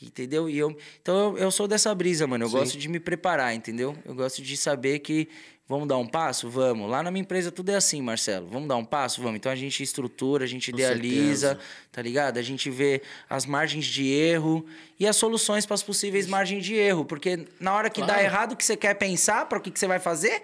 Entendeu? 0.05 0.49
E 0.49 0.57
eu, 0.57 0.75
então 1.01 1.15
eu, 1.15 1.37
eu 1.37 1.51
sou 1.51 1.67
dessa 1.67 1.93
brisa, 1.95 2.27
mano. 2.27 2.43
Eu 2.43 2.49
Sim. 2.49 2.57
gosto 2.57 2.77
de 2.77 2.89
me 2.89 2.99
preparar, 2.99 3.55
entendeu? 3.55 3.95
Eu 4.05 4.13
gosto 4.13 4.41
de 4.41 4.57
saber 4.57 4.99
que 4.99 5.29
vamos 5.67 5.87
dar 5.87 5.97
um 5.97 6.05
passo? 6.05 6.49
Vamos. 6.49 6.89
Lá 6.89 7.01
na 7.01 7.09
minha 7.09 7.21
empresa 7.21 7.51
tudo 7.51 7.69
é 7.69 7.75
assim, 7.75 8.01
Marcelo. 8.01 8.47
Vamos 8.47 8.67
dar 8.67 8.75
um 8.75 8.83
passo? 8.83 9.21
Vamos. 9.21 9.37
Então 9.37 9.51
a 9.51 9.55
gente 9.55 9.81
estrutura, 9.81 10.43
a 10.43 10.47
gente 10.47 10.71
Com 10.71 10.77
idealiza, 10.77 11.49
certeza. 11.49 11.69
tá 11.91 12.01
ligado? 12.01 12.37
A 12.37 12.41
gente 12.41 12.69
vê 12.69 13.01
as 13.29 13.45
margens 13.45 13.85
de 13.85 14.07
erro 14.07 14.65
e 14.99 15.07
as 15.07 15.15
soluções 15.15 15.65
para 15.65 15.75
as 15.75 15.83
possíveis 15.83 16.27
margens 16.27 16.65
de 16.65 16.75
erro. 16.75 17.05
Porque 17.05 17.47
na 17.59 17.73
hora 17.73 17.89
que 17.89 18.01
claro. 18.01 18.13
dá 18.13 18.23
errado 18.23 18.53
o 18.53 18.55
que 18.55 18.65
você 18.65 18.75
quer 18.75 18.95
pensar, 18.95 19.47
para 19.47 19.57
o 19.57 19.61
que, 19.61 19.71
que 19.71 19.79
você 19.79 19.87
vai 19.87 19.99
fazer, 19.99 20.43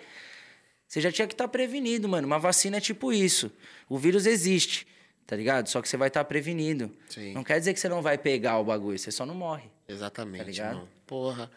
você 0.87 1.01
já 1.01 1.11
tinha 1.11 1.27
que 1.27 1.33
estar 1.33 1.45
tá 1.45 1.49
prevenido, 1.49 2.07
mano. 2.07 2.25
Uma 2.25 2.39
vacina 2.39 2.77
é 2.77 2.81
tipo 2.81 3.11
isso. 3.11 3.51
O 3.89 3.97
vírus 3.97 4.25
existe 4.25 4.87
tá 5.29 5.35
ligado? 5.35 5.67
Só 5.67 5.79
que 5.79 5.87
você 5.87 5.95
vai 5.95 6.07
estar 6.07 6.21
tá 6.21 6.25
prevenido. 6.25 6.91
Sim. 7.07 7.33
Não 7.33 7.43
quer 7.43 7.59
dizer 7.59 7.75
que 7.75 7.79
você 7.79 7.87
não 7.87 8.01
vai 8.01 8.17
pegar 8.17 8.57
o 8.57 8.63
bagulho, 8.63 8.97
você 8.97 9.11
só 9.11 9.27
não 9.27 9.35
morre. 9.35 9.69
Exatamente, 9.87 10.39
tá 10.39 10.49
ligado? 10.49 10.71
Irmão. 10.71 10.87
Porra. 11.05 11.51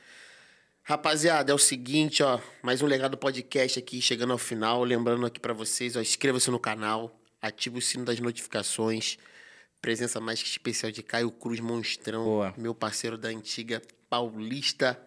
Rapaziada, 0.83 1.53
é 1.53 1.55
o 1.55 1.59
seguinte, 1.59 2.23
ó, 2.23 2.39
mais 2.61 2.83
um 2.83 2.87
legado 2.87 3.17
podcast 3.17 3.79
aqui 3.79 4.03
chegando 4.03 4.35
ao 4.35 4.39
final, 4.39 4.85
lembrando 4.85 5.25
aqui 5.25 5.41
para 5.41 5.55
vocês, 5.55 5.97
ó, 5.97 6.03
inscreva-se 6.03 6.51
no 6.51 6.59
canal, 6.59 7.19
ative 7.41 7.79
o 7.79 7.81
sino 7.81 8.05
das 8.05 8.21
notificações. 8.21 9.17
Presença 9.81 10.21
mais 10.21 10.43
que 10.43 10.51
especial 10.51 10.93
de 10.93 11.03
Caio 11.03 11.31
Cruz 11.31 11.59
Monstrão, 11.59 12.25
Boa. 12.25 12.55
meu 12.59 12.75
parceiro 12.75 13.17
da 13.17 13.29
antiga 13.29 13.81
Paulista. 14.11 15.01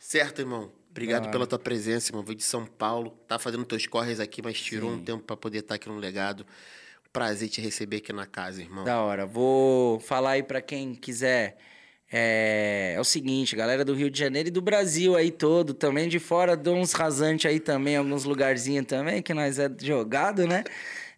Certo, 0.00 0.38
irmão? 0.38 0.72
Obrigado 0.90 1.24
claro. 1.24 1.32
pela 1.32 1.46
tua 1.46 1.58
presença, 1.58 2.10
irmão. 2.10 2.24
Veio 2.24 2.38
de 2.38 2.44
São 2.44 2.64
Paulo, 2.64 3.10
tá 3.28 3.38
fazendo 3.38 3.64
teus 3.66 3.86
corres 3.86 4.20
aqui, 4.20 4.40
mas 4.40 4.58
tirou 4.58 4.90
Sim. 4.90 4.96
um 4.96 5.04
tempo 5.04 5.22
para 5.24 5.36
poder 5.36 5.58
estar 5.58 5.68
tá 5.70 5.74
aqui 5.74 5.88
no 5.90 5.98
legado 5.98 6.46
prazer 7.16 7.48
te 7.48 7.62
receber 7.62 7.96
aqui 7.96 8.12
na 8.12 8.26
casa, 8.26 8.60
irmão. 8.60 8.84
Da 8.84 9.00
hora. 9.00 9.24
Vou 9.24 9.98
falar 10.00 10.32
aí 10.32 10.42
para 10.42 10.60
quem 10.60 10.94
quiser. 10.94 11.56
É... 12.12 12.92
é, 12.94 13.00
o 13.00 13.04
seguinte, 13.04 13.56
galera 13.56 13.84
do 13.84 13.94
Rio 13.94 14.10
de 14.10 14.18
Janeiro 14.18 14.48
e 14.48 14.50
do 14.52 14.60
Brasil 14.60 15.16
aí 15.16 15.30
todo, 15.30 15.72
também 15.72 16.08
de 16.08 16.18
fora, 16.18 16.54
dou 16.54 16.76
uns 16.76 16.92
rasantes 16.92 17.50
aí 17.50 17.58
também, 17.58 17.96
alguns 17.96 18.24
lugarzinhos 18.24 18.86
também, 18.86 19.22
que 19.22 19.32
nós 19.32 19.58
é 19.58 19.68
jogado, 19.80 20.46
né? 20.46 20.62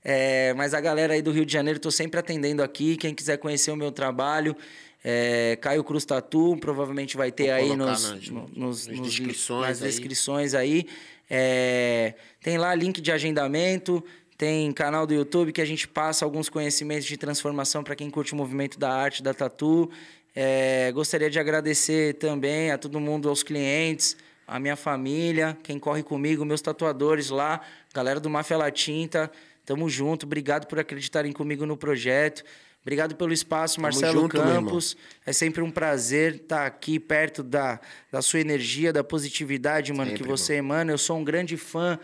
É, 0.05 0.55
mas 0.55 0.73
a 0.73 0.81
galera 0.81 1.15
aí 1.15 1.21
do 1.21 1.33
Rio 1.33 1.45
de 1.45 1.53
Janeiro, 1.53 1.81
tô 1.81 1.91
sempre 1.91 2.21
atendendo 2.21 2.63
aqui. 2.63 2.97
Quem 2.97 3.13
quiser 3.13 3.37
conhecer 3.37 3.73
o 3.73 3.77
meu 3.77 3.91
trabalho, 3.91 4.57
é, 5.05 5.59
Caio 5.61 5.83
Cruz 5.83 6.05
Tatu, 6.05 6.57
provavelmente 6.59 7.17
vai 7.17 7.33
ter 7.33 7.47
Vou 7.47 7.55
aí 7.55 7.77
nos, 7.77 8.11
nas, 8.11 8.29
nos, 8.31 8.51
nos, 8.57 8.87
nas 8.87 9.01
descrições 9.01 9.69
nas 9.69 9.83
aí. 9.83 9.89
descrições 9.89 10.55
aí. 10.55 10.87
É, 11.29 12.15
tem 12.41 12.57
lá 12.57 12.73
link 12.75 13.01
de 13.01 13.11
agendamento. 13.11 14.03
Tem 14.39 14.71
canal 14.71 15.05
do 15.05 15.13
YouTube 15.13 15.53
que 15.53 15.61
a 15.61 15.65
gente 15.65 15.89
passa 15.89 16.25
alguns 16.25 16.49
conhecimentos 16.49 17.07
de 17.07 17.17
transformação 17.17 17.83
para 17.83 17.97
quem 17.97 18.09
curte 18.09 18.35
o 18.35 18.37
movimento 18.37 18.79
da 18.79 18.89
arte, 18.89 19.21
da 19.21 19.35
tatu. 19.35 19.91
É, 20.33 20.93
gostaria 20.93 21.29
de 21.29 21.41
agradecer 21.41 22.15
também 22.15 22.71
a 22.71 22.79
todo 22.79 23.01
mundo, 23.01 23.29
aos 23.29 23.43
clientes, 23.43 24.17
a 24.47 24.61
minha 24.61 24.77
família, 24.77 25.59
quem 25.65 25.77
corre 25.77 26.05
comigo, 26.05 26.45
meus 26.45 26.63
tatuadores 26.63 27.31
lá, 27.31 27.61
galera 27.93 28.21
do 28.21 28.31
Máfia 28.31 28.57
La 28.57 28.71
Tinta. 28.71 29.29
Tamo 29.67 29.91
junto, 29.91 30.25
obrigado 30.25 30.69
por 30.69 30.79
acreditarem 30.79 31.33
comigo 31.33 31.67
no 31.67 31.77
projeto. 31.77 32.45
Obrigado 32.83 33.17
pelo 33.17 33.33
espaço, 33.33 33.81
Marcelo 33.81 34.21
junto, 34.21 34.37
Campos. 34.37 34.97
É 35.27 35.33
sempre 35.33 35.63
um 35.63 35.71
prazer 35.71 36.37
estar 36.37 36.65
aqui 36.65 37.01
perto 37.01 37.43
da, 37.43 37.81
da 38.11 38.23
sua 38.23 38.39
energia, 38.39 38.93
da 38.93 39.03
positividade, 39.03 39.93
mano, 39.93 40.11
sempre, 40.11 40.23
que 40.23 40.29
você 40.29 40.55
irmão. 40.55 40.77
emana. 40.77 40.93
Eu 40.93 40.99
sou 40.99 41.19
um 41.19 41.25
grande 41.25 41.57
fã 41.57 41.99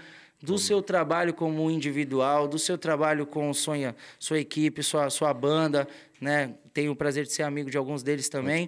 do 0.45 0.59
seu 0.59 0.83
trabalho 0.83 1.33
como 1.33 1.71
individual, 1.71 2.47
do 2.47 2.59
seu 2.59 2.77
trabalho 2.77 3.27
com 3.27 3.53
sua, 3.55 3.95
sua 4.19 4.39
equipe, 4.39 4.83
sua, 4.83 5.09
sua 5.11 5.33
banda, 5.33 5.89
né? 6.21 6.55
Tenho 6.73 6.93
o 6.93 6.97
prazer 6.97 7.25
de 7.25 7.33
ser 7.33 7.45
amigo 7.45 7.71
de 7.71 7.77
alguns 7.77 8.03
deles 8.03 8.29
também. 8.29 8.67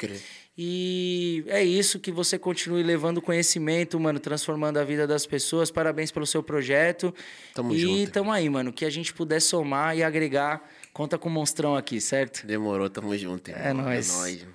E 0.56 1.44
é 1.48 1.62
isso 1.62 2.00
que 2.00 2.10
você 2.10 2.38
continue 2.38 2.82
levando 2.82 3.20
conhecimento, 3.20 4.00
mano, 4.00 4.18
transformando 4.18 4.78
a 4.78 4.84
vida 4.84 5.06
das 5.06 5.26
pessoas. 5.26 5.70
Parabéns 5.70 6.10
pelo 6.10 6.24
seu 6.24 6.42
projeto. 6.42 7.14
Tamo 7.52 7.74
e 7.74 7.78
junto. 7.78 7.98
E 7.98 8.06
tamo 8.06 8.32
aí, 8.32 8.48
mano. 8.48 8.72
Que 8.72 8.84
a 8.84 8.90
gente 8.90 9.12
puder 9.12 9.40
somar 9.40 9.96
e 9.96 10.02
agregar, 10.02 10.66
conta 10.92 11.18
com 11.18 11.28
o 11.28 11.32
monstrão 11.32 11.76
aqui, 11.76 12.00
certo? 12.00 12.46
Demorou, 12.46 12.88
tamo 12.88 13.16
junto. 13.18 13.50
Irmão. 13.50 13.66
É 13.66 13.72
nóis. 13.74 14.14
É 14.14 14.18
nóis. 14.18 14.46